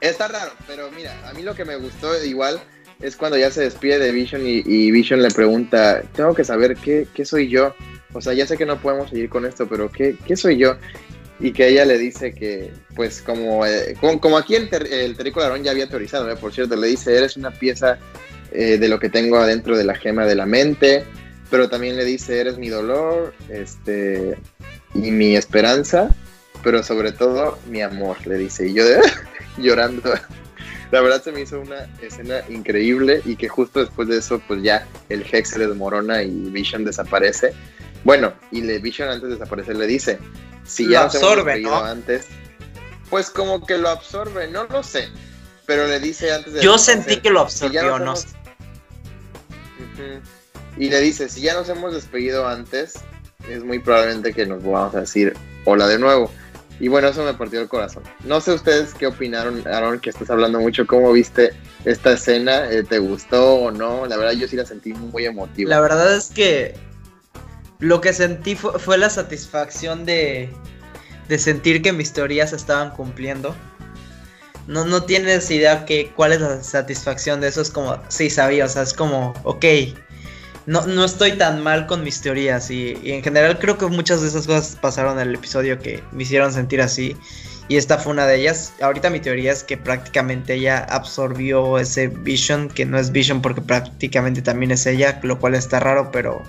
Está 0.00 0.28
raro, 0.28 0.52
pero 0.68 0.90
mira, 0.92 1.28
a 1.28 1.32
mí 1.32 1.42
lo 1.42 1.56
que 1.56 1.64
me 1.64 1.74
gustó 1.74 2.22
igual 2.24 2.60
es 3.00 3.16
cuando 3.16 3.36
ya 3.36 3.50
se 3.50 3.62
despide 3.62 3.98
de 3.98 4.12
Vision 4.12 4.46
y, 4.46 4.62
y 4.64 4.92
Vision 4.92 5.22
le 5.22 5.30
pregunta: 5.30 6.02
Tengo 6.14 6.34
que 6.34 6.44
saber 6.44 6.76
qué, 6.76 7.08
qué 7.12 7.24
soy 7.24 7.48
yo. 7.48 7.74
O 8.16 8.20
sea, 8.20 8.32
ya 8.32 8.46
sé 8.46 8.56
que 8.56 8.66
no 8.66 8.80
podemos 8.80 9.10
seguir 9.10 9.28
con 9.28 9.44
esto, 9.44 9.68
pero 9.68 9.90
¿qué, 9.90 10.16
soy 10.36 10.56
yo? 10.56 10.76
Y 11.38 11.52
que 11.52 11.68
ella 11.68 11.84
le 11.84 11.98
dice 11.98 12.32
que, 12.32 12.72
pues, 12.94 13.20
como, 13.20 13.66
eh, 13.66 13.96
como, 14.00 14.38
aquí 14.38 14.54
el, 14.54 14.70
ter, 14.70 14.86
el 14.90 15.16
Terico 15.16 15.40
Larón 15.40 15.62
ya 15.62 15.70
había 15.70 15.88
teorizado, 15.88 16.30
¿eh? 16.30 16.36
por 16.36 16.52
cierto, 16.52 16.76
le 16.76 16.86
dice, 16.88 17.16
eres 17.16 17.36
una 17.36 17.50
pieza 17.50 17.98
eh, 18.52 18.78
de 18.78 18.88
lo 18.88 18.98
que 18.98 19.10
tengo 19.10 19.36
adentro 19.36 19.76
de 19.76 19.84
la 19.84 19.94
gema 19.94 20.24
de 20.24 20.34
la 20.34 20.46
mente, 20.46 21.04
pero 21.50 21.68
también 21.68 21.96
le 21.96 22.04
dice, 22.04 22.40
eres 22.40 22.58
mi 22.58 22.68
dolor, 22.68 23.34
este, 23.50 24.36
y 24.94 25.10
mi 25.10 25.36
esperanza, 25.36 26.08
pero 26.62 26.82
sobre 26.82 27.12
todo 27.12 27.58
mi 27.68 27.82
amor, 27.82 28.16
le 28.26 28.38
dice. 28.38 28.68
Y 28.68 28.74
yo 28.74 28.84
llorando. 29.58 30.14
La 30.90 31.00
verdad 31.00 31.22
se 31.22 31.32
me 31.32 31.40
hizo 31.40 31.60
una 31.60 31.86
escena 32.00 32.42
increíble 32.48 33.20
y 33.24 33.36
que 33.36 33.48
justo 33.48 33.80
después 33.80 34.08
de 34.08 34.18
eso, 34.18 34.40
pues 34.46 34.62
ya 34.62 34.86
el 35.08 35.24
Hex 35.30 35.50
se 35.50 35.58
desmorona 35.58 36.22
y 36.22 36.50
Vision 36.50 36.84
desaparece. 36.84 37.52
Bueno, 38.06 38.32
y 38.52 38.62
le 38.62 38.78
Vision 38.78 39.08
antes 39.08 39.28
de 39.28 39.34
desaparecer 39.34 39.74
le 39.74 39.84
dice, 39.84 40.20
si 40.64 40.88
ya 40.88 41.02
absorbe, 41.02 41.58
¿no? 41.58 41.74
antes, 41.74 42.26
pues 43.10 43.30
como 43.30 43.66
que 43.66 43.78
lo 43.78 43.88
absorbe, 43.88 44.46
no 44.46 44.62
lo 44.66 44.84
sé, 44.84 45.08
pero 45.66 45.88
le 45.88 45.98
dice 45.98 46.32
antes 46.32 46.52
de 46.52 46.62
Yo 46.62 46.78
sentí 46.78 47.16
que 47.16 47.30
lo 47.30 47.40
absorbió, 47.40 47.98
¿no? 47.98 48.14
Y 50.76 50.88
le 50.88 51.00
dice, 51.00 51.28
si 51.28 51.40
ya 51.40 51.54
nos 51.54 51.68
hemos 51.68 51.94
despedido 51.94 52.46
antes, 52.46 52.94
es 53.50 53.64
muy 53.64 53.80
probablemente 53.80 54.32
que 54.32 54.46
nos 54.46 54.62
vamos 54.62 54.94
a 54.94 55.00
decir 55.00 55.34
hola 55.64 55.88
de 55.88 55.98
nuevo. 55.98 56.30
Y 56.78 56.86
bueno, 56.86 57.08
eso 57.08 57.24
me 57.24 57.34
partió 57.34 57.60
el 57.60 57.66
corazón. 57.66 58.04
No 58.22 58.40
sé 58.40 58.52
ustedes 58.52 58.94
qué 58.94 59.08
opinaron, 59.08 59.66
Aaron, 59.66 59.98
que 59.98 60.10
estás 60.10 60.30
hablando 60.30 60.60
mucho, 60.60 60.86
cómo 60.86 61.10
viste 61.10 61.54
esta 61.84 62.12
escena, 62.12 62.70
eh, 62.70 62.84
¿te 62.84 63.00
gustó 63.00 63.54
o 63.56 63.72
no? 63.72 64.06
La 64.06 64.16
verdad 64.16 64.34
yo 64.34 64.46
sí 64.46 64.54
la 64.54 64.64
sentí 64.64 64.92
muy 64.92 65.24
emotiva. 65.24 65.70
La 65.70 65.80
verdad 65.80 66.14
es 66.14 66.26
que 66.26 66.86
lo 67.78 68.00
que 68.00 68.12
sentí 68.12 68.56
fue, 68.56 68.98
la 68.98 69.10
satisfacción 69.10 70.04
de, 70.04 70.50
de, 71.28 71.38
sentir 71.38 71.82
que 71.82 71.92
mis 71.92 72.12
teorías 72.12 72.52
estaban 72.52 72.90
cumpliendo. 72.90 73.54
No, 74.66 74.84
no 74.84 75.04
tienes 75.04 75.50
idea 75.50 75.84
que 75.84 76.12
cuál 76.16 76.32
es 76.32 76.40
la 76.40 76.62
satisfacción 76.62 77.40
de 77.40 77.48
eso. 77.48 77.60
Es 77.60 77.70
como, 77.70 78.00
sí, 78.08 78.30
sabía, 78.30 78.64
o 78.64 78.68
sea, 78.68 78.82
es 78.82 78.94
como, 78.94 79.34
ok, 79.44 79.64
no, 80.66 80.84
no 80.86 81.04
estoy 81.04 81.32
tan 81.32 81.62
mal 81.62 81.86
con 81.86 82.02
mis 82.02 82.20
teorías. 82.20 82.70
Y, 82.70 82.98
y, 83.02 83.12
en 83.12 83.22
general 83.22 83.58
creo 83.58 83.78
que 83.78 83.86
muchas 83.86 84.22
de 84.22 84.28
esas 84.28 84.46
cosas 84.46 84.76
pasaron 84.80 85.20
en 85.20 85.28
el 85.28 85.34
episodio 85.34 85.78
que 85.78 86.02
me 86.12 86.22
hicieron 86.22 86.52
sentir 86.52 86.80
así. 86.80 87.16
Y 87.68 87.76
esta 87.76 87.98
fue 87.98 88.12
una 88.12 88.26
de 88.26 88.36
ellas. 88.36 88.72
Ahorita 88.80 89.10
mi 89.10 89.20
teoría 89.20 89.52
es 89.52 89.64
que 89.64 89.76
prácticamente 89.76 90.54
ella 90.54 90.78
absorbió 90.88 91.78
ese 91.78 92.08
Vision, 92.08 92.68
que 92.68 92.86
no 92.86 92.98
es 92.98 93.10
Vision 93.12 93.42
porque 93.42 93.60
prácticamente 93.60 94.40
también 94.40 94.70
es 94.70 94.86
ella, 94.86 95.20
lo 95.22 95.38
cual 95.38 95.54
está 95.54 95.80
raro, 95.80 96.10
pero 96.12 96.42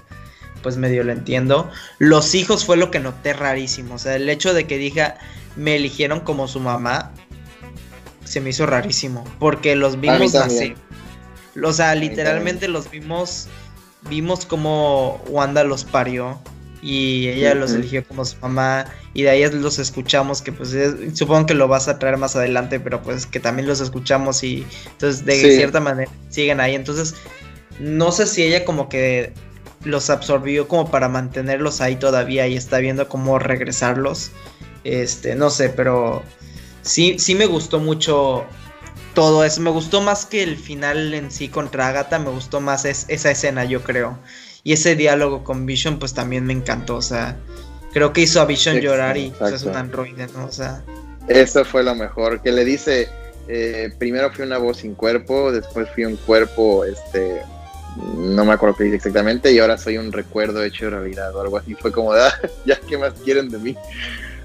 pues 0.62 0.78
medio 0.78 1.04
lo 1.04 1.12
entiendo. 1.12 1.70
Los 2.00 2.36
hijos 2.36 2.66
fue 2.66 2.78
lo 2.78 2.92
que 2.92 3.00
noté 3.00 3.34
rarísimo. 3.34 3.96
O 3.96 3.98
sea, 3.98 4.16
el 4.16 4.30
hecho 4.30 4.54
de 4.54 4.66
que 4.66 4.78
diga 4.78 5.18
me 5.56 5.76
eligieron 5.76 6.20
como 6.20 6.48
su 6.48 6.60
mamá 6.60 7.12
se 8.24 8.42
me 8.42 8.50
hizo 8.52 8.66
rarísimo. 8.66 9.24
Porque 9.40 9.76
los 9.76 10.00
vimos 10.00 10.36
así. 10.36 10.76
O 11.64 11.74
sea, 11.74 11.96
literalmente 11.96 12.68
los 12.68 12.90
vimos. 12.92 13.48
Vimos 14.10 14.46
como 14.46 15.22
Wanda 15.28 15.64
los 15.64 15.84
parió. 15.84 16.40
y 16.82 17.28
ella 17.30 17.56
los 17.56 17.72
eligió 17.72 18.06
como 18.06 18.24
su 18.24 18.38
mamá 18.38 18.86
y 19.14 19.24
de 19.24 19.32
ahí 19.32 19.50
los 19.52 19.80
escuchamos 19.80 20.44
que 20.44 20.52
pues 20.52 20.76
supongo 21.14 21.48
que 21.48 21.56
lo 21.56 21.68
vas 21.68 21.88
a 21.88 21.98
traer 21.98 22.18
más 22.18 22.36
adelante 22.36 22.80
pero 22.80 23.02
pues 23.02 23.26
que 23.26 23.40
también 23.40 23.68
los 23.68 23.82
escuchamos 23.82 24.44
y 24.44 24.64
entonces 24.92 25.26
de 25.26 25.56
cierta 25.56 25.80
manera 25.80 26.12
siguen 26.30 26.60
ahí 26.60 26.76
entonces 26.76 27.16
no 27.80 28.12
sé 28.12 28.28
si 28.28 28.44
ella 28.44 28.64
como 28.64 28.90
que 28.90 29.34
los 29.88 30.10
absorbió 30.10 30.68
como 30.68 30.92
para 30.92 31.10
mantenerlos 31.10 31.82
ahí 31.82 31.96
todavía 31.96 32.48
y 32.48 32.56
está 32.56 32.78
viendo 32.78 33.08
cómo 33.08 33.40
regresarlos 33.40 34.32
este 34.84 35.36
no 35.36 35.50
sé 35.50 35.70
pero 35.70 36.24
sí 36.82 37.18
sí 37.20 37.36
me 37.36 37.46
gustó 37.46 37.80
mucho 37.80 38.46
todo 39.14 39.44
eso 39.44 39.62
me 39.62 39.72
gustó 39.72 40.02
más 40.02 40.26
que 40.26 40.44
el 40.44 40.58
final 40.58 41.14
en 41.14 41.32
sí 41.32 41.50
contra 41.50 41.88
Agatha 41.88 42.20
me 42.20 42.30
gustó 42.30 42.62
más 42.62 42.86
esa 42.86 43.32
escena 43.32 43.66
yo 43.66 43.82
creo 43.82 44.18
y 44.68 44.74
ese 44.74 44.98
diálogo 44.98 45.46
con 45.46 45.66
Vision, 45.66 45.98
pues 45.98 46.14
también 46.14 46.46
me 46.46 46.52
encantó. 46.52 46.98
O 46.98 47.02
sea, 47.02 47.38
creo 47.94 48.12
que 48.12 48.20
hizo 48.20 48.42
a 48.42 48.46
Vision 48.46 48.82
llorar 48.82 49.16
y 49.16 49.32
pues, 49.40 49.54
es 49.54 49.64
un 49.64 49.78
androide, 49.78 50.28
¿no? 50.36 50.44
O 50.44 50.52
sea. 50.52 50.84
Eso 51.30 51.64
fue 51.64 51.84
lo 51.84 51.96
mejor. 51.96 52.42
Que 52.42 52.52
le 52.52 52.66
dice: 52.66 53.08
eh, 53.48 53.94
primero 53.98 54.30
fui 54.30 54.44
una 54.44 54.58
voz 54.58 54.80
sin 54.80 54.94
cuerpo, 54.94 55.54
después 55.54 55.88
fui 55.96 56.04
un 56.04 56.18
cuerpo, 56.18 56.84
este. 56.84 57.44
No 58.18 58.46
me 58.46 58.54
acuerdo 58.54 58.76
qué 58.76 58.86
dice 58.86 58.98
exactamente, 58.98 59.52
y 59.52 59.60
ahora 59.60 59.78
soy 59.78 59.98
un 59.98 60.12
recuerdo 60.12 60.64
hecho 60.64 60.90
realidad 60.90 61.36
o 61.36 61.42
algo 61.42 61.58
así. 61.58 61.76
Fue 61.76 61.92
como, 61.92 62.12
ah, 62.14 62.34
ya, 62.66 62.80
¿qué 62.88 62.98
más 62.98 63.14
quieren 63.24 63.50
de 63.50 63.58
mí? 63.58 63.76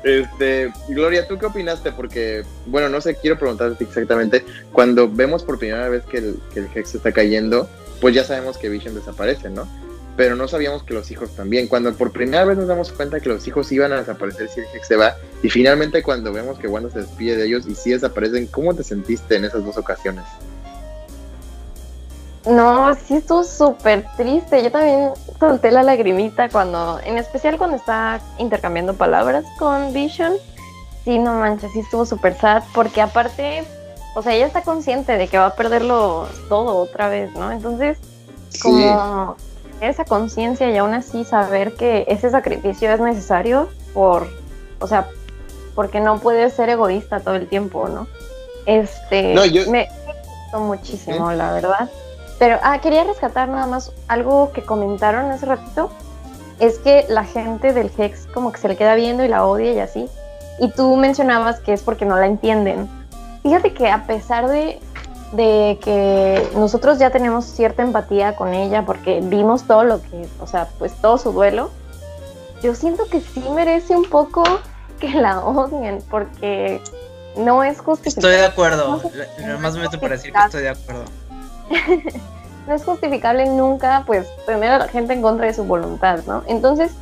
Este, 0.05 0.73
Gloria, 0.89 1.29
¿tú 1.29 1.39
qué 1.39 1.47
opinaste? 1.47 1.93
Porque, 1.93 2.45
bueno, 2.67 2.89
no 2.89 3.01
sé, 3.01 3.15
quiero 3.17 3.39
preguntarte 3.39 3.85
exactamente. 3.85 4.45
Cuando 4.73 5.09
vemos 5.09 5.45
por 5.45 5.59
primera 5.59 5.89
vez 5.89 6.03
que 6.05 6.19
el, 6.19 6.37
que 6.53 6.61
el 6.61 6.69
Hex 6.75 6.97
está 6.97 7.13
cayendo, 7.13 7.69
pues 8.01 8.15
ya 8.15 8.25
sabemos 8.25 8.59
que 8.59 8.69
Vision 8.69 8.95
desaparece, 8.95 9.49
¿no? 9.49 9.69
pero 10.17 10.37
no 10.37 10.47
sabíamos 10.49 10.83
que 10.83 10.95
los 10.95 11.11
hijos 11.11 11.35
también. 11.35 11.69
Cuando 11.69 11.93
por 11.95 12.13
primera 12.13 12.45
vez 12.45 12.59
nos 12.59 12.69
damos 12.69 12.93
cuenta 12.93 13.21
que 13.21 13.29
los 13.29 13.47
hijos 13.47 13.71
iban 13.73 13.93
a 13.93 14.01
desaparecer 14.01 14.49
si 14.49 14.61
el 14.61 14.67
Hex 14.75 14.87
se 14.87 14.97
va, 14.97 15.17
y 15.43 15.49
finalmente 15.49 16.03
cuando 16.03 16.33
vemos 16.33 16.59
que 16.59 16.69
Wanda 16.69 16.91
se 16.91 17.01
despide 17.01 17.37
de 17.37 17.47
ellos 17.47 17.67
y 17.67 17.75
sí 17.75 17.91
desaparecen, 17.91 18.47
¿cómo 18.47 18.75
te 18.75 18.85
sentiste 18.85 19.37
en 19.37 19.45
esas 19.45 19.65
dos 19.65 19.77
ocasiones? 19.77 20.25
No, 22.47 22.95
sí 22.95 23.17
estuvo 23.17 23.45
súper 23.45 24.05
triste. 24.17 24.63
Yo 24.63 24.71
también 24.71 25.11
solté 25.39 25.71
la 25.71 25.83
lagrimita 25.83 26.49
cuando, 26.49 26.99
en 27.05 27.19
especial 27.19 27.57
cuando 27.57 27.77
está 27.77 28.21
intercambiando 28.39 28.95
palabras 28.95 29.45
con 29.59 29.93
Vision. 29.93 30.33
Sí, 31.05 31.19
no 31.19 31.35
manches, 31.35 31.73
sí 31.73 31.81
estuvo 31.81 32.07
súper 32.07 32.37
sad, 32.37 32.63
porque 32.75 33.01
aparte, 33.01 33.65
o 34.15 34.23
sea, 34.23 34.35
ella 34.35 34.47
está 34.47 34.63
consciente 34.63 35.19
de 35.19 35.27
que 35.27 35.39
va 35.39 35.47
a 35.47 35.55
perderlo 35.55 36.29
todo 36.49 36.77
otra 36.77 37.09
vez, 37.09 37.33
¿no? 37.35 37.51
Entonces, 37.51 37.99
como 38.61 39.37
esa 39.81 40.05
conciencia 40.05 40.71
y 40.71 40.77
aún 40.77 40.95
así 40.95 41.25
saber 41.25 41.75
que 41.75 42.05
ese 42.07 42.31
sacrificio 42.31 42.93
es 42.93 43.01
necesario 43.01 43.69
por, 43.95 44.29
o 44.79 44.87
sea, 44.87 45.09
porque 45.75 46.01
no 46.01 46.19
puedes 46.19 46.53
ser 46.53 46.69
egoísta 46.69 47.19
todo 47.19 47.35
el 47.35 47.49
tiempo, 47.49 47.89
¿no? 47.89 48.07
Este, 48.67 49.35
me 49.69 49.89
gustó 50.07 50.61
muchísimo, 50.61 51.33
la 51.33 51.53
verdad. 51.53 51.91
Pero, 52.43 52.59
ah, 52.65 52.81
quería 52.81 53.05
rescatar 53.05 53.49
nada 53.49 53.67
más 53.67 53.93
algo 54.09 54.51
que 54.51 54.63
comentaron 54.63 55.31
hace 55.31 55.47
ratito, 55.47 55.93
es 56.59 56.81
que 56.81 57.07
la 57.09 57.23
gente 57.23 57.73
del 57.73 57.89
Hex 57.97 58.27
como 58.35 58.51
que 58.51 58.59
se 58.59 58.67
le 58.67 58.77
queda 58.77 58.97
viendo 58.97 59.25
y 59.25 59.29
la 59.29 59.47
odia 59.47 59.73
y 59.73 59.79
así. 59.79 60.09
Y 60.59 60.69
tú 60.73 60.97
mencionabas 60.97 61.61
que 61.61 61.73
es 61.73 61.83
porque 61.83 62.05
no 62.05 62.19
la 62.19 62.27
entienden. 62.27 62.89
Fíjate 63.45 63.73
que 63.73 63.89
a 63.89 64.09
pesar 64.09 64.49
de 64.49 64.81
de 65.31 65.79
que 65.85 66.51
nosotros 66.57 66.99
ya 66.99 67.11
tenemos 67.11 67.45
cierta 67.45 67.85
empatía 67.85 68.35
con 68.35 68.55
ella 68.55 68.85
porque 68.85 69.21
vimos 69.23 69.63
todo 69.63 69.85
lo 69.85 70.03
que, 70.03 70.29
o 70.41 70.49
sea, 70.49 70.67
pues 70.81 70.93
todo 70.95 71.19
su 71.19 71.31
duelo, 71.31 71.71
yo 72.61 72.75
siento 72.75 73.07
que 73.07 73.21
sí 73.21 73.45
merece 73.55 73.95
un 73.95 74.11
poco 74.11 74.43
que 74.99 75.11
la 75.11 75.45
odien 75.45 76.03
porque 76.11 76.83
no 77.37 77.63
es 77.63 77.81
justificable. 77.81 78.35
Estoy 78.35 78.41
de 78.41 78.47
acuerdo, 78.47 79.01
no, 79.47 79.59
más 79.61 79.75
me 79.75 79.83
meto 79.83 80.01
para 80.01 80.17
decir 80.17 80.33
que 80.33 80.41
estoy 80.41 80.63
de 80.63 80.71
acuerdo. 80.71 81.05
no 82.67 82.75
es 82.75 82.85
justificable 82.85 83.47
nunca, 83.47 84.05
pues, 84.07 84.27
tener 84.47 84.71
a 84.71 84.79
la 84.79 84.89
gente 84.89 85.13
en 85.13 85.23
contra 85.23 85.47
de 85.47 85.55
su 85.55 85.65
voluntad, 85.65 86.21
¿no? 86.27 86.43
Entonces, 86.47 86.93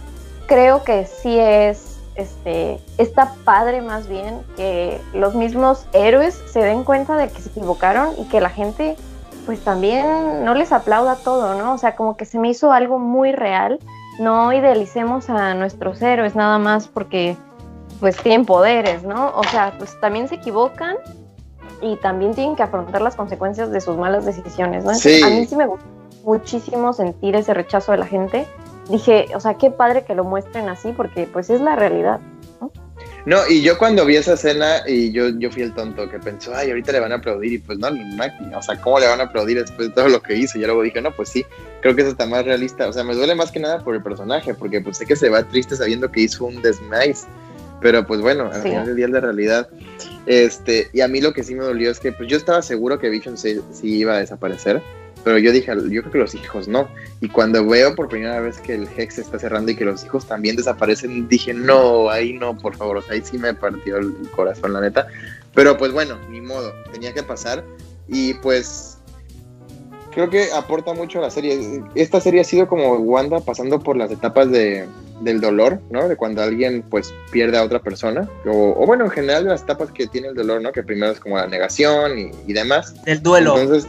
creo 0.46 0.82
que 0.82 1.06
sí 1.06 1.38
es 1.38 1.90
este, 2.16 2.80
está 2.98 3.34
padre 3.44 3.80
más 3.80 4.08
bien 4.08 4.42
que 4.56 5.00
los 5.14 5.34
mismos 5.34 5.86
héroes 5.92 6.34
se 6.52 6.60
den 6.60 6.84
cuenta 6.84 7.16
de 7.16 7.28
que 7.28 7.40
se 7.40 7.48
equivocaron 7.48 8.10
y 8.18 8.24
que 8.24 8.40
la 8.40 8.50
gente 8.50 8.96
pues 9.46 9.60
también 9.60 10.44
no 10.44 10.54
les 10.54 10.70
aplauda 10.70 11.16
todo, 11.16 11.54
¿no? 11.54 11.74
O 11.74 11.78
sea, 11.78 11.96
como 11.96 12.16
que 12.16 12.24
se 12.24 12.38
me 12.38 12.50
hizo 12.50 12.72
algo 12.72 12.98
muy 12.98 13.32
real. 13.32 13.78
No 14.18 14.52
idealicemos 14.52 15.30
a 15.30 15.54
nuestros 15.54 16.02
héroes 16.02 16.36
nada 16.36 16.58
más 16.58 16.88
porque 16.88 17.36
pues 18.00 18.16
tienen 18.18 18.44
poderes, 18.44 19.02
¿no? 19.02 19.32
O 19.34 19.44
sea, 19.44 19.72
pues 19.78 19.98
también 20.00 20.28
se 20.28 20.36
equivocan 20.36 20.96
y 21.80 21.96
también 21.96 22.34
tienen 22.34 22.56
que 22.56 22.62
afrontar 22.62 23.02
las 23.02 23.16
consecuencias 23.16 23.70
de 23.70 23.80
sus 23.80 23.96
malas 23.96 24.24
decisiones, 24.24 24.84
¿no? 24.84 24.90
a 24.90 25.30
mí 25.30 25.46
sí 25.46 25.56
me 25.56 25.66
gusta 25.66 25.86
muchísimo 26.24 26.92
sentir 26.92 27.34
ese 27.34 27.54
rechazo 27.54 27.92
de 27.92 27.98
la 27.98 28.06
gente 28.06 28.46
dije, 28.90 29.26
o 29.34 29.40
sea, 29.40 29.54
qué 29.54 29.70
padre 29.70 30.04
que 30.04 30.14
lo 30.14 30.24
muestren 30.24 30.68
así, 30.68 30.92
porque 30.96 31.28
pues 31.32 31.50
es 31.50 31.60
la 31.60 31.76
realidad. 31.76 32.20
¿no? 32.60 32.72
No, 33.26 33.38
y 33.48 33.62
yo 33.62 33.78
cuando 33.78 34.04
vi 34.04 34.16
esa 34.16 34.34
escena, 34.34 34.82
y 34.86 35.12
yo, 35.12 35.28
yo 35.38 35.50
fui 35.50 35.62
el 35.62 35.74
tonto 35.74 36.08
que 36.08 36.18
pensó, 36.18 36.54
ay, 36.54 36.70
ahorita 36.70 36.92
le 36.92 37.00
van 37.00 37.12
a 37.12 37.16
aplaudir, 37.16 37.52
y 37.52 37.58
pues 37.58 37.78
no, 37.78 37.90
ni 37.90 38.04
máquina, 38.16 38.58
o 38.58 38.62
sea, 38.62 38.80
¿cómo 38.80 38.98
le 38.98 39.06
van 39.06 39.20
a 39.20 39.24
aplaudir 39.24 39.58
después 39.60 39.88
de 39.88 39.94
todo 39.94 40.08
lo 40.08 40.22
que 40.22 40.36
hizo? 40.36 40.58
Y 40.58 40.62
luego 40.62 40.82
dije, 40.82 41.00
no, 41.00 41.12
pues 41.12 41.28
sí, 41.28 41.44
creo 41.80 41.94
que 41.94 42.02
eso 42.02 42.10
está 42.10 42.26
más 42.26 42.44
realista, 42.44 42.88
o 42.88 42.92
sea, 42.92 43.04
me 43.04 43.14
duele 43.14 43.34
más 43.34 43.52
que 43.52 43.60
nada 43.60 43.78
por 43.84 43.94
el 43.94 44.02
personaje, 44.02 44.54
porque 44.54 44.80
pues 44.80 44.96
sé 44.96 45.06
que 45.06 45.16
se 45.16 45.28
va 45.28 45.42
triste 45.42 45.76
sabiendo 45.76 46.10
que 46.10 46.22
hizo 46.22 46.46
un 46.46 46.60
desmaze, 46.62 47.26
pero 47.80 48.06
pues 48.06 48.20
bueno, 48.20 48.50
al 48.52 48.62
final 48.62 48.86
del 48.86 48.96
día 48.96 49.08
de 49.08 49.20
realidad. 49.20 49.68
Este, 50.26 50.88
y 50.92 51.00
a 51.00 51.08
mí 51.08 51.20
lo 51.20 51.32
que 51.32 51.42
sí 51.42 51.54
me 51.54 51.64
dolió 51.64 51.90
es 51.90 51.98
que 51.98 52.12
pues 52.12 52.28
yo 52.28 52.36
estaba 52.36 52.62
seguro 52.62 52.98
que 52.98 53.08
Vision 53.08 53.36
sí 53.36 53.60
iba 53.82 54.14
a 54.14 54.18
desaparecer, 54.18 54.82
pero 55.24 55.38
yo 55.38 55.52
dije, 55.52 55.72
yo 55.90 56.02
creo 56.02 56.12
que 56.12 56.18
los 56.18 56.34
hijos 56.34 56.68
no. 56.68 56.88
Y 57.20 57.28
cuando 57.28 57.66
veo 57.66 57.94
por 57.94 58.08
primera 58.08 58.40
vez 58.40 58.58
que 58.58 58.74
el 58.74 58.88
Hex 58.96 59.18
está 59.18 59.38
cerrando 59.38 59.70
y 59.70 59.76
que 59.76 59.84
los 59.84 60.04
hijos 60.04 60.26
también 60.26 60.56
desaparecen, 60.56 61.28
dije, 61.28 61.52
no, 61.52 62.10
ahí 62.10 62.32
no, 62.32 62.56
por 62.56 62.76
favor. 62.76 63.02
ahí 63.10 63.22
sí 63.22 63.36
me 63.38 63.52
partió 63.52 63.98
el 63.98 64.14
corazón, 64.34 64.72
la 64.72 64.80
neta. 64.80 65.06
Pero 65.54 65.76
pues 65.76 65.92
bueno, 65.92 66.18
ni 66.30 66.40
modo, 66.40 66.72
tenía 66.92 67.12
que 67.12 67.22
pasar. 67.22 67.64
Y 68.08 68.34
pues 68.34 68.89
creo 70.12 70.30
que 70.30 70.52
aporta 70.52 70.94
mucho 70.94 71.18
a 71.18 71.22
la 71.22 71.30
serie. 71.30 71.82
Esta 71.94 72.20
serie 72.20 72.40
ha 72.40 72.44
sido 72.44 72.68
como 72.68 72.94
Wanda 72.96 73.40
pasando 73.40 73.78
por 73.80 73.96
las 73.96 74.10
etapas 74.10 74.50
de, 74.50 74.86
del 75.20 75.40
dolor, 75.40 75.80
¿no? 75.90 76.08
De 76.08 76.16
cuando 76.16 76.42
alguien 76.42 76.82
pues 76.82 77.12
pierde 77.30 77.58
a 77.58 77.64
otra 77.64 77.80
persona. 77.80 78.28
O, 78.46 78.86
bueno, 78.86 79.04
en 79.04 79.10
general 79.10 79.46
las 79.46 79.62
etapas 79.62 79.90
que 79.90 80.06
tiene 80.06 80.28
el 80.28 80.34
dolor, 80.34 80.62
¿no? 80.62 80.72
Que 80.72 80.82
primero 80.82 81.12
es 81.12 81.20
como 81.20 81.36
la 81.36 81.46
negación 81.46 82.18
y, 82.18 82.30
y 82.46 82.52
demás. 82.52 82.94
El 83.06 83.22
duelo. 83.22 83.58
Entonces, 83.58 83.88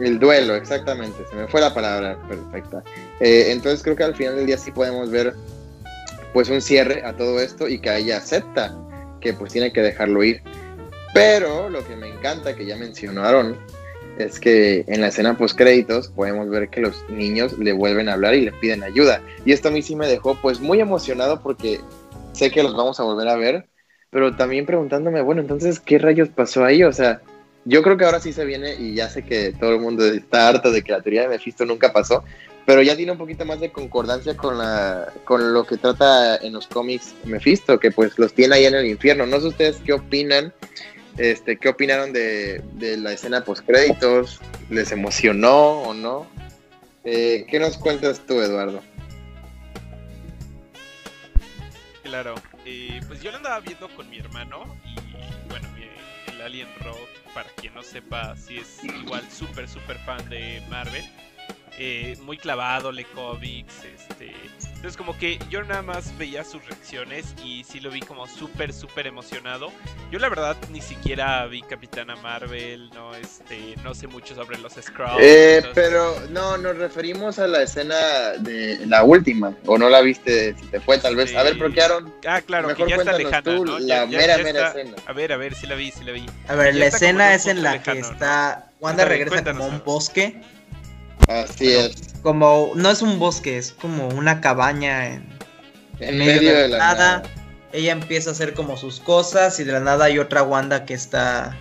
el 0.00 0.18
duelo, 0.18 0.54
exactamente, 0.54 1.16
se 1.28 1.34
me 1.34 1.48
fue 1.48 1.60
la 1.60 1.74
palabra 1.74 2.16
perfecta. 2.28 2.82
Eh, 3.20 3.48
entonces 3.50 3.82
creo 3.82 3.96
que 3.96 4.04
al 4.04 4.14
final 4.14 4.36
del 4.36 4.46
día 4.46 4.56
sí 4.56 4.70
podemos 4.70 5.10
ver 5.10 5.34
pues 6.32 6.48
un 6.50 6.60
cierre 6.60 7.02
a 7.04 7.16
todo 7.16 7.40
esto 7.40 7.68
y 7.68 7.80
que 7.80 7.96
ella 7.96 8.18
acepta 8.18 8.76
que 9.20 9.32
pues 9.32 9.52
tiene 9.52 9.72
que 9.72 9.80
dejarlo 9.82 10.22
ir. 10.22 10.40
Pero 11.14 11.68
lo 11.68 11.84
que 11.86 11.96
me 11.96 12.08
encanta 12.08 12.54
que 12.54 12.64
ya 12.64 12.76
mencionaron 12.76 13.56
es 14.18 14.40
que 14.40 14.84
en 14.88 15.00
la 15.00 15.08
escena 15.08 15.36
post 15.36 15.56
créditos 15.56 16.08
podemos 16.08 16.48
ver 16.48 16.68
que 16.68 16.80
los 16.80 17.08
niños 17.08 17.58
le 17.58 17.72
vuelven 17.72 18.08
a 18.08 18.14
hablar 18.14 18.34
y 18.34 18.42
le 18.42 18.52
piden 18.52 18.82
ayuda. 18.82 19.22
Y 19.44 19.52
esto 19.52 19.68
a 19.68 19.70
mí 19.70 19.82
sí 19.82 19.96
me 19.96 20.06
dejó 20.06 20.36
pues 20.40 20.60
muy 20.60 20.80
emocionado 20.80 21.40
porque 21.42 21.80
sé 22.32 22.50
que 22.50 22.62
los 22.62 22.76
vamos 22.76 23.00
a 23.00 23.04
volver 23.04 23.28
a 23.28 23.36
ver, 23.36 23.66
pero 24.10 24.34
también 24.36 24.66
preguntándome, 24.66 25.22
bueno, 25.22 25.40
entonces, 25.40 25.80
¿qué 25.80 25.98
rayos 25.98 26.28
pasó 26.28 26.64
ahí? 26.64 26.82
O 26.82 26.92
sea, 26.92 27.20
yo 27.64 27.82
creo 27.82 27.96
que 27.96 28.04
ahora 28.04 28.20
sí 28.20 28.32
se 28.32 28.44
viene 28.44 28.74
y 28.74 28.94
ya 28.94 29.08
sé 29.08 29.22
que 29.22 29.52
todo 29.52 29.72
el 29.72 29.80
mundo 29.80 30.06
está 30.06 30.48
harto 30.48 30.70
de 30.70 30.82
que 30.82 30.92
la 30.92 31.02
teoría 31.02 31.22
de 31.22 31.28
Mephisto 31.28 31.64
nunca 31.64 31.92
pasó, 31.92 32.24
pero 32.64 32.82
ya 32.82 32.96
tiene 32.96 33.12
un 33.12 33.18
poquito 33.18 33.44
más 33.44 33.60
de 33.60 33.70
concordancia 33.72 34.36
con, 34.36 34.58
la, 34.58 35.12
con 35.24 35.52
lo 35.52 35.64
que 35.64 35.76
trata 35.76 36.36
en 36.36 36.52
los 36.52 36.66
cómics 36.66 37.14
Mephisto, 37.24 37.78
que 37.78 37.90
pues 37.90 38.18
los 38.18 38.32
tiene 38.32 38.56
ahí 38.56 38.64
en 38.66 38.74
el 38.74 38.86
infierno. 38.86 39.26
No 39.26 39.40
sé 39.40 39.48
ustedes 39.48 39.78
qué 39.84 39.94
opinan, 39.94 40.52
este, 41.18 41.56
qué 41.56 41.68
opinaron 41.68 42.12
de, 42.12 42.62
la 42.98 43.12
escena 43.12 43.44
post 43.44 43.66
créditos, 43.66 44.40
les 44.70 44.92
emocionó 44.92 45.82
o 45.82 45.94
no. 45.94 46.26
Eh, 47.04 47.44
¿Qué 47.48 47.58
nos 47.58 47.76
cuentas 47.76 48.20
tú, 48.26 48.40
Eduardo? 48.40 48.82
Claro, 52.02 52.34
eh, 52.64 53.00
pues 53.06 53.20
yo 53.20 53.30
lo 53.30 53.36
andaba 53.36 53.60
viendo 53.60 53.88
con 53.94 54.08
mi 54.08 54.18
hermano 54.18 54.64
y 54.84 54.94
bueno, 55.48 55.68
el 56.32 56.40
Alien 56.40 56.68
Rock 56.80 57.08
para 57.34 57.50
quien 57.50 57.74
no 57.74 57.82
sepa, 57.82 58.34
si 58.36 58.58
es 58.58 58.82
igual 58.84 59.22
súper, 59.30 59.68
súper 59.68 59.98
fan 59.98 60.26
de 60.28 60.62
Marvel. 60.68 61.04
Eh, 61.80 62.16
muy 62.22 62.36
clavado, 62.36 62.90
le 62.90 63.04
cómics, 63.04 63.84
este, 63.84 64.34
Entonces 64.58 64.96
como 64.96 65.16
que 65.16 65.38
yo 65.48 65.62
nada 65.62 65.82
más 65.82 66.16
veía 66.18 66.42
sus 66.42 66.64
reacciones 66.66 67.36
y 67.44 67.62
sí 67.62 67.78
lo 67.78 67.88
vi 67.92 68.00
como 68.00 68.26
súper, 68.26 68.72
súper 68.72 69.06
emocionado. 69.06 69.70
Yo 70.10 70.18
la 70.18 70.28
verdad 70.28 70.56
ni 70.72 70.80
siquiera 70.80 71.46
vi 71.46 71.62
Capitana 71.62 72.16
Marvel, 72.16 72.90
no, 72.90 73.14
este, 73.14 73.76
no 73.84 73.94
sé 73.94 74.08
mucho 74.08 74.34
sobre 74.34 74.58
los 74.58 74.72
Skrulls. 74.72 75.18
Eh, 75.20 75.62
pero 75.72 76.20
no, 76.30 76.58
nos 76.58 76.76
referimos 76.78 77.38
a 77.38 77.46
la 77.46 77.62
escena 77.62 78.32
de 78.40 78.84
la 78.86 79.04
última, 79.04 79.54
o 79.64 79.78
no 79.78 79.88
la 79.88 80.00
viste, 80.00 80.56
si 80.58 80.66
te 80.66 80.80
fue 80.80 80.98
tal 80.98 81.14
vez. 81.14 81.32
A 81.36 81.44
ver, 81.44 81.54
bloquearon. 81.54 82.12
Ah, 82.26 82.40
claro, 82.40 82.74
que 82.74 82.88
ya 82.88 82.96
está 82.96 83.12
lejana, 83.12 83.52
La 83.78 84.04
mera, 84.06 84.38
mera 84.38 84.68
escena. 84.70 84.96
A 85.06 85.12
ver, 85.12 85.32
a 85.32 85.36
ver, 85.36 85.54
sí 85.54 85.68
la 85.68 85.76
vi, 85.76 85.92
sí 85.92 86.02
la 86.02 86.10
vi. 86.10 86.26
A 86.48 86.56
ver, 86.56 86.74
la 86.74 86.86
escena 86.86 87.34
es 87.34 87.46
en 87.46 87.62
la 87.62 87.80
que 87.80 88.00
está... 88.00 88.64
Wanda 88.80 89.04
regresa 89.04 89.42
como 89.42 89.64
a 89.64 89.66
un 89.66 89.82
bosque 89.84 90.40
Así 91.28 91.72
es. 91.72 91.94
Como, 92.22 92.72
no 92.74 92.90
es 92.90 93.02
un 93.02 93.18
bosque, 93.18 93.58
es 93.58 93.72
como 93.72 94.08
una 94.08 94.40
cabaña 94.40 95.06
en, 96.00 96.18
medio, 96.18 96.54
de, 96.54 96.68
la 96.68 96.78
nada. 96.78 97.22
Ella 97.72 97.92
empieza 97.92 98.30
a 98.30 98.32
hacer 98.32 98.54
como 98.54 98.76
sus 98.76 98.98
cosas 98.98 99.60
y 99.60 99.64
de 99.64 99.72
la 99.72 99.80
nada 99.80 100.06
hay 100.06 100.18
otra 100.18 100.42
Wanda 100.42 100.84
que 100.84 100.94
está 100.94 101.56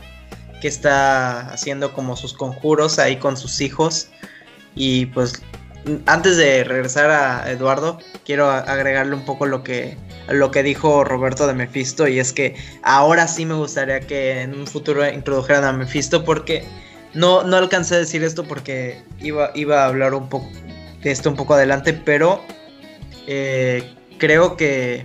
que 0.61 0.67
está 0.67 1.51
haciendo 1.51 1.93
como 1.93 2.15
sus 2.15 2.33
conjuros 2.33 2.97
ahí 2.97 3.17
con 3.17 3.37
sus 3.37 3.61
hijos 3.61 4.09
y 4.73 5.05
pues 5.07 5.41
antes 6.07 6.37
de 6.37 6.63
regresar 6.63 7.11
a 7.11 7.51
Eduardo 7.51 7.99
quiero 8.25 8.49
agregarle 8.49 9.15
un 9.15 9.23
poco 9.23 9.45
lo 9.45 9.63
que 9.63 9.97
lo 10.29 10.49
que 10.49 10.63
dijo 10.63 11.03
Roberto 11.03 11.45
de 11.45 11.53
Mephisto 11.53 12.07
y 12.07 12.19
es 12.19 12.33
que 12.33 12.55
ahora 12.81 13.27
sí 13.27 13.45
me 13.45 13.53
gustaría 13.53 13.99
que 13.99 14.41
en 14.41 14.55
un 14.55 14.65
futuro 14.65 15.07
introdujeran 15.07 15.63
a 15.63 15.73
Mephisto 15.73 16.25
porque 16.25 16.65
no, 17.17 17.43
no 17.43 17.57
alcancé 17.57 17.95
a 17.95 17.97
decir 17.97 18.23
esto 18.23 18.43
porque 18.43 19.01
iba, 19.19 19.49
iba 19.55 19.81
a 19.81 19.87
hablar 19.87 20.13
un 20.13 20.29
poco 20.29 20.51
de 21.01 21.09
esto 21.09 21.31
un 21.31 21.35
poco 21.35 21.55
adelante, 21.55 21.91
pero 21.91 22.43
eh, 23.25 23.91
creo 24.19 24.55
que, 24.55 25.03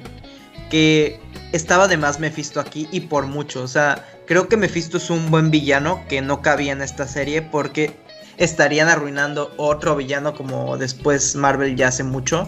que 0.68 1.18
estaba 1.52 1.88
de 1.88 1.96
más 1.96 2.20
Mephisto 2.20 2.60
aquí 2.60 2.86
y 2.92 3.00
por 3.00 3.26
mucho. 3.26 3.62
O 3.62 3.68
sea, 3.68 4.06
creo 4.26 4.46
que 4.46 4.58
Mephisto 4.58 4.98
es 4.98 5.08
un 5.08 5.30
buen 5.30 5.50
villano 5.50 6.04
que 6.10 6.20
no 6.20 6.42
cabía 6.42 6.72
en 6.72 6.82
esta 6.82 7.08
serie 7.08 7.40
porque 7.40 7.96
estarían 8.36 8.90
arruinando 8.90 9.54
otro 9.56 9.96
villano 9.96 10.34
como 10.34 10.76
después 10.76 11.34
Marvel 11.34 11.76
ya 11.76 11.88
hace 11.88 12.04
mucho. 12.04 12.46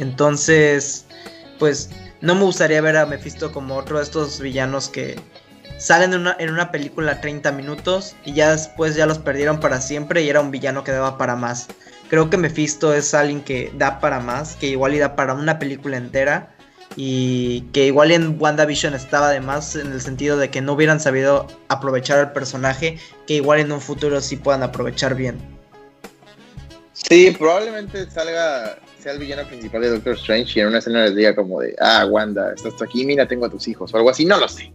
Entonces, 0.00 1.06
pues 1.60 1.90
no 2.20 2.34
me 2.34 2.42
gustaría 2.42 2.80
ver 2.80 2.96
a 2.96 3.06
Mephisto 3.06 3.52
como 3.52 3.76
otro 3.76 3.98
de 3.98 4.02
estos 4.02 4.40
villanos 4.40 4.88
que, 4.88 5.20
salen 5.76 6.12
en 6.12 6.20
una, 6.20 6.36
en 6.38 6.50
una 6.50 6.70
película 6.70 7.20
30 7.20 7.52
minutos 7.52 8.16
y 8.24 8.32
ya 8.32 8.52
después 8.52 8.96
ya 8.96 9.06
los 9.06 9.18
perdieron 9.18 9.60
para 9.60 9.80
siempre 9.80 10.22
y 10.22 10.28
era 10.28 10.40
un 10.40 10.50
villano 10.50 10.84
que 10.84 10.92
daba 10.92 11.18
para 11.18 11.36
más. 11.36 11.68
Creo 12.08 12.30
que 12.30 12.38
Mephisto 12.38 12.94
es 12.94 13.12
alguien 13.12 13.42
que 13.42 13.70
da 13.76 14.00
para 14.00 14.20
más, 14.20 14.56
que 14.56 14.68
igual 14.68 14.94
y 14.94 14.98
da 14.98 15.14
para 15.14 15.34
una 15.34 15.58
película 15.58 15.96
entera 15.96 16.54
y 16.96 17.60
que 17.72 17.86
igual 17.86 18.10
en 18.10 18.40
WandaVision 18.40 18.94
estaba 18.94 19.30
de 19.30 19.40
más 19.40 19.76
en 19.76 19.92
el 19.92 20.00
sentido 20.00 20.36
de 20.36 20.50
que 20.50 20.60
no 20.60 20.72
hubieran 20.72 21.00
sabido 21.00 21.46
aprovechar 21.68 22.18
al 22.18 22.32
personaje, 22.32 22.98
que 23.26 23.34
igual 23.34 23.60
en 23.60 23.70
un 23.70 23.80
futuro 23.80 24.20
sí 24.20 24.36
puedan 24.36 24.62
aprovechar 24.62 25.14
bien. 25.14 25.38
Sí, 26.92 27.30
probablemente 27.38 28.10
salga, 28.10 28.78
sea 28.98 29.12
el 29.12 29.18
villano 29.18 29.46
principal 29.46 29.82
de 29.82 29.90
Doctor 29.90 30.14
Strange 30.14 30.58
y 30.58 30.62
en 30.62 30.68
una 30.68 30.78
escena 30.78 31.04
les 31.04 31.14
diga 31.14 31.34
como 31.36 31.60
de, 31.60 31.76
ah, 31.80 32.06
Wanda, 32.06 32.52
estás 32.54 32.82
aquí, 32.82 33.04
mira, 33.04 33.28
tengo 33.28 33.46
a 33.46 33.50
tus 33.50 33.68
hijos 33.68 33.94
o 33.94 33.96
algo 33.96 34.10
así, 34.10 34.24
no 34.24 34.38
lo 34.38 34.48
sé. 34.48 34.72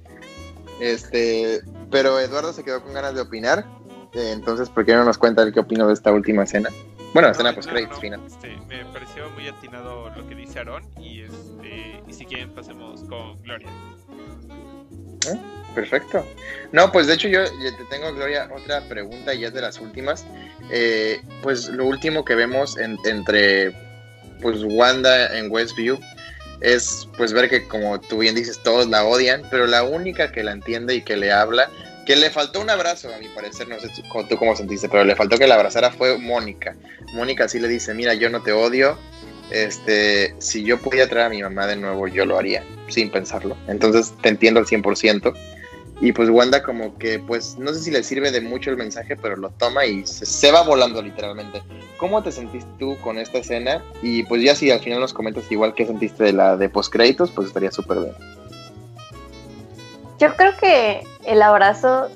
Este, 0.80 1.62
pero 1.92 2.20
Eduardo 2.20 2.54
se 2.54 2.64
quedó 2.64 2.82
con 2.84 2.94
ganas 2.94 3.16
de 3.16 3.22
opinar. 3.22 3.66
Eh, 4.14 4.32
entonces, 4.32 4.70
¿por 4.70 4.86
qué 4.86 4.94
no 4.94 5.06
nos 5.06 5.18
cuenta 5.18 5.44
el 5.44 5.54
qué 5.54 5.60
opinó 5.60 5.88
de 5.88 5.94
esta 5.94 6.12
última 6.12 6.44
escena? 6.44 6.70
Bueno, 7.14 7.30
escena 7.30 7.54
post 7.54 7.70
credits 7.70 8.00
final. 8.00 8.22
Este, 8.26 8.58
me 8.68 8.86
pareció 8.86 9.30
muy 9.32 9.48
atinado 9.48 10.10
lo 10.10 10.28
que 10.28 10.36
dice 10.36 10.60
Aaron 10.60 10.84
y, 11.00 11.22
este, 11.22 12.02
y 12.08 12.14
si 12.14 12.26
quieren 12.26 12.54
pasemos 12.54 13.04
con 13.04 13.42
Gloria. 13.44 13.68
¿Eh? 15.28 15.40
Perfecto. 15.76 16.26
No, 16.72 16.92
pues 16.92 17.08
de 17.08 17.14
hecho 17.14 17.28
yo 17.28 17.44
te 17.44 17.86
tengo, 17.90 18.14
Gloria, 18.14 18.50
otra 18.56 18.82
pregunta 18.88 19.34
y 19.34 19.46
es 19.46 19.54
de 19.54 19.62
las 19.62 19.80
últimas. 19.80 20.26
Eh, 20.72 21.22
pues 21.42 21.70
lo 21.70 21.86
último 21.86 22.26
que 22.26 22.36
vemos 22.36 22.78
entre 22.78 23.74
pues 24.42 24.64
Wanda 24.64 25.38
en 25.38 25.50
Westview 25.52 26.00
es 26.64 27.08
pues 27.18 27.34
ver 27.34 27.50
que 27.50 27.68
como 27.68 28.00
tú 28.00 28.20
bien 28.20 28.36
dices 28.36 28.60
todos 28.64 28.88
la 28.88 29.04
odian, 29.04 29.44
pero 29.52 29.68
la 29.68 29.84
única 29.84 30.32
que 30.32 30.44
la 30.44 30.54
entiende 30.54 30.96
y 30.96 31.02
que 31.02 31.18
le 31.18 31.32
habla, 31.32 31.70
que 32.06 32.16
le 32.16 32.30
faltó 32.30 32.62
un 32.62 32.70
abrazo 32.70 33.14
a 33.14 33.18
mi 33.20 33.28
parecer, 33.28 33.68
no 33.68 33.80
sé 33.80 33.90
tú, 34.30 34.38
cómo 34.38 34.56
sentiste, 34.56 34.90
pero 34.90 35.04
le 35.04 35.16
faltó 35.16 35.38
que 35.38 35.46
la 35.46 35.56
abrazara 35.56 35.92
fue 35.92 36.18
Mónica. 36.18 36.76
Mónica 37.14 37.48
sí 37.48 37.60
le 37.60 37.68
dice, 37.68 37.94
mira, 37.94 38.14
yo 38.14 38.30
no 38.30 38.42
te 38.42 38.54
odio, 38.54 38.98
este, 39.52 40.34
si 40.40 40.64
yo 40.64 40.80
pudiera 40.80 41.08
traer 41.08 41.28
a 41.28 41.30
mi 41.30 41.44
mamá 41.44 41.68
de 41.68 41.76
nuevo, 41.76 42.08
yo 42.08 42.26
lo 42.26 42.40
haría, 42.40 42.64
sin 42.88 43.12
pensarlo. 43.12 43.58
Entonces 43.68 44.14
te 44.22 44.30
entiendo 44.30 44.62
al 44.62 44.66
100%. 44.66 45.34
Y 46.04 46.12
pues 46.12 46.30
Wanda 46.30 46.62
como 46.62 46.98
que, 46.98 47.18
pues 47.18 47.58
no 47.58 47.74
sé 47.74 47.80
si 47.80 47.90
le 47.90 48.04
sirve 48.04 48.30
de 48.30 48.42
mucho 48.42 48.70
el 48.70 48.76
mensaje, 48.76 49.16
pero 49.16 49.38
lo 49.38 49.52
toma 49.52 49.86
y 49.86 50.06
se, 50.06 50.52
va 50.52 50.62
volando 50.62 51.02
literalmente. 51.02 51.64
¿Cómo 51.96 52.22
te 52.22 52.30
sentiste 52.30 52.70
tú 52.78 52.98
con 53.00 53.18
esta 53.18 53.38
escena? 53.38 53.82
Y 54.02 54.24
pues 54.24 54.44
ya 54.44 54.54
si 54.54 54.70
al 54.70 54.82
final 54.82 55.00
nos 55.00 55.14
comentas 55.14 55.50
igual 55.50 55.74
qué 55.74 55.86
sentiste 55.86 56.26
de 56.26 56.34
la 56.34 56.58
de 56.58 56.68
postcréditos, 56.68 57.32
pues 57.32 57.48
estaría 57.48 57.72
súper 57.72 58.00
bien. 58.00 58.16
Yo 60.20 60.36
creo 60.36 60.58
que 60.58 61.08
el 61.26 61.42
abrazo 61.42 62.10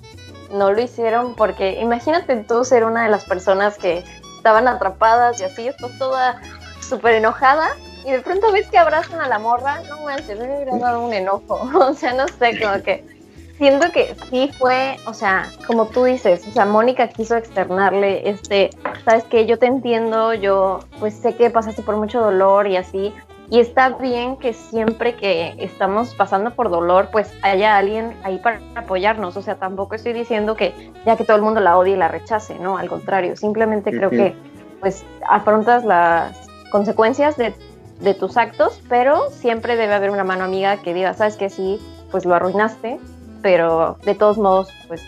no 0.52 0.74
lo 0.74 0.82
hicieron 0.82 1.34
porque 1.36 1.80
imagínate 1.80 2.36
tú 2.44 2.66
ser 2.66 2.84
una 2.84 3.06
de 3.06 3.10
las 3.10 3.24
personas 3.24 3.78
que 3.78 4.04
estaban 4.36 4.68
atrapadas 4.68 5.40
y 5.40 5.46
así, 5.46 5.66
estás 5.70 5.98
toda 5.98 6.42
súper 6.82 7.14
enojada 7.14 7.70
y 8.06 8.12
de 8.12 8.20
pronto 8.20 8.52
ves 8.52 8.68
que 8.68 8.80
abrazan 8.80 9.22
a 9.22 9.30
la 9.30 9.40
morra, 9.40 9.82
no 9.88 10.04
manches, 10.04 10.38
me 10.38 10.58
hubiera 10.58 10.78
dado 10.78 11.06
un 11.06 11.14
enojo, 11.14 11.70
o 11.74 11.94
sea, 11.94 12.12
no 12.12 12.28
sé, 12.28 12.60
como 12.60 12.84
que 12.84 13.17
siento 13.58 13.92
que 13.92 14.16
sí 14.30 14.52
fue, 14.58 14.98
o 15.06 15.14
sea, 15.14 15.50
como 15.66 15.88
tú 15.88 16.04
dices, 16.04 16.46
o 16.48 16.52
sea, 16.52 16.66
Mónica 16.66 17.08
quiso 17.08 17.36
externarle, 17.36 18.30
este, 18.30 18.70
sabes 19.04 19.24
que 19.26 19.46
yo 19.46 19.58
te 19.58 19.66
entiendo, 19.66 20.34
yo 20.34 20.80
pues 21.00 21.16
sé 21.16 21.36
que 21.36 21.50
pasaste 21.50 21.82
por 21.82 21.96
mucho 21.98 22.22
dolor 22.22 22.68
y 22.68 22.78
así, 22.78 23.14
y 23.50 23.60
está 23.60 23.90
bien 23.90 24.38
que 24.38 24.54
siempre 24.54 25.16
que 25.16 25.56
estamos 25.58 26.14
pasando 26.14 26.52
por 26.52 26.70
dolor, 26.70 27.10
pues 27.12 27.34
haya 27.42 27.78
alguien 27.78 28.16
ahí 28.24 28.38
para 28.40 28.60
apoyarnos, 28.76 29.38
o 29.38 29.42
sea, 29.42 29.56
tampoco 29.56 29.96
estoy 29.96 30.14
diciendo 30.14 30.56
que 30.56 30.92
ya 31.06 31.16
que 31.16 31.24
todo 31.24 31.38
el 31.38 31.44
mundo 31.44 31.60
la 31.60 31.78
odie 31.78 31.94
y 31.94 31.98
la 31.98 32.10
rechace, 32.10 32.60
no, 32.60 32.78
al 32.78 32.90
contrario, 32.90 33.36
simplemente 33.36 33.92
creo 33.92 34.10
que 34.10 34.36
pues 34.82 35.04
afrontas 35.28 35.84
las 35.84 36.48
consecuencias 36.70 37.38
de, 37.38 37.56
de 38.02 38.14
tus 38.14 38.38
actos, 38.38 38.82
pero 38.90 39.32
siempre 39.32 39.76
debe 39.76 39.96
haber 39.96 40.12
una 40.12 40.24
mano 40.24 40.44
amiga 40.44 40.78
que 40.78 40.94
diga, 40.94 41.14
sabes 41.16 41.38
que 41.38 41.50
sí, 41.50 41.80
pues 42.12 42.26
lo 42.26 42.36
arruinaste, 42.36 43.00
pero 43.42 43.98
de 44.04 44.16
todos 44.16 44.38
modos, 44.38 44.70
pues 44.88 45.02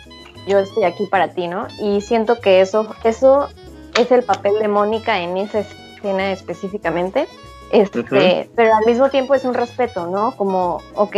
yo 0.47 0.59
estoy 0.59 0.83
aquí 0.83 1.05
para 1.07 1.29
ti, 1.29 1.47
¿no? 1.47 1.67
Y 1.79 2.01
siento 2.01 2.39
que 2.39 2.61
eso, 2.61 2.95
eso 3.03 3.49
es 3.99 4.11
el 4.11 4.23
papel 4.23 4.59
de 4.59 4.67
Mónica 4.67 5.19
en 5.19 5.37
esa 5.37 5.59
escena 5.59 6.31
específicamente. 6.31 7.27
Este, 7.71 8.49
Pero 8.55 8.75
al 8.75 8.85
mismo 8.85 9.09
tiempo 9.09 9.35
es 9.35 9.45
un 9.45 9.53
respeto, 9.53 10.07
¿no? 10.07 10.35
Como, 10.35 10.81
ok, 10.95 11.15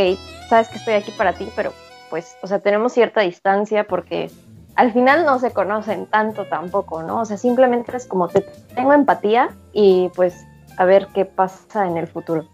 sabes 0.49 0.67
que 0.67 0.77
estoy 0.77 0.95
aquí 0.95 1.11
para 1.11 1.33
ti, 1.33 1.47
pero 1.55 1.71
pues, 2.09 2.35
o 2.41 2.47
sea, 2.47 2.59
tenemos 2.59 2.91
cierta 2.91 3.21
distancia 3.21 3.85
porque 3.85 4.29
al 4.75 4.91
final 4.91 5.25
no 5.25 5.39
se 5.39 5.51
conocen 5.51 6.07
tanto 6.07 6.45
tampoco, 6.45 7.03
¿no? 7.03 7.21
O 7.21 7.25
sea, 7.25 7.37
simplemente 7.37 7.95
es 7.95 8.05
como 8.05 8.27
te 8.27 8.41
tengo 8.75 8.93
empatía 8.93 9.49
y 9.71 10.09
pues 10.15 10.35
a 10.77 10.85
ver 10.85 11.07
qué 11.13 11.25
pasa 11.25 11.87
en 11.87 11.97
el 11.97 12.07
futuro. 12.07 12.49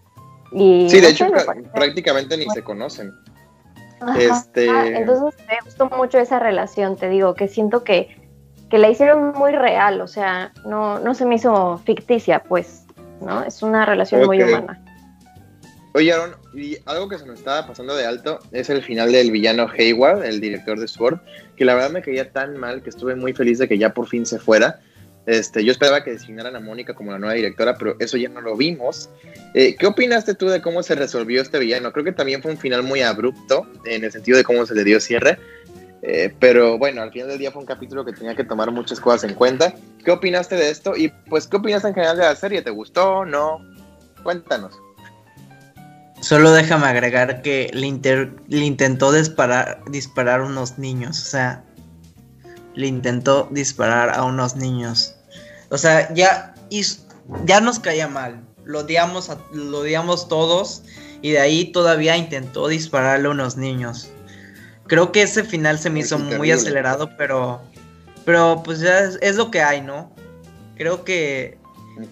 Y, 0.52 0.88
sí, 0.88 1.00
de 1.00 1.10
hecho, 1.10 1.26
prácticamente 1.74 2.36
ni 2.36 2.48
se 2.50 2.62
conocen. 2.62 3.12
Este... 4.18 4.66
entonces 4.96 5.40
me 5.46 5.58
gustó 5.64 5.88
mucho 5.90 6.18
esa 6.18 6.38
relación, 6.38 6.96
te 6.96 7.08
digo, 7.08 7.34
que 7.34 7.48
siento 7.48 7.84
que, 7.84 8.16
que 8.70 8.78
la 8.78 8.90
hicieron 8.90 9.32
muy 9.32 9.52
real, 9.52 10.00
o 10.00 10.06
sea, 10.06 10.52
no, 10.64 10.98
no 10.98 11.14
se 11.14 11.24
me 11.26 11.36
hizo 11.36 11.78
ficticia, 11.78 12.42
pues, 12.42 12.84
¿no? 13.20 13.42
Es 13.42 13.62
una 13.62 13.84
relación 13.84 14.26
muy 14.26 14.42
humana. 14.42 14.82
Oye, 15.94 16.12
Aaron, 16.12 16.36
y 16.54 16.76
algo 16.86 17.08
que 17.08 17.18
se 17.18 17.26
nos 17.26 17.38
estaba 17.38 17.66
pasando 17.66 17.96
de 17.96 18.06
alto 18.06 18.38
es 18.52 18.70
el 18.70 18.82
final 18.82 19.10
del 19.10 19.30
villano 19.30 19.66
Hayward, 19.76 20.24
el 20.24 20.40
director 20.40 20.78
de 20.78 20.86
Sword, 20.86 21.18
que 21.56 21.64
la 21.64 21.74
verdad 21.74 21.90
me 21.90 22.02
caía 22.02 22.30
tan 22.30 22.56
mal 22.56 22.82
que 22.82 22.90
estuve 22.90 23.16
muy 23.16 23.32
feliz 23.32 23.58
de 23.58 23.68
que 23.68 23.78
ya 23.78 23.94
por 23.94 24.06
fin 24.06 24.24
se 24.26 24.38
fuera. 24.38 24.80
Este, 25.28 25.62
yo 25.62 25.72
esperaba 25.72 26.02
que 26.02 26.12
designaran 26.12 26.56
a 26.56 26.60
Mónica 26.60 26.94
como 26.94 27.12
la 27.12 27.18
nueva 27.18 27.34
directora, 27.34 27.76
pero 27.76 27.96
eso 27.98 28.16
ya 28.16 28.30
no 28.30 28.40
lo 28.40 28.56
vimos. 28.56 29.10
Eh, 29.52 29.76
¿Qué 29.78 29.86
opinaste 29.86 30.32
tú 30.32 30.48
de 30.48 30.62
cómo 30.62 30.82
se 30.82 30.94
resolvió 30.94 31.42
este 31.42 31.58
villano? 31.58 31.92
Creo 31.92 32.02
que 32.02 32.12
también 32.12 32.40
fue 32.40 32.50
un 32.50 32.56
final 32.56 32.82
muy 32.82 33.02
abrupto 33.02 33.66
en 33.84 34.04
el 34.04 34.10
sentido 34.10 34.38
de 34.38 34.44
cómo 34.44 34.64
se 34.64 34.74
le 34.74 34.84
dio 34.84 34.98
cierre. 35.00 35.38
Eh, 36.00 36.34
pero 36.40 36.78
bueno, 36.78 37.02
al 37.02 37.12
final 37.12 37.28
del 37.28 37.38
día 37.38 37.50
fue 37.50 37.60
un 37.60 37.66
capítulo 37.66 38.06
que 38.06 38.14
tenía 38.14 38.34
que 38.34 38.44
tomar 38.44 38.70
muchas 38.70 39.00
cosas 39.00 39.28
en 39.28 39.34
cuenta. 39.36 39.74
¿Qué 40.02 40.10
opinaste 40.12 40.56
de 40.56 40.70
esto? 40.70 40.96
Y 40.96 41.12
pues, 41.28 41.46
¿qué 41.46 41.58
opinaste 41.58 41.88
en 41.88 41.94
general 41.94 42.16
de 42.16 42.22
la 42.22 42.34
serie? 42.34 42.62
¿Te 42.62 42.70
gustó? 42.70 43.26
¿No? 43.26 43.58
Cuéntanos. 44.22 44.80
Solo 46.22 46.52
déjame 46.52 46.86
agregar 46.86 47.42
que 47.42 47.70
le, 47.74 48.32
le 48.48 48.64
intentó 48.64 49.12
disparar, 49.12 49.82
disparar 49.90 50.40
unos 50.40 50.78
niños. 50.78 51.20
O 51.20 51.26
sea, 51.26 51.62
le 52.74 52.86
intentó 52.86 53.46
disparar 53.50 54.08
a 54.16 54.24
unos 54.24 54.56
niños. 54.56 55.17
O 55.70 55.78
sea, 55.78 56.12
ya, 56.14 56.54
ya 57.44 57.60
nos 57.60 57.78
caía 57.78 58.08
mal. 58.08 58.40
lo 58.64 58.80
odiamos, 58.80 59.30
lo 59.52 59.78
odiamos 59.78 60.28
todos 60.28 60.82
y 61.22 61.30
de 61.32 61.40
ahí 61.40 61.72
todavía 61.72 62.16
intentó 62.16 62.68
dispararle 62.68 63.28
a 63.28 63.30
unos 63.30 63.56
niños. 63.56 64.08
Creo 64.86 65.12
que 65.12 65.22
ese 65.22 65.44
final 65.44 65.78
se 65.78 65.90
me 65.90 66.00
hizo 66.00 66.18
muy 66.18 66.50
acelerado, 66.50 67.10
pero, 67.18 67.60
pero 68.24 68.62
pues 68.64 68.80
ya 68.80 69.00
es, 69.20 69.36
lo 69.36 69.50
que 69.50 69.60
hay, 69.60 69.82
¿no? 69.82 70.10
Creo 70.76 71.04
que 71.04 71.58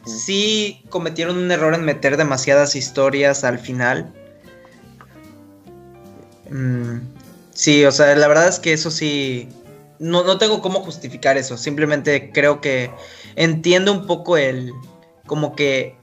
sí 0.05 0.83
cometieron 0.91 1.39
un 1.39 1.51
error 1.51 1.75
en 1.75 1.85
meter 1.85 2.17
demasiadas 2.17 2.77
historias 2.77 3.45
al 3.45 3.59
final. 3.59 4.13
Mm, 6.51 6.99
sí, 7.55 7.85
o 7.87 7.93
sea, 7.93 8.15
la 8.15 8.29
verdad 8.29 8.49
es 8.49 8.59
que 8.59 8.75
eso 8.75 8.91
sí, 8.91 9.49
no, 9.99 10.25
no 10.25 10.39
tengo 10.39 10.61
cómo 10.61 10.81
justificar 10.81 11.37
eso, 11.37 11.57
simplemente 11.57 12.31
creo 12.33 12.61
que 12.61 12.91
entiendo 13.37 13.93
un 13.93 14.07
poco 14.07 14.37
el, 14.37 14.73
como 15.27 15.55
que 15.55 15.97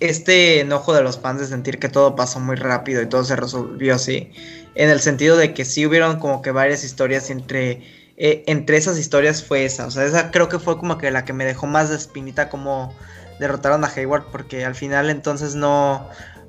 este 0.00 0.60
enojo 0.60 0.92
de 0.92 1.02
los 1.02 1.18
fans 1.18 1.40
de 1.40 1.46
sentir 1.46 1.78
que 1.78 1.88
todo 1.88 2.16
pasó 2.16 2.38
muy 2.40 2.56
rápido 2.56 3.00
y 3.02 3.08
todo 3.08 3.24
se 3.24 3.36
resolvió 3.36 3.94
así, 3.94 4.30
en 4.74 4.90
el 4.90 5.00
sentido 5.00 5.36
de 5.36 5.54
que 5.54 5.64
sí 5.64 5.86
hubieron 5.86 6.18
como 6.18 6.42
que 6.42 6.50
varias 6.50 6.84
historias 6.84 7.30
entre, 7.30 7.82
eh, 8.16 8.44
entre 8.46 8.76
esas 8.76 8.98
historias 8.98 9.42
fue 9.42 9.64
esa, 9.64 9.86
o 9.86 9.90
sea, 9.90 10.04
esa 10.04 10.30
creo 10.30 10.48
que 10.48 10.58
fue 10.58 10.78
como 10.78 10.98
que 10.98 11.10
la 11.10 11.24
que 11.24 11.32
me 11.32 11.44
dejó 11.44 11.66
más 11.66 11.88
de 11.88 11.96
espinita 11.96 12.48
como 12.48 12.94
derrotaron 13.38 13.84
a 13.84 13.88
Hayward, 13.88 14.26
porque 14.30 14.64
al 14.64 14.74
final 14.74 15.10
entonces 15.10 15.54
no, 15.54 16.08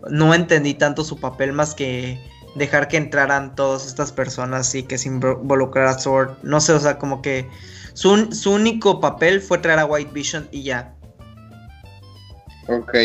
no 0.10 0.34
entendí 0.34 0.74
tanto 0.74 1.04
su 1.04 1.20
papel 1.20 1.54
más 1.54 1.76
que 1.76 2.20
dejar 2.58 2.88
que 2.88 2.98
entraran 2.98 3.56
todas 3.56 3.86
estas 3.86 4.12
personas 4.12 4.74
y 4.76 4.84
que 4.84 4.98
se 4.98 5.10
involucrara 5.10 5.98
Sword, 5.98 6.38
no 6.44 6.60
sé, 6.60 6.74
o 6.74 6.80
sea, 6.80 6.98
como 6.98 7.22
que 7.22 7.48
su, 7.94 8.32
su 8.34 8.52
único 8.52 9.00
papel 9.00 9.42
fue 9.42 9.60
traer 9.60 9.80
a 9.80 9.86
White 9.86 10.12
Vision 10.14 10.48
y 10.52 10.64
ya. 10.64 10.94
Ok. 12.68 12.96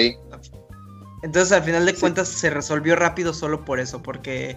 Entonces 1.22 1.52
al 1.52 1.62
final 1.62 1.86
de 1.86 1.94
cuentas 1.94 2.28
se 2.28 2.50
resolvió 2.50 2.96
rápido 2.96 3.32
solo 3.32 3.64
por 3.64 3.78
eso, 3.78 4.02
porque 4.02 4.56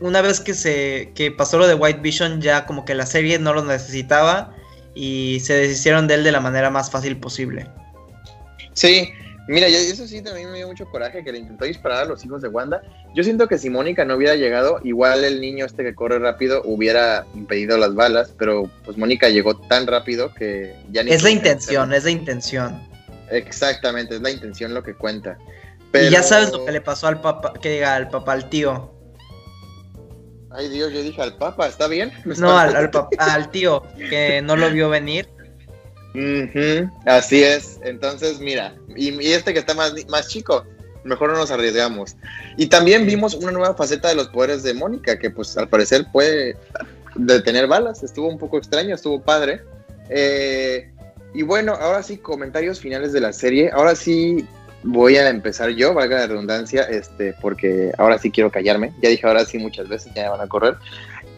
una 0.00 0.22
vez 0.22 0.40
que 0.40 0.54
se 0.54 1.12
que 1.14 1.30
pasó 1.30 1.58
lo 1.58 1.66
de 1.66 1.74
White 1.74 2.00
Vision 2.00 2.40
ya 2.40 2.66
como 2.66 2.84
que 2.84 2.94
la 2.94 3.06
serie 3.06 3.38
no 3.38 3.52
lo 3.52 3.64
necesitaba 3.64 4.54
y 4.94 5.40
se 5.40 5.54
deshicieron 5.54 6.08
de 6.08 6.14
él 6.14 6.24
de 6.24 6.32
la 6.32 6.40
manera 6.40 6.70
más 6.70 6.90
fácil 6.90 7.18
posible. 7.18 7.68
Sí, 8.72 9.10
mira, 9.48 9.66
eso 9.66 10.06
sí 10.06 10.22
también 10.22 10.50
me 10.50 10.58
dio 10.58 10.68
mucho 10.68 10.86
coraje 10.86 11.24
que 11.24 11.32
le 11.32 11.38
intentó 11.38 11.64
disparar 11.64 12.02
a 12.02 12.04
los 12.04 12.24
hijos 12.24 12.42
de 12.42 12.48
Wanda. 12.48 12.82
Yo 13.14 13.24
siento 13.24 13.48
que 13.48 13.58
si 13.58 13.70
Mónica 13.70 14.04
no 14.04 14.16
hubiera 14.16 14.34
llegado, 14.36 14.80
igual 14.84 15.24
el 15.24 15.40
niño 15.40 15.64
este 15.64 15.82
que 15.82 15.94
corre 15.94 16.18
rápido 16.18 16.62
hubiera 16.64 17.26
impedido 17.34 17.76
las 17.78 17.94
balas, 17.94 18.34
pero 18.38 18.70
pues 18.84 18.96
Mónica 18.96 19.28
llegó 19.28 19.56
tan 19.56 19.86
rápido 19.86 20.32
que 20.34 20.74
ya 20.90 21.02
ni... 21.02 21.10
Es 21.10 21.22
la 21.22 21.30
intención, 21.30 21.92
es 21.92 22.04
la 22.04 22.10
intención. 22.10 22.80
Exactamente, 23.30 24.16
es 24.16 24.20
la 24.20 24.30
intención 24.30 24.74
lo 24.74 24.82
que 24.82 24.94
cuenta. 24.94 25.38
Y 25.94 26.10
ya 26.10 26.22
sabes 26.22 26.52
lo 26.52 26.64
que 26.64 26.72
le 26.72 26.80
pasó 26.80 27.06
al 27.06 27.20
papá, 27.20 27.52
que 27.60 27.70
diga 27.70 27.94
al 27.94 28.08
papá, 28.08 28.32
al 28.32 28.48
tío. 28.48 28.92
Ay 30.50 30.68
Dios, 30.68 30.92
yo 30.92 31.02
dije 31.02 31.20
al 31.20 31.36
papá, 31.36 31.66
¿está 31.66 31.88
bien? 31.88 32.12
No, 32.38 32.56
al, 32.56 32.90
al, 33.18 33.50
tío, 33.50 33.82
que 33.96 34.42
no 34.42 34.56
lo 34.56 34.70
vio 34.70 34.88
venir. 34.88 35.28
Así 37.06 37.42
es, 37.42 37.80
entonces 37.84 38.40
mira, 38.40 38.74
y, 38.96 39.32
este 39.32 39.52
que 39.52 39.60
está 39.60 39.74
más, 39.74 39.94
más 40.08 40.28
chico, 40.28 40.64
mejor 41.04 41.30
no 41.32 41.38
nos 41.38 41.50
arriesgamos. 41.50 42.16
Y 42.56 42.66
también 42.66 43.06
vimos 43.06 43.34
una 43.34 43.52
nueva 43.52 43.74
faceta 43.74 44.08
de 44.08 44.14
los 44.14 44.28
poderes 44.28 44.62
de 44.62 44.74
Mónica, 44.74 45.18
que 45.18 45.30
pues 45.30 45.56
al 45.56 45.68
parecer 45.68 46.06
puede 46.12 46.56
detener 47.14 47.66
balas, 47.66 48.02
estuvo 48.02 48.28
un 48.28 48.38
poco 48.38 48.58
extraño, 48.58 48.94
estuvo 48.94 49.20
padre. 49.20 49.62
Eh, 50.08 50.90
y 51.34 51.42
bueno, 51.42 51.72
ahora 51.74 52.02
sí, 52.02 52.18
comentarios 52.18 52.80
finales 52.80 53.12
de 53.12 53.20
la 53.20 53.32
serie. 53.32 53.70
Ahora 53.72 53.94
sí 53.94 54.46
voy 54.82 55.16
a 55.16 55.28
empezar 55.28 55.70
yo, 55.70 55.94
valga 55.94 56.20
la 56.20 56.26
redundancia, 56.26 56.82
este, 56.82 57.34
porque 57.40 57.92
ahora 57.98 58.18
sí 58.18 58.30
quiero 58.30 58.50
callarme. 58.50 58.92
Ya 59.00 59.08
dije 59.08 59.26
ahora 59.26 59.44
sí 59.44 59.58
muchas 59.58 59.88
veces, 59.88 60.12
ya 60.14 60.24
me 60.24 60.28
van 60.30 60.40
a 60.42 60.48
correr. 60.48 60.76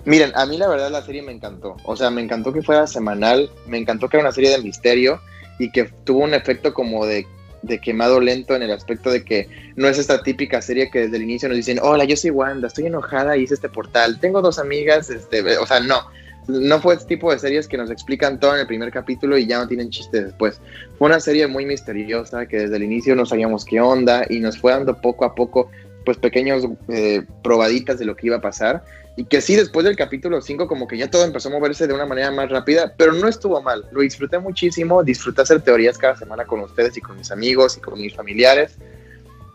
Miren, 0.04 0.32
a 0.34 0.44
mí 0.46 0.58
la 0.58 0.68
verdad 0.68 0.90
la 0.90 1.02
serie 1.02 1.22
me 1.22 1.32
encantó. 1.32 1.76
O 1.84 1.96
sea, 1.96 2.10
me 2.10 2.22
encantó 2.22 2.52
que 2.52 2.62
fuera 2.62 2.86
semanal, 2.86 3.50
me 3.66 3.78
encantó 3.78 4.08
que 4.08 4.16
era 4.16 4.26
una 4.26 4.34
serie 4.34 4.50
de 4.50 4.58
misterio 4.58 5.20
y 5.58 5.70
que 5.70 5.84
tuvo 6.04 6.24
un 6.24 6.34
efecto 6.34 6.74
como 6.74 7.06
de, 7.06 7.26
de 7.62 7.80
quemado 7.80 8.20
lento 8.20 8.54
en 8.54 8.62
el 8.62 8.70
aspecto 8.70 9.10
de 9.10 9.24
que 9.24 9.48
no 9.76 9.88
es 9.88 9.98
esta 9.98 10.22
típica 10.22 10.60
serie 10.60 10.90
que 10.90 11.00
desde 11.00 11.16
el 11.16 11.22
inicio 11.22 11.48
nos 11.48 11.56
dicen, 11.56 11.78
hola, 11.80 12.04
yo 12.04 12.16
soy 12.16 12.30
Wanda, 12.30 12.68
estoy 12.68 12.86
enojada, 12.86 13.36
hice 13.36 13.54
este 13.54 13.68
portal, 13.68 14.20
tengo 14.20 14.42
dos 14.42 14.58
amigas, 14.58 15.10
este, 15.10 15.56
o 15.58 15.66
sea, 15.66 15.80
no 15.80 16.04
no 16.46 16.80
fue 16.80 16.94
este 16.94 17.06
tipo 17.06 17.32
de 17.32 17.38
series 17.38 17.68
que 17.68 17.76
nos 17.76 17.90
explican 17.90 18.38
todo 18.38 18.54
en 18.54 18.60
el 18.60 18.66
primer 18.66 18.90
capítulo 18.90 19.38
y 19.38 19.46
ya 19.46 19.58
no 19.58 19.68
tienen 19.68 19.90
chiste 19.90 20.24
después. 20.24 20.60
Fue 20.98 21.08
una 21.08 21.20
serie 21.20 21.46
muy 21.46 21.64
misteriosa 21.64 22.46
que 22.46 22.58
desde 22.58 22.76
el 22.76 22.82
inicio 22.82 23.16
no 23.16 23.24
sabíamos 23.24 23.64
qué 23.64 23.80
onda 23.80 24.24
y 24.28 24.40
nos 24.40 24.58
fue 24.58 24.72
dando 24.72 25.00
poco 25.00 25.24
a 25.24 25.34
poco 25.34 25.70
pues 26.04 26.18
pequeños 26.18 26.66
eh, 26.88 27.22
probaditas 27.42 27.98
de 27.98 28.04
lo 28.04 28.14
que 28.14 28.26
iba 28.26 28.36
a 28.36 28.40
pasar 28.42 28.84
y 29.16 29.24
que 29.24 29.40
sí 29.40 29.54
después 29.54 29.84
del 29.84 29.96
capítulo 29.96 30.40
5 30.40 30.66
como 30.66 30.88
que 30.88 30.98
ya 30.98 31.10
todo 31.10 31.24
empezó 31.24 31.48
a 31.48 31.52
moverse 31.52 31.86
de 31.86 31.94
una 31.94 32.06
manera 32.06 32.30
más 32.30 32.50
rápida, 32.50 32.94
pero 32.96 33.12
no 33.12 33.28
estuvo 33.28 33.60
mal, 33.62 33.86
lo 33.92 34.00
disfruté 34.00 34.38
muchísimo, 34.38 35.02
disfruté 35.02 35.42
hacer 35.42 35.62
teorías 35.62 35.98
cada 35.98 36.16
semana 36.16 36.44
con 36.44 36.60
ustedes 36.60 36.96
y 36.96 37.00
con 37.00 37.16
mis 37.16 37.30
amigos 37.30 37.76
y 37.76 37.80
con 37.80 38.00
mis 38.00 38.14
familiares, 38.14 38.76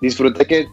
disfruté 0.01 0.45
que 0.45 0.67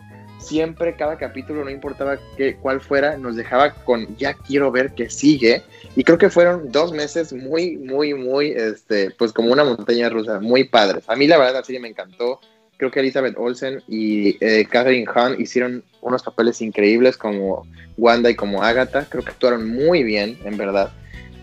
siempre 0.46 0.94
cada 0.96 1.18
capítulo, 1.18 1.64
no 1.64 1.70
importaba 1.70 2.18
qué, 2.36 2.56
cuál 2.56 2.80
fuera, 2.80 3.16
nos 3.16 3.36
dejaba 3.36 3.74
con 3.74 4.16
ya 4.16 4.34
quiero 4.34 4.70
ver 4.70 4.94
qué 4.94 5.10
sigue. 5.10 5.62
Y 5.96 6.04
creo 6.04 6.18
que 6.18 6.30
fueron 6.30 6.70
dos 6.70 6.92
meses 6.92 7.32
muy, 7.32 7.76
muy, 7.76 8.14
muy, 8.14 8.50
este, 8.50 9.10
pues 9.10 9.32
como 9.32 9.52
una 9.52 9.64
montaña 9.64 10.08
rusa, 10.08 10.40
muy 10.40 10.64
padres. 10.64 11.04
A 11.08 11.16
mí 11.16 11.26
la 11.26 11.38
verdad 11.38 11.54
la 11.54 11.64
serie 11.64 11.80
me 11.80 11.88
encantó. 11.88 12.40
Creo 12.76 12.90
que 12.90 13.00
Elizabeth 13.00 13.34
Olsen 13.38 13.82
y 13.88 14.36
eh, 14.44 14.66
Catherine 14.70 15.06
Hahn 15.14 15.40
hicieron 15.40 15.82
unos 16.02 16.22
papeles 16.22 16.60
increíbles 16.60 17.16
como 17.16 17.66
Wanda 17.96 18.30
y 18.30 18.34
como 18.34 18.62
Agatha. 18.62 19.06
Creo 19.08 19.24
que 19.24 19.30
actuaron 19.30 19.68
muy 19.68 20.02
bien, 20.02 20.38
en 20.44 20.56
verdad. 20.56 20.92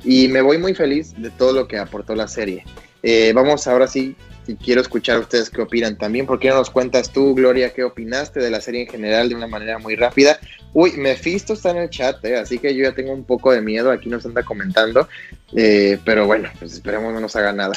Y 0.03 0.27
me 0.27 0.41
voy 0.41 0.57
muy 0.57 0.73
feliz 0.73 1.13
de 1.17 1.29
todo 1.31 1.53
lo 1.53 1.67
que 1.67 1.77
aportó 1.77 2.15
la 2.15 2.27
serie. 2.27 2.65
Eh, 3.01 3.31
vamos 3.33 3.67
ahora 3.67 3.87
sí 3.87 4.15
y 4.47 4.55
quiero 4.55 4.81
escuchar 4.81 5.17
a 5.17 5.19
ustedes 5.19 5.49
qué 5.49 5.61
opinan 5.61 5.97
también. 5.97 6.25
¿Por 6.25 6.39
qué 6.39 6.49
no 6.49 6.55
nos 6.55 6.69
cuentas 6.69 7.11
tú, 7.11 7.33
Gloria, 7.33 7.73
qué 7.73 7.83
opinaste 7.83 8.39
de 8.39 8.49
la 8.49 8.61
serie 8.61 8.81
en 8.81 8.87
general 8.87 9.29
de 9.29 9.35
una 9.35 9.47
manera 9.47 9.77
muy 9.79 9.95
rápida? 9.95 10.39
Uy, 10.73 10.93
Mephisto 10.97 11.53
está 11.53 11.71
en 11.71 11.77
el 11.77 11.89
chat, 11.89 12.23
¿eh? 12.25 12.37
así 12.37 12.59
que 12.59 12.75
yo 12.75 12.83
ya 12.83 12.93
tengo 12.93 13.13
un 13.13 13.23
poco 13.23 13.51
de 13.51 13.61
miedo. 13.61 13.91
Aquí 13.91 14.09
nos 14.09 14.25
anda 14.25 14.43
comentando. 14.43 15.07
Eh, 15.55 15.99
pero 16.03 16.25
bueno, 16.25 16.49
pues 16.59 16.73
esperemos 16.73 17.13
no 17.13 17.19
nos 17.19 17.35
haga 17.35 17.53
nada. 17.53 17.73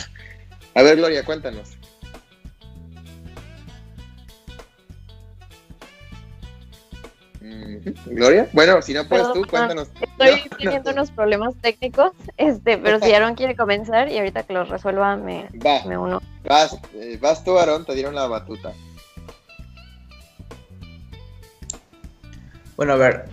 A 0.74 0.82
ver, 0.82 0.96
Gloria, 0.96 1.24
cuéntanos. 1.24 1.76
Gloria, 8.06 8.48
bueno, 8.52 8.82
si 8.82 8.92
no 8.92 9.06
puedes 9.06 9.32
tú, 9.32 9.46
cuéntanos. 9.48 9.88
Estoy 10.00 10.48
teniendo 10.58 10.90
unos 10.90 11.12
problemas 11.12 11.54
técnicos, 11.60 12.10
este, 12.36 12.78
pero 12.78 12.98
si 12.98 13.12
Aaron 13.12 13.36
quiere 13.36 13.54
comenzar 13.54 14.10
y 14.10 14.18
ahorita 14.18 14.42
que 14.42 14.54
los 14.54 14.68
resuelva 14.68 15.16
me, 15.16 15.48
me 15.86 15.96
uno. 15.96 16.20
Vas, 16.44 16.76
eh, 16.94 17.16
vas 17.20 17.44
tú, 17.44 17.56
Aaron, 17.56 17.84
te 17.84 17.94
dieron 17.94 18.16
la 18.16 18.26
batuta. 18.26 18.72
Bueno, 22.76 22.94
a 22.94 22.96
ver, 22.96 23.28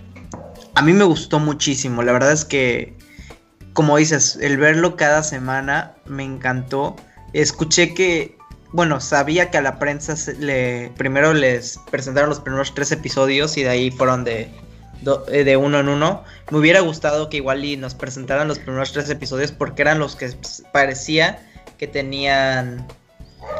a 0.76 0.82
mí 0.84 0.93
me 0.93 1.04
gustó 1.04 1.39
muchísimo, 1.39 2.04
la 2.04 2.14
verdad 2.14 2.32
es 2.32 2.45
que, 2.45 2.95
como 3.74 3.97
dices, 3.97 4.38
el 4.39 4.58
verlo 4.58 4.95
cada 4.95 5.24
semana 5.24 5.95
me 6.06 6.24
encantó. 6.24 6.95
Escuché 7.34 7.95
que 7.95 8.38
bueno, 8.74 8.99
sabía 8.99 9.51
que 9.51 9.57
a 9.59 9.61
la 9.61 9.78
prensa 9.78 10.15
le, 10.39 10.91
primero 10.97 11.34
les 11.34 11.80
presentaron 11.91 12.30
los 12.30 12.39
primeros 12.39 12.74
tres 12.74 12.91
episodios 12.91 13.55
y 13.55 13.63
de 13.63 13.69
ahí 13.69 13.91
fueron 13.91 14.24
de, 14.24 14.51
eh, 15.32 15.43
de 15.43 15.57
uno 15.57 15.80
en 15.80 15.89
uno. 15.89 16.24
Me 16.49 16.57
hubiera 16.57 16.80
gustado 16.80 17.30
que 17.30 17.38
igual 17.38 17.63
y 17.63 17.78
nos 17.78 17.93
presentaran 17.93 18.47
los 18.47 18.57
primeros 18.57 18.91
tres 18.91 19.09
episodios 19.11 19.51
porque 19.51 19.84
eran 19.84 19.99
los 19.99 20.15
que 20.15 20.36
parecía 20.71 21.39
que 21.78 21.88
tenían 21.88 22.88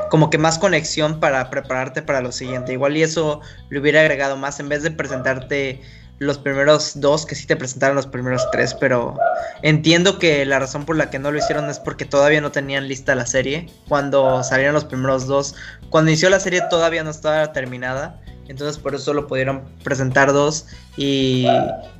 como 0.10 0.32
que 0.32 0.40
más 0.40 0.58
conexión 0.58 1.20
para 1.20 1.50
prepararte 1.52 2.02
para 2.02 2.22
lo 2.22 2.32
siguiente. 2.32 2.74
Igual 2.74 2.98
y 2.98 3.04
eso 3.04 3.42
le 3.70 3.80
hubiera 3.80 4.02
agregado 4.02 4.36
más 4.36 4.60
en 4.60 4.68
vez 4.68 4.82
de 4.82 4.90
presentarte 4.90 5.82
los 6.20 6.38
primeros 6.38 7.00
dos, 7.00 7.26
que 7.26 7.36
sí 7.36 7.46
te 7.48 7.56
presentaron 7.56 7.96
los 7.96 8.08
primeros 8.08 8.50
tres, 8.52 8.74
pero 8.74 9.18
entiendo 9.62 10.20
que 10.20 10.46
la 10.46 10.60
razón 10.60 10.86
por 10.86 10.96
la 10.96 11.10
que 11.10 11.20
no 11.20 11.32
lo 11.32 11.38
hicieron 11.38 11.70
es 11.70 11.80
porque 11.80 12.06
todavía 12.06 12.42
no 12.42 12.52
tenían 12.52 12.88
lista 12.88 13.16
la 13.16 13.26
serie. 13.26 13.70
Cuando 13.88 14.44
salieron 14.44 14.74
los 14.74 14.86
primeros 14.86 15.28
dos, 15.28 15.56
cuando 15.90 16.12
inició 16.12 16.30
la 16.30 16.40
serie 16.40 16.62
todavía 16.70 17.04
no 17.04 17.10
estaba 17.10 17.52
terminada, 17.52 18.22
entonces 18.48 18.78
por 18.78 18.96
eso 18.96 19.06
solo 19.06 19.28
pudieron 19.28 19.64
presentar 19.84 20.34
dos 20.34 20.68
y 20.98 21.48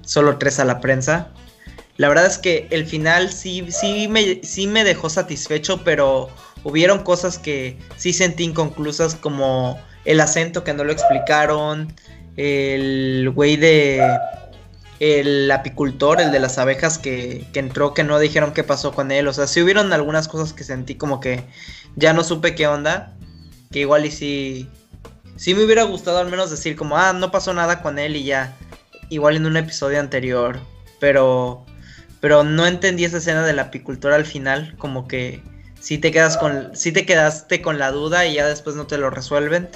solo 0.02 0.38
tres 0.38 0.60
a 0.60 0.66
la 0.66 0.80
prensa. 0.80 1.30
La 1.98 2.08
verdad 2.08 2.26
es 2.26 2.38
que 2.38 2.68
el 2.72 2.86
final 2.86 3.32
sí, 3.32 3.66
sí, 3.70 4.08
me, 4.08 4.44
sí 4.44 4.68
me 4.68 4.84
dejó 4.84 5.10
satisfecho, 5.10 5.84
pero 5.84 6.30
hubieron 6.64 7.04
cosas 7.04 7.38
que 7.38 7.78
sí 7.98 8.14
sentí 8.14 8.44
inconclusas 8.46 9.16
como 9.16 9.80
el 10.06 10.20
acento 10.20 10.64
que 10.64 10.74
no 10.74 10.84
lo 10.84 10.92
explicaron, 10.92 11.94
el 12.38 13.30
güey 13.34 13.58
de 13.58 14.18
el 15.00 15.52
apicultor, 15.52 16.22
el 16.22 16.32
de 16.32 16.40
las 16.40 16.58
abejas 16.58 16.98
que, 16.98 17.46
que, 17.52 17.60
entró, 17.60 17.94
que 17.94 18.04
no 18.04 18.20
dijeron 18.20 18.54
qué 18.54 18.64
pasó 18.64 18.94
con 18.94 19.12
él. 19.12 19.28
O 19.28 19.34
sea, 19.34 19.48
sí 19.48 19.62
hubieron 19.62 19.92
algunas 19.92 20.28
cosas 20.28 20.54
que 20.54 20.64
sentí 20.64 20.96
como 20.96 21.20
que 21.20 21.44
ya 21.96 22.14
no 22.14 22.24
supe 22.24 22.56
qué 22.56 22.68
onda. 22.68 23.14
Que 23.72 23.80
igual 23.80 24.06
y 24.06 24.12
sí, 24.12 24.70
sí 25.36 25.54
me 25.54 25.64
hubiera 25.64 25.84
gustado 25.84 26.20
al 26.20 26.30
menos 26.30 26.52
decir 26.52 26.76
como, 26.76 26.98
ah, 26.98 27.14
no 27.14 27.32
pasó 27.32 27.54
nada 27.54 27.82
con 27.82 28.00
él 28.00 28.16
y 28.16 28.24
ya, 28.24 28.56
igual 29.10 29.36
en 29.36 29.46
un 29.46 29.58
episodio 29.58 30.00
anterior, 30.00 30.60
pero, 31.00 31.66
pero 32.20 32.44
no 32.44 32.66
entendí 32.66 33.06
esa 33.06 33.18
escena 33.18 33.44
de 33.46 33.54
la 33.54 33.64
apicultora 33.64 34.16
al 34.16 34.26
final, 34.26 34.76
como 34.78 35.08
que 35.08 35.44
si 35.80 35.98
te 35.98 36.12
quedas 36.12 36.38
con, 36.38 36.76
si 36.76 36.92
te 36.92 37.06
quedaste 37.06 37.62
con 37.62 37.78
la 37.78 37.92
duda 37.92 38.26
y 38.26 38.36
ya 38.36 38.48
después 38.48 38.76
no 38.76 38.88
te 38.88 38.98
lo 38.98 39.10
resuelven, 39.10 39.70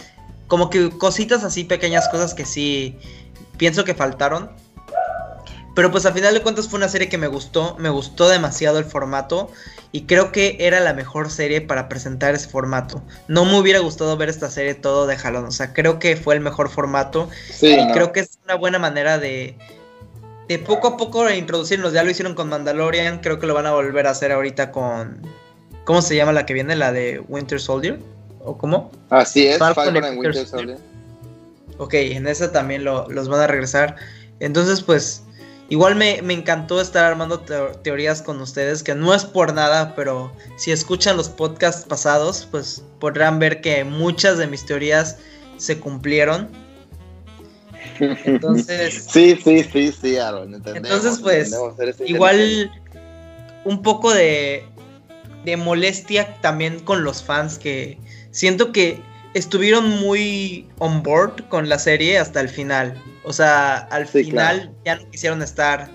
como 0.47 0.69
que 0.69 0.89
cositas 0.89 1.43
así, 1.43 1.63
pequeñas 1.63 2.09
cosas 2.09 2.33
que 2.33 2.45
sí 2.45 2.97
pienso 3.57 3.83
que 3.83 3.93
faltaron. 3.93 4.51
Pero 5.75 5.91
pues 5.91 6.07
al 6.07 6.13
final 6.13 6.33
de 6.33 6.41
cuentas 6.41 6.67
fue 6.67 6.77
una 6.77 6.89
serie 6.89 7.07
que 7.07 7.19
me 7.19 7.27
gustó, 7.27 7.75
me 7.77 7.89
gustó 7.89 8.27
demasiado 8.29 8.79
el 8.79 8.85
formato 8.85 9.51
y 9.91 10.05
creo 10.07 10.31
que 10.31 10.57
era 10.59 10.79
la 10.79 10.93
mejor 10.93 11.29
serie 11.29 11.61
para 11.61 11.87
presentar 11.87 12.33
ese 12.33 12.49
formato. 12.49 13.03
No 13.27 13.45
me 13.45 13.59
hubiera 13.59 13.77
gustado 13.77 14.17
ver 14.17 14.27
esta 14.27 14.49
serie 14.49 14.73
todo 14.73 15.05
de 15.05 15.17
jalón, 15.17 15.45
o 15.45 15.51
sea, 15.51 15.73
creo 15.73 15.99
que 15.99 16.15
fue 16.15 16.33
el 16.33 16.41
mejor 16.41 16.69
formato 16.69 17.29
y 17.61 17.91
creo 17.91 18.11
que 18.11 18.21
es 18.21 18.39
una 18.45 18.55
buena 18.55 18.79
manera 18.79 19.19
de, 19.19 19.55
de 20.47 20.57
poco 20.57 20.87
a 20.87 20.97
poco 20.97 21.29
introducirnos. 21.29 21.93
Ya 21.93 22.03
lo 22.03 22.09
hicieron 22.09 22.33
con 22.33 22.49
Mandalorian, 22.49 23.19
creo 23.19 23.37
que 23.37 23.45
lo 23.45 23.53
van 23.53 23.67
a 23.67 23.71
volver 23.71 24.07
a 24.07 24.11
hacer 24.11 24.31
ahorita 24.31 24.71
con... 24.71 25.21
¿Cómo 25.83 26.01
se 26.01 26.15
llama 26.15 26.31
la 26.31 26.47
que 26.47 26.53
viene? 26.53 26.75
La 26.75 26.91
de 26.91 27.23
Winter 27.27 27.61
Soldier. 27.61 27.99
¿O 28.47 28.57
cómo? 28.57 28.91
Así 29.09 29.45
es, 29.45 29.57
Falcon, 29.57 30.17
Winter, 30.17 30.47
Soldier. 30.47 30.77
Ok, 31.77 31.93
en 31.95 32.27
esa 32.27 32.49
también 32.51 32.85
los 32.85 33.27
van 33.27 33.41
a 33.41 33.47
regresar. 33.47 33.97
Entonces, 34.39 34.81
pues, 34.81 35.21
igual 35.67 35.95
me, 35.95 36.19
encantó 36.33 36.79
estar 36.79 37.03
armando 37.03 37.41
teorías 37.41 38.21
con 38.21 38.39
ustedes, 38.39 38.83
que 38.83 38.95
no 38.95 39.13
es 39.13 39.25
por 39.25 39.53
nada, 39.53 39.93
pero 39.95 40.31
si 40.55 40.71
escuchan 40.71 41.17
los 41.17 41.27
podcasts 41.27 41.85
pasados, 41.85 42.47
pues 42.49 42.81
podrán 42.99 43.37
ver 43.37 43.59
que 43.59 43.83
muchas 43.83 44.37
de 44.37 44.47
mis 44.47 44.65
teorías 44.65 45.17
se 45.57 45.77
cumplieron. 45.77 46.47
Entonces... 47.99 49.07
sí, 49.11 49.37
sí, 49.43 49.65
sí, 49.65 49.91
sí, 49.91 50.17
Aaron. 50.17 50.55
entonces, 50.55 51.19
pues, 51.21 51.53
igual 52.05 52.71
un 53.65 53.81
poco 53.81 54.13
de, 54.13 54.63
de 55.43 55.57
molestia 55.57 56.39
también 56.39 56.79
con 56.79 57.03
los 57.03 57.21
fans 57.21 57.59
que 57.59 57.97
siento 58.37 58.71
que 58.71 59.01
estuvieron 59.33 59.89
muy 59.89 60.69
on 60.77 61.01
board 61.01 61.49
con 61.49 61.69
la 61.69 61.79
serie 61.79 62.19
hasta 62.19 62.39
el 62.39 62.49
final. 62.49 62.93
O 63.23 63.33
sea, 63.33 63.77
al 63.89 64.05
final 64.05 64.71
ya 64.85 64.97
no 64.97 65.09
quisieron 65.09 65.41
estar. 65.41 65.89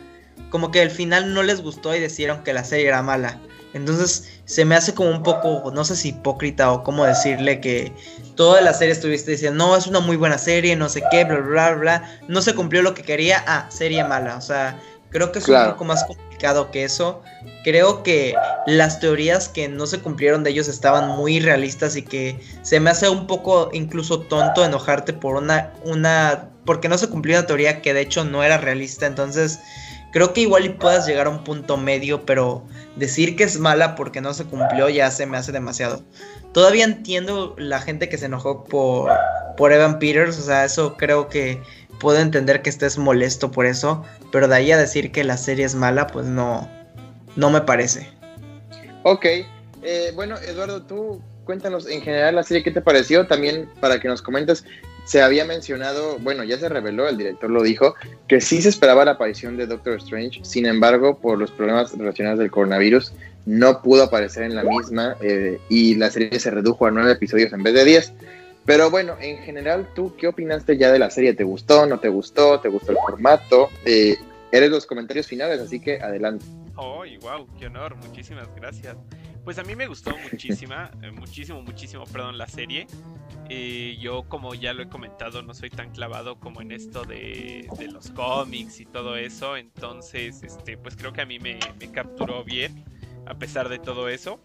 Como 0.50 0.72
que 0.72 0.82
al 0.82 0.90
final 0.90 1.32
no 1.34 1.44
les 1.44 1.62
gustó 1.62 1.94
y 1.94 2.00
decidieron 2.00 2.42
que 2.42 2.52
la 2.52 2.64
serie 2.64 2.88
era 2.88 3.00
mala. 3.00 3.40
Entonces 3.74 4.40
se 4.44 4.64
me 4.64 4.74
hace 4.74 4.92
como 4.92 5.10
un 5.10 5.22
poco, 5.22 5.70
no 5.72 5.84
sé 5.84 5.94
si 5.94 6.08
hipócrita 6.08 6.72
o 6.72 6.82
cómo 6.82 7.04
decirle 7.04 7.60
que 7.60 7.92
toda 8.34 8.60
la 8.60 8.74
serie 8.74 8.92
estuviste 8.92 9.30
diciendo, 9.30 9.64
no, 9.64 9.76
es 9.76 9.86
una 9.86 10.00
muy 10.00 10.16
buena 10.16 10.36
serie, 10.36 10.74
no 10.74 10.88
sé 10.88 11.00
qué, 11.12 11.24
bla, 11.24 11.36
bla, 11.36 11.70
bla, 11.70 11.74
bla. 11.76 12.18
No 12.26 12.42
se 12.42 12.54
cumplió 12.54 12.82
lo 12.82 12.92
que 12.92 13.04
quería, 13.04 13.44
ah, 13.46 13.66
serie 13.70 14.02
mala. 14.02 14.36
O 14.36 14.40
sea, 14.40 14.80
creo 15.12 15.30
que 15.30 15.38
es 15.38 15.48
un 15.48 15.64
poco 15.70 15.84
más 15.84 16.04
que 16.70 16.84
eso. 16.84 17.22
Creo 17.64 18.02
que 18.02 18.34
las 18.66 18.98
teorías 18.98 19.48
que 19.48 19.68
no 19.68 19.86
se 19.86 20.00
cumplieron 20.00 20.42
de 20.42 20.50
ellos 20.50 20.68
estaban 20.68 21.16
muy 21.16 21.40
realistas 21.40 21.96
y 21.96 22.02
que 22.02 22.38
se 22.62 22.80
me 22.80 22.90
hace 22.90 23.08
un 23.08 23.26
poco 23.26 23.70
incluso 23.72 24.20
tonto 24.20 24.64
enojarte 24.64 25.12
por 25.12 25.36
una, 25.36 25.72
una, 25.84 26.48
porque 26.64 26.88
no 26.88 26.98
se 26.98 27.08
cumplió 27.08 27.38
una 27.38 27.46
teoría 27.46 27.80
que 27.80 27.94
de 27.94 28.00
hecho 28.00 28.24
no 28.24 28.42
era 28.42 28.58
realista. 28.58 29.06
Entonces, 29.06 29.60
creo 30.12 30.32
que 30.32 30.40
igual 30.40 30.64
y 30.64 30.70
puedas 30.70 31.06
llegar 31.06 31.28
a 31.28 31.30
un 31.30 31.44
punto 31.44 31.76
medio, 31.76 32.26
pero 32.26 32.64
decir 32.96 33.36
que 33.36 33.44
es 33.44 33.58
mala 33.58 33.94
porque 33.94 34.20
no 34.20 34.34
se 34.34 34.44
cumplió 34.44 34.88
ya 34.88 35.10
se 35.10 35.26
me 35.26 35.36
hace 35.36 35.52
demasiado. 35.52 36.02
Todavía 36.52 36.84
entiendo 36.84 37.54
la 37.56 37.80
gente 37.80 38.08
que 38.08 38.18
se 38.18 38.26
enojó 38.26 38.64
por, 38.64 39.10
por 39.56 39.72
Evan 39.72 39.98
Peters, 39.98 40.38
o 40.38 40.42
sea, 40.42 40.64
eso 40.64 40.96
creo 40.96 41.28
que 41.28 41.62
puedo 42.00 42.18
entender 42.18 42.62
que 42.62 42.68
estés 42.68 42.98
molesto 42.98 43.52
por 43.52 43.64
eso, 43.64 44.04
pero 44.32 44.48
de 44.48 44.56
ahí 44.56 44.72
a 44.72 44.76
decir 44.76 45.12
que 45.12 45.22
la 45.22 45.36
serie 45.36 45.64
es 45.64 45.74
mala, 45.74 46.08
pues 46.08 46.26
no, 46.26 46.68
no 47.36 47.50
me 47.50 47.60
parece. 47.60 48.08
Ok, 49.04 49.26
eh, 49.82 50.12
bueno, 50.14 50.36
Eduardo, 50.38 50.82
tú 50.82 51.22
cuéntanos 51.44 51.88
en 51.88 52.00
general 52.00 52.36
la 52.36 52.42
serie, 52.42 52.62
¿qué 52.62 52.70
te 52.70 52.80
pareció? 52.80 53.26
También 53.26 53.68
para 53.80 54.00
que 54.00 54.08
nos 54.08 54.22
comentes, 54.22 54.64
se 55.04 55.20
había 55.20 55.44
mencionado, 55.44 56.18
bueno, 56.20 56.44
ya 56.44 56.58
se 56.58 56.68
reveló, 56.68 57.08
el 57.08 57.18
director 57.18 57.50
lo 57.50 57.62
dijo, 57.62 57.94
que 58.28 58.40
sí 58.40 58.62
se 58.62 58.68
esperaba 58.68 59.04
la 59.04 59.12
aparición 59.12 59.56
de 59.56 59.66
Doctor 59.66 59.94
Strange, 59.98 60.40
sin 60.44 60.66
embargo, 60.66 61.18
por 61.18 61.38
los 61.38 61.50
problemas 61.50 61.96
relacionados 61.96 62.38
del 62.38 62.50
coronavirus, 62.50 63.12
no 63.44 63.82
pudo 63.82 64.04
aparecer 64.04 64.44
en 64.44 64.54
la 64.54 64.62
misma 64.62 65.16
eh, 65.20 65.58
y 65.68 65.96
la 65.96 66.10
serie 66.10 66.38
se 66.38 66.50
redujo 66.50 66.86
a 66.86 66.92
nueve 66.92 67.12
episodios 67.12 67.52
en 67.52 67.64
vez 67.64 67.74
de 67.74 67.84
diez. 67.84 68.12
Pero 68.64 68.90
bueno, 68.90 69.16
en 69.20 69.38
general, 69.38 69.88
¿tú 69.94 70.14
qué 70.16 70.28
opinaste 70.28 70.78
ya 70.78 70.92
de 70.92 70.98
la 70.98 71.10
serie? 71.10 71.34
¿Te 71.34 71.44
gustó? 71.44 71.86
¿No 71.86 71.98
te 71.98 72.08
gustó? 72.08 72.60
¿Te 72.60 72.68
gustó 72.68 72.92
el 72.92 72.98
formato? 72.98 73.70
Eh, 73.84 74.16
eres 74.52 74.70
los 74.70 74.86
comentarios 74.86 75.26
finales, 75.26 75.60
así 75.60 75.80
que 75.80 76.00
adelante. 76.00 76.46
Oh, 76.76 77.04
wow, 77.20 77.46
qué 77.58 77.66
honor, 77.66 77.96
muchísimas 77.96 78.48
gracias. 78.54 78.96
Pues 79.44 79.58
a 79.58 79.64
mí 79.64 79.74
me 79.74 79.88
gustó 79.88 80.16
muchísima, 80.30 80.92
eh, 81.02 81.10
muchísimo, 81.10 81.60
muchísimo, 81.62 82.04
perdón, 82.04 82.38
la 82.38 82.46
serie. 82.46 82.86
Eh, 83.48 83.96
yo, 84.00 84.22
como 84.28 84.54
ya 84.54 84.72
lo 84.72 84.84
he 84.84 84.88
comentado, 84.88 85.42
no 85.42 85.54
soy 85.54 85.68
tan 85.68 85.90
clavado 85.90 86.38
como 86.38 86.62
en 86.62 86.70
esto 86.70 87.04
de, 87.04 87.68
los 87.92 88.10
cómics 88.12 88.78
y 88.78 88.86
todo 88.86 89.16
eso. 89.16 89.56
Entonces, 89.56 90.44
este, 90.44 90.78
pues 90.78 90.94
creo 90.94 91.12
que 91.12 91.22
a 91.22 91.26
mí 91.26 91.40
me, 91.40 91.58
me 91.80 91.90
capturó 91.90 92.44
bien, 92.44 92.84
a 93.26 93.34
pesar 93.34 93.68
de 93.68 93.80
todo 93.80 94.08
eso. 94.08 94.40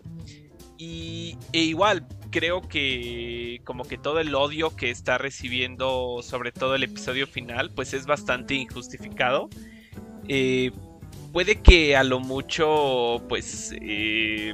Y 0.77 1.37
e 1.53 1.61
igual, 1.61 2.07
creo 2.29 2.61
que 2.61 3.61
como 3.63 3.83
que 3.83 3.97
todo 3.97 4.19
el 4.19 4.33
odio 4.35 4.75
que 4.75 4.89
está 4.89 5.17
recibiendo 5.17 6.21
sobre 6.21 6.51
todo 6.51 6.75
el 6.75 6.83
episodio 6.83 7.27
final, 7.27 7.71
pues 7.71 7.93
es 7.93 8.05
bastante 8.05 8.55
injustificado. 8.55 9.49
Eh, 10.27 10.71
puede 11.31 11.61
que 11.61 11.95
a 11.95 12.03
lo 12.03 12.19
mucho, 12.19 13.23
pues, 13.29 13.73
eh, 13.81 14.53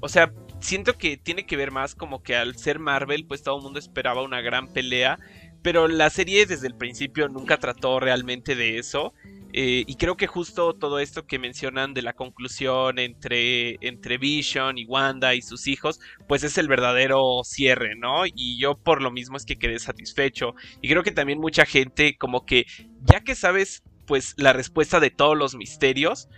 o 0.00 0.08
sea, 0.08 0.32
siento 0.60 0.98
que 0.98 1.16
tiene 1.16 1.46
que 1.46 1.56
ver 1.56 1.70
más 1.70 1.94
como 1.94 2.22
que 2.22 2.36
al 2.36 2.56
ser 2.56 2.78
Marvel, 2.78 3.24
pues 3.26 3.42
todo 3.42 3.56
el 3.58 3.62
mundo 3.62 3.78
esperaba 3.78 4.22
una 4.22 4.40
gran 4.40 4.68
pelea, 4.68 5.18
pero 5.66 5.88
la 5.88 6.10
serie 6.10 6.46
desde 6.46 6.68
el 6.68 6.76
principio 6.76 7.28
nunca 7.28 7.56
trató 7.56 7.98
realmente 7.98 8.54
de 8.54 8.78
eso. 8.78 9.14
Eh, 9.52 9.82
y 9.84 9.96
creo 9.96 10.16
que 10.16 10.28
justo 10.28 10.74
todo 10.74 11.00
esto 11.00 11.26
que 11.26 11.40
mencionan 11.40 11.92
de 11.92 12.02
la 12.02 12.12
conclusión 12.12 13.00
entre, 13.00 13.76
entre 13.80 14.16
Vision 14.16 14.78
y 14.78 14.84
Wanda 14.84 15.34
y 15.34 15.42
sus 15.42 15.66
hijos, 15.66 15.98
pues 16.28 16.44
es 16.44 16.56
el 16.56 16.68
verdadero 16.68 17.42
cierre, 17.42 17.96
¿no? 17.96 18.26
Y 18.26 18.60
yo 18.60 18.78
por 18.78 19.02
lo 19.02 19.10
mismo 19.10 19.36
es 19.36 19.44
que 19.44 19.58
quedé 19.58 19.80
satisfecho. 19.80 20.54
Y 20.82 20.88
creo 20.88 21.02
que 21.02 21.10
también 21.10 21.40
mucha 21.40 21.66
gente 21.66 22.16
como 22.16 22.46
que, 22.46 22.66
ya 23.02 23.24
que 23.24 23.34
sabes 23.34 23.82
pues 24.06 24.34
la 24.36 24.52
respuesta 24.52 25.00
de 25.00 25.10
todos 25.10 25.36
los 25.36 25.56
misterios, 25.56 26.28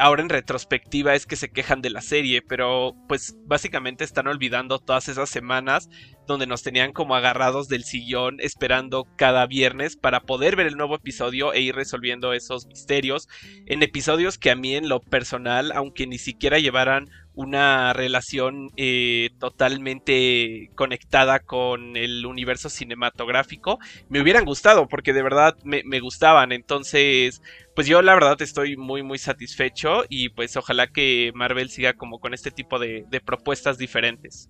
ahora 0.00 0.22
en 0.22 0.28
retrospectiva 0.28 1.14
es 1.14 1.26
que 1.26 1.36
se 1.36 1.50
quejan 1.50 1.82
de 1.82 1.90
la 1.90 2.00
serie, 2.00 2.42
pero 2.42 2.94
pues 3.08 3.36
básicamente 3.44 4.04
están 4.04 4.26
olvidando 4.26 4.78
todas 4.78 5.08
esas 5.08 5.30
semanas 5.30 5.88
donde 6.26 6.46
nos 6.46 6.62
tenían 6.62 6.92
como 6.92 7.14
agarrados 7.14 7.68
del 7.68 7.84
sillón 7.84 8.38
esperando 8.40 9.06
cada 9.16 9.46
viernes 9.46 9.96
para 9.96 10.20
poder 10.20 10.56
ver 10.56 10.66
el 10.66 10.76
nuevo 10.76 10.96
episodio 10.96 11.52
e 11.52 11.60
ir 11.60 11.74
resolviendo 11.74 12.32
esos 12.32 12.66
misterios 12.66 13.28
en 13.66 13.82
episodios 13.82 14.38
que 14.38 14.50
a 14.50 14.56
mí 14.56 14.74
en 14.74 14.88
lo 14.88 15.00
personal, 15.00 15.72
aunque 15.72 16.06
ni 16.06 16.18
siquiera 16.18 16.58
llevaran 16.58 17.08
una 17.36 17.92
relación 17.92 18.70
eh, 18.76 19.30
totalmente 19.38 20.70
conectada 20.74 21.38
con 21.38 21.96
el 21.96 22.26
universo 22.26 22.68
cinematográfico, 22.68 23.78
me 24.08 24.20
hubieran 24.20 24.44
gustado 24.44 24.88
porque 24.88 25.12
de 25.12 25.22
verdad 25.22 25.56
me, 25.62 26.00
gustaban. 26.00 26.50
Entonces, 26.50 27.42
pues 27.74 27.86
yo 27.86 28.02
la 28.02 28.14
verdad 28.14 28.40
estoy 28.42 28.76
muy 28.76 29.02
muy 29.02 29.18
satisfecho 29.18 30.04
y 30.08 30.30
pues 30.30 30.56
ojalá 30.56 30.88
que 30.88 31.30
Marvel 31.34 31.70
siga 31.70 31.92
como 31.92 32.18
con 32.18 32.34
este 32.34 32.50
tipo 32.50 32.78
de 32.78 33.22
propuestas 33.24 33.78
diferentes. 33.78 34.48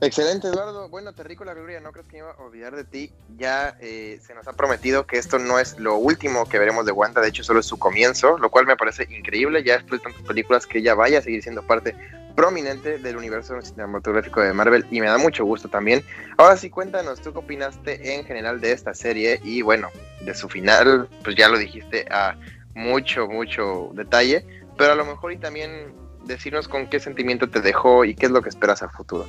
Excelente, 0.00 0.46
Eduardo. 0.46 0.88
Bueno, 0.88 1.12
la 1.12 1.54
Gloria, 1.54 1.80
no 1.80 1.90
crees 1.90 2.06
que 2.06 2.18
iba 2.18 2.30
a 2.30 2.42
olvidar 2.42 2.76
de 2.76 2.84
ti. 2.84 3.12
Ya 3.36 3.76
eh, 3.80 4.20
se 4.24 4.32
nos 4.32 4.46
ha 4.46 4.52
prometido 4.52 5.06
que 5.06 5.18
esto 5.18 5.40
no 5.40 5.58
es 5.58 5.76
lo 5.78 5.96
último 5.96 6.48
que 6.48 6.58
veremos 6.58 6.86
de 6.86 6.92
Wanda, 6.92 7.20
de 7.20 7.28
hecho, 7.28 7.42
solo 7.42 7.60
es 7.60 7.66
su 7.66 7.78
comienzo, 7.78 8.38
lo 8.38 8.48
cual 8.48 8.66
me 8.66 8.76
parece 8.76 9.08
increíble. 9.10 9.64
Ya 9.64 9.74
después 9.74 10.00
de 10.00 10.04
tantas 10.04 10.22
películas 10.22 10.66
que 10.66 10.78
ella 10.78 10.94
vaya 10.94 11.18
a 11.18 11.22
seguir 11.22 11.42
siendo 11.42 11.66
parte 11.66 11.96
prominente 12.36 12.98
del 12.98 13.16
universo 13.16 13.60
cinematográfico 13.60 14.40
de 14.40 14.52
Marvel 14.52 14.86
y 14.92 15.00
me 15.00 15.08
da 15.08 15.18
mucho 15.18 15.44
gusto 15.44 15.68
también. 15.68 16.04
Ahora 16.36 16.56
sí, 16.56 16.70
cuéntanos, 16.70 17.20
¿tú 17.20 17.32
qué 17.32 17.38
opinaste 17.40 18.14
en 18.14 18.24
general 18.24 18.60
de 18.60 18.70
esta 18.70 18.94
serie? 18.94 19.40
Y 19.42 19.62
bueno, 19.62 19.88
de 20.20 20.32
su 20.32 20.48
final, 20.48 21.08
pues 21.24 21.34
ya 21.34 21.48
lo 21.48 21.58
dijiste 21.58 22.06
a 22.12 22.38
mucho, 22.76 23.26
mucho 23.26 23.90
detalle, 23.94 24.46
pero 24.76 24.92
a 24.92 24.94
lo 24.94 25.04
mejor 25.04 25.32
y 25.32 25.38
también 25.38 25.92
decirnos 26.28 26.68
con 26.68 26.86
qué 26.86 27.00
sentimiento 27.00 27.50
te 27.50 27.60
dejó 27.60 28.04
y 28.04 28.14
qué 28.14 28.26
es 28.26 28.32
lo 28.32 28.42
que 28.42 28.50
esperas 28.50 28.82
al 28.82 28.90
futuro. 28.90 29.26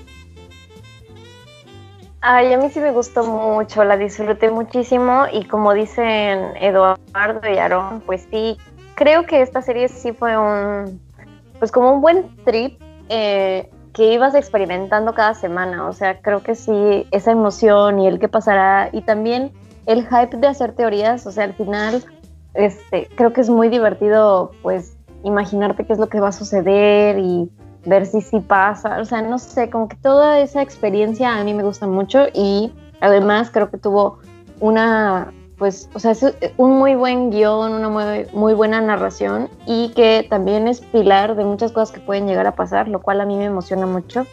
Ay, 2.21 2.53
a 2.53 2.57
mí 2.57 2.69
sí 2.69 2.79
me 2.79 2.91
gustó 2.91 3.23
mucho, 3.23 3.83
la 3.83 3.95
disfruté 3.95 4.51
muchísimo 4.51 5.25
y 5.31 5.45
como 5.45 5.73
dicen 5.73 6.53
Eduardo 6.59 7.49
y 7.49 7.57
Aaron, 7.57 8.01
pues 8.01 8.27
sí, 8.29 8.57
creo 8.95 9.25
que 9.25 9.41
esta 9.41 9.61
serie 9.61 9.87
sí 9.87 10.11
fue 10.11 10.37
un, 10.37 10.99
pues 11.59 11.71
como 11.71 11.93
un 11.93 12.01
buen 12.01 12.35
trip. 12.43 12.81
Eh, 13.07 13.69
que 13.93 14.13
ibas 14.13 14.35
experimentando 14.35 15.13
cada 15.13 15.33
semana. 15.33 15.87
O 15.87 15.93
sea, 15.93 16.21
creo 16.21 16.41
que 16.41 16.55
sí, 16.55 17.05
esa 17.11 17.31
emoción 17.31 17.99
y 17.99 18.07
el 18.07 18.19
qué 18.19 18.27
pasará 18.27 18.89
y 18.91 19.01
también 19.01 19.51
el 19.85 20.07
hype 20.07 20.37
de 20.37 20.47
hacer 20.47 20.73
teorías. 20.73 21.25
O 21.25 21.31
sea, 21.31 21.45
al 21.45 21.53
final, 21.53 22.03
este, 22.53 23.09
creo 23.15 23.33
que 23.33 23.41
es 23.41 23.49
muy 23.49 23.69
divertido, 23.69 24.51
pues, 24.61 24.95
imaginarte 25.23 25.85
qué 25.85 25.93
es 25.93 25.99
lo 25.99 26.07
que 26.07 26.21
va 26.21 26.29
a 26.29 26.31
suceder 26.31 27.19
y 27.19 27.51
ver 27.85 28.05
si 28.05 28.21
sí 28.21 28.39
pasa. 28.39 28.99
O 28.99 29.05
sea, 29.05 29.21
no 29.21 29.39
sé, 29.39 29.69
como 29.69 29.87
que 29.87 29.95
toda 29.97 30.39
esa 30.39 30.61
experiencia 30.61 31.35
a 31.35 31.43
mí 31.43 31.53
me 31.53 31.63
gusta 31.63 31.87
mucho 31.87 32.27
y 32.33 32.71
además 33.01 33.49
creo 33.51 33.69
que 33.69 33.77
tuvo 33.77 34.19
una 34.59 35.31
pues, 35.59 35.89
o 35.93 35.99
sea, 35.99 36.11
es 36.11 36.25
un 36.55 36.79
muy 36.79 36.95
buen 36.95 37.31
guion, 37.31 37.73
una 37.73 37.89
muy, 37.89 38.25
muy 38.31 38.53
buena 38.53 38.79
narración 38.79 39.49
y 39.65 39.89
que 39.89 40.25
también 40.27 40.69
es 40.69 40.79
pilar 40.79 41.35
de 41.35 41.43
muchas 41.43 41.73
cosas 41.73 41.93
que 41.93 41.99
pueden 41.99 42.27
llegar 42.27 42.47
a 42.47 42.55
pasar, 42.55 42.87
lo 42.87 43.01
cual 43.01 43.19
a 43.19 43.25
mí 43.25 43.37
me 43.37 43.45
emociona 43.45 43.85
mucho. 43.85 44.25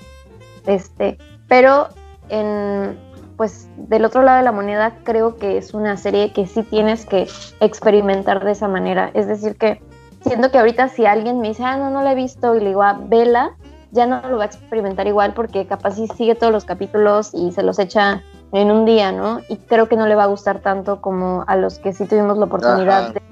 Este, 0.67 1.19
pero 1.49 1.89
en, 2.29 2.97
pues 3.37 3.69
del 3.77 4.05
otro 4.05 4.23
lado 4.23 4.39
de 4.39 4.45
la 4.45 4.53
moneda 4.53 4.99
creo 5.03 5.37
que 5.37 5.59
es 5.59 5.75
una 5.75 5.97
serie 5.97 6.33
que 6.33 6.47
sí 6.47 6.63
tienes 6.63 7.05
que 7.05 7.27
experimentar 7.59 8.45
de 8.45 8.53
esa 8.53 8.69
manera. 8.69 9.11
Es 9.13 9.27
decir, 9.27 9.57
que 9.57 9.83
siento 10.27 10.51
que 10.51 10.59
ahorita 10.59 10.89
si 10.89 11.07
alguien 11.07 11.41
me 11.41 11.49
dice, 11.49 11.65
ah, 11.65 11.77
no, 11.77 11.91
no 11.91 12.03
la 12.03 12.13
he 12.13 12.15
visto 12.15 12.55
y 12.55 12.61
le 12.61 12.69
digo, 12.69 12.83
ah, 12.83 12.99
vela, 13.01 13.57
ya 13.93 14.07
no 14.07 14.21
lo 14.29 14.37
va 14.37 14.45
a 14.45 14.47
experimentar 14.47 15.07
igual 15.07 15.33
porque 15.35 15.67
capaz 15.67 15.93
sí 15.93 16.09
sigue 16.17 16.35
todos 16.35 16.53
los 16.53 16.65
capítulos 16.65 17.31
y 17.33 17.53
se 17.53 17.63
los 17.63 17.79
echa 17.79 18.23
en 18.53 18.71
un 18.71 18.85
día, 18.85 19.13
¿no? 19.13 19.41
Y 19.49 19.57
creo 19.57 19.89
que 19.89 19.97
no 19.97 20.07
le 20.07 20.15
va 20.15 20.25
a 20.25 20.27
gustar 20.27 20.61
tanto 20.61 21.01
como 21.01 21.45
a 21.47 21.57
los 21.57 21.79
que 21.79 21.93
sí 21.93 22.07
tuvimos 22.07 22.39
la 22.39 22.47
oportunidad 22.47 23.15
de, 23.15 23.23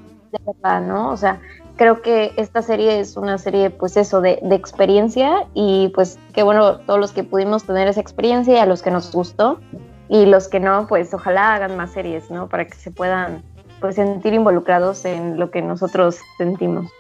verla, 0.47 0.81
¿no? 0.81 1.11
O 1.11 1.17
sea, 1.17 1.41
creo 1.77 2.03
que 2.03 2.33
esta 2.37 2.63
serie 2.63 3.01
es 3.01 3.17
una 3.17 3.39
serie, 3.39 3.71
pues 3.71 3.97
eso, 3.97 4.21
de, 4.21 4.41
de, 4.43 4.55
experiencia 4.55 5.47
y 5.55 5.89
pues 5.95 6.19
qué 6.33 6.43
bueno 6.43 6.79
todos 6.79 6.99
los 6.99 7.13
que 7.13 7.25
pudimos 7.25 7.65
tener 7.65 7.89
esa 7.89 8.01
experiencia 8.01 8.55
y 8.55 8.59
a 8.59 8.67
los 8.67 8.83
que 8.83 8.91
nos 8.91 9.13
gustó 9.13 9.61
y 10.09 10.27
los 10.27 10.49
que 10.49 10.61
no, 10.61 10.87
pues 10.87 11.13
ojalá 11.15 11.55
hagan 11.55 11.77
más 11.77 11.93
series, 11.93 12.31
¿no? 12.31 12.49
Para 12.49 12.67
que 12.67 12.75
se 12.75 12.91
puedan 12.91 13.43
pues 13.85 13.97
sentir 13.97 14.33
involucrados 14.33 15.05
en 15.05 15.39
lo 15.39 15.51
que 15.51 15.61
nosotros 15.61 16.17
sentimos. 16.39 16.91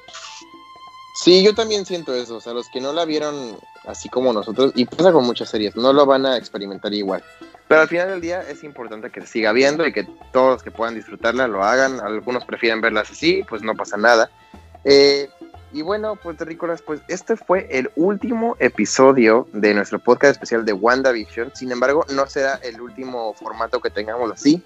Sí, 1.14 1.42
yo 1.42 1.54
también 1.54 1.86
siento 1.86 2.12
eso, 2.12 2.36
o 2.36 2.40
sea, 2.42 2.52
los 2.52 2.68
que 2.68 2.78
no 2.78 2.92
la 2.92 3.06
vieron 3.06 3.56
así 3.86 4.10
como 4.10 4.34
nosotros, 4.34 4.70
y 4.74 4.84
pasa 4.84 5.10
con 5.10 5.24
muchas 5.24 5.48
series, 5.48 5.74
no 5.76 5.94
lo 5.94 6.04
van 6.04 6.26
a 6.26 6.36
experimentar 6.36 6.92
igual. 6.92 7.24
Pero 7.68 7.80
al 7.80 7.88
final 7.88 8.08
del 8.08 8.20
día 8.20 8.42
es 8.42 8.62
importante 8.64 9.08
que 9.08 9.22
se 9.22 9.26
siga 9.28 9.52
viendo 9.52 9.86
y 9.86 9.94
que 9.94 10.06
todos 10.30 10.52
los 10.56 10.62
que 10.62 10.70
puedan 10.70 10.94
disfrutarla 10.94 11.48
lo 11.48 11.64
hagan. 11.64 12.00
Algunos 12.00 12.44
prefieren 12.44 12.82
verlas 12.82 13.10
así, 13.10 13.42
pues 13.48 13.62
no 13.62 13.74
pasa 13.74 13.96
nada. 13.96 14.30
Eh, 14.84 15.30
y 15.72 15.80
bueno, 15.80 16.16
pues 16.16 16.36
terrícolas, 16.36 16.82
pues 16.82 17.00
este 17.08 17.34
fue 17.34 17.66
el 17.70 17.90
último 17.96 18.56
episodio 18.60 19.48
de 19.54 19.72
nuestro 19.72 19.98
podcast 19.98 20.32
especial 20.32 20.66
de 20.66 20.74
WandaVision. 20.74 21.50
Sin 21.54 21.72
embargo, 21.72 22.04
no 22.14 22.26
será 22.26 22.60
el 22.62 22.78
último 22.80 23.32
formato 23.32 23.80
que 23.80 23.88
tengamos 23.88 24.30
así. 24.30 24.62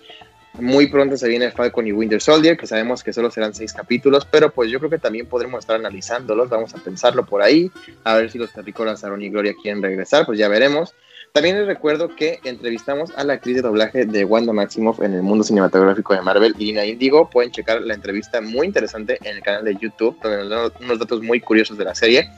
Muy 0.59 0.89
pronto 0.89 1.17
se 1.17 1.29
viene 1.29 1.53
Falcon 1.53 1.87
y 1.87 1.93
Winter 1.93 2.21
Soldier, 2.21 2.57
que 2.57 2.67
sabemos 2.67 3.05
que 3.05 3.13
solo 3.13 3.31
serán 3.31 3.55
seis 3.55 3.73
capítulos, 3.73 4.27
pero 4.29 4.51
pues 4.51 4.71
yo 4.71 4.79
creo 4.81 4.91
que 4.91 4.99
también 4.99 5.27
podremos 5.27 5.61
estar 5.61 5.77
analizándolos. 5.77 6.49
Vamos 6.49 6.75
a 6.75 6.79
pensarlo 6.79 7.25
por 7.25 7.43
ahí, 7.43 7.71
a 8.03 8.17
ver 8.17 8.31
si 8.31 8.39
los 8.39 8.53
terrícolas 8.53 9.05
Aaron 9.05 9.23
y 9.23 9.31
Gloria 9.31 9.55
quieren 9.63 9.83
regresar, 9.83 10.27
pues 10.27 10.39
ya 10.39 10.49
veremos. 10.49 10.95
También 11.33 11.59
les 11.59 11.67
recuerdo 11.67 12.17
que 12.17 12.41
entrevistamos 12.45 13.13
a 13.17 13.23
la 13.23 13.35
actriz 13.35 13.57
de 13.57 13.63
doblaje 13.63 14.07
de 14.07 14.25
Wanda 14.25 14.53
Maximoff 14.53 15.01
en 15.01 15.15
el 15.15 15.23
mundo 15.23 15.45
cinematográfico 15.45 16.15
de 16.15 16.23
Marvel, 16.23 16.55
Irina 16.59 16.85
Indigo. 16.85 17.29
Pueden 17.31 17.53
checar 17.53 17.83
la 17.83 17.95
entrevista 17.95 18.41
muy 18.41 18.67
interesante 18.67 19.19
en 19.23 19.37
el 19.37 19.43
canal 19.43 19.65
de 19.65 19.77
YouTube, 19.77 20.19
donde 20.23 20.39
nos 20.39 20.49
dan 20.49 20.73
unos 20.83 20.99
datos 20.99 21.23
muy 21.23 21.41
curiosos 21.41 21.77
de 21.79 21.85
la 21.85 21.95
serie. 21.95 22.31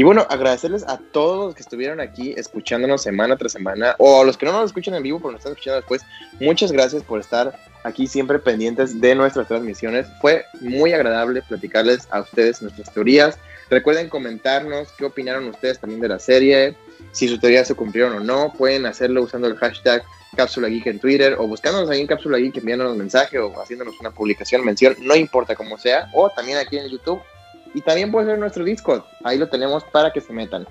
Y 0.00 0.02
bueno, 0.02 0.26
agradecerles 0.30 0.82
a 0.88 0.96
todos 0.96 1.48
los 1.48 1.54
que 1.54 1.60
estuvieron 1.60 2.00
aquí 2.00 2.32
escuchándonos 2.34 3.02
semana 3.02 3.36
tras 3.36 3.52
semana, 3.52 3.96
o 3.98 4.22
a 4.22 4.24
los 4.24 4.38
que 4.38 4.46
no 4.46 4.52
nos 4.52 4.64
escuchan 4.70 4.94
en 4.94 5.02
vivo, 5.02 5.18
pero 5.18 5.32
nos 5.32 5.40
están 5.40 5.52
escuchando 5.52 5.76
después. 5.76 6.00
Muchas 6.40 6.72
gracias 6.72 7.02
por 7.02 7.20
estar 7.20 7.54
aquí 7.84 8.06
siempre 8.06 8.38
pendientes 8.38 8.98
de 8.98 9.14
nuestras 9.14 9.46
transmisiones. 9.46 10.06
Fue 10.22 10.46
muy 10.62 10.94
agradable 10.94 11.42
platicarles 11.42 12.08
a 12.10 12.20
ustedes 12.20 12.62
nuestras 12.62 12.90
teorías. 12.94 13.36
Recuerden 13.68 14.08
comentarnos 14.08 14.88
qué 14.96 15.04
opinaron 15.04 15.46
ustedes 15.48 15.78
también 15.78 16.00
de 16.00 16.08
la 16.08 16.18
serie, 16.18 16.74
si 17.12 17.28
sus 17.28 17.38
teorías 17.38 17.68
se 17.68 17.74
cumplieron 17.74 18.14
o 18.14 18.20
no. 18.20 18.54
Pueden 18.54 18.86
hacerlo 18.86 19.20
usando 19.20 19.48
el 19.48 19.56
hashtag 19.56 20.02
Cápsula 20.34 20.68
Geek 20.68 20.86
en 20.86 20.98
Twitter 20.98 21.36
o 21.38 21.46
buscándonos 21.46 21.90
ahí 21.90 22.00
en 22.00 22.06
Cápsula 22.06 22.38
Geek, 22.38 22.56
enviándonos 22.56 22.96
mensaje 22.96 23.38
o 23.38 23.52
haciéndonos 23.60 24.00
una 24.00 24.12
publicación, 24.12 24.64
mención, 24.64 24.96
no 25.00 25.14
importa 25.14 25.54
cómo 25.54 25.76
sea, 25.76 26.08
o 26.14 26.30
también 26.30 26.56
aquí 26.56 26.78
en 26.78 26.88
YouTube. 26.88 27.20
Y 27.74 27.80
también 27.82 28.10
puede 28.10 28.26
ser 28.26 28.38
nuestro 28.38 28.64
Discord, 28.64 29.02
ahí 29.24 29.38
lo 29.38 29.48
tenemos 29.48 29.84
para 29.84 30.12
que 30.12 30.20
se 30.20 30.32
metan. 30.32 30.66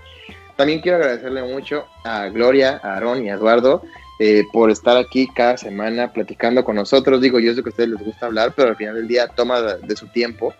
También 0.55 0.81
quiero 0.81 0.97
agradecerle 0.97 1.41
mucho 1.43 1.85
a 2.03 2.27
Gloria, 2.27 2.81
a 2.83 2.95
Aaron 2.95 3.23
y 3.23 3.29
a 3.29 3.35
Eduardo 3.35 3.81
eh, 4.19 4.43
por 4.51 4.69
estar 4.69 4.97
aquí 4.97 5.27
cada 5.33 5.55
semana 5.55 6.11
platicando 6.11 6.65
con 6.65 6.75
nosotros. 6.75 7.21
Digo, 7.21 7.39
yo 7.39 7.53
sé 7.53 7.63
que 7.63 7.69
a 7.69 7.71
ustedes 7.71 7.89
les 7.91 8.03
gusta 8.03 8.25
hablar, 8.25 8.53
pero 8.53 8.69
al 8.69 8.75
final 8.75 8.95
del 8.95 9.07
día 9.07 9.27
toma 9.27 9.61
de 9.61 9.95
su 9.95 10.07
tiempo 10.07 10.53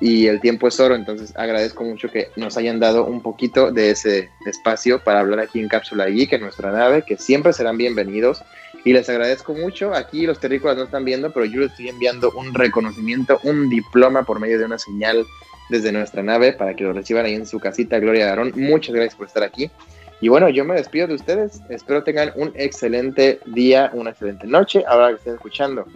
y 0.00 0.28
el 0.28 0.40
tiempo 0.40 0.66
es 0.66 0.80
oro, 0.80 0.94
entonces 0.94 1.36
agradezco 1.36 1.84
mucho 1.84 2.08
que 2.08 2.30
nos 2.36 2.56
hayan 2.56 2.80
dado 2.80 3.04
un 3.04 3.20
poquito 3.20 3.70
de 3.70 3.90
ese 3.90 4.30
espacio 4.46 5.04
para 5.04 5.20
hablar 5.20 5.40
aquí 5.40 5.60
en 5.60 5.68
Cápsula 5.68 6.06
Geek, 6.06 6.32
en 6.32 6.40
nuestra 6.40 6.72
nave, 6.72 7.02
que 7.06 7.18
siempre 7.18 7.52
serán 7.52 7.76
bienvenidos. 7.76 8.42
Y 8.82 8.94
les 8.94 9.10
agradezco 9.10 9.52
mucho. 9.52 9.92
Aquí 9.94 10.26
los 10.26 10.40
terrícolas 10.40 10.78
no 10.78 10.84
están 10.84 11.04
viendo, 11.04 11.30
pero 11.32 11.44
yo 11.44 11.60
les 11.60 11.70
estoy 11.70 11.90
enviando 11.90 12.30
un 12.30 12.54
reconocimiento, 12.54 13.38
un 13.42 13.68
diploma 13.68 14.22
por 14.22 14.40
medio 14.40 14.58
de 14.58 14.64
una 14.64 14.78
señal 14.78 15.26
desde 15.70 15.92
nuestra 15.92 16.22
nave 16.22 16.52
para 16.52 16.74
que 16.74 16.84
lo 16.84 16.92
reciban 16.92 17.24
ahí 17.24 17.34
en 17.34 17.46
su 17.46 17.58
casita, 17.58 17.98
Gloria 17.98 18.28
Aarón. 18.28 18.52
Muchas 18.56 18.94
gracias 18.94 19.14
por 19.14 19.26
estar 19.26 19.42
aquí. 19.42 19.70
Y 20.20 20.28
bueno, 20.28 20.48
yo 20.50 20.64
me 20.64 20.74
despido 20.74 21.06
de 21.06 21.14
ustedes. 21.14 21.60
Espero 21.70 22.02
tengan 22.04 22.32
un 22.36 22.52
excelente 22.54 23.40
día, 23.46 23.90
una 23.94 24.10
excelente 24.10 24.46
noche, 24.46 24.84
ahora 24.86 25.08
que 25.08 25.14
estén 25.14 25.34
escuchando. 25.34 25.86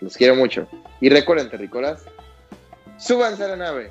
Los 0.00 0.16
quiero 0.16 0.34
mucho. 0.34 0.66
Y 1.00 1.10
recuerden, 1.10 1.50
terrícolas, 1.50 2.06
Súbanse 3.02 3.42
a 3.42 3.48
la 3.48 3.56
nave. 3.56 3.90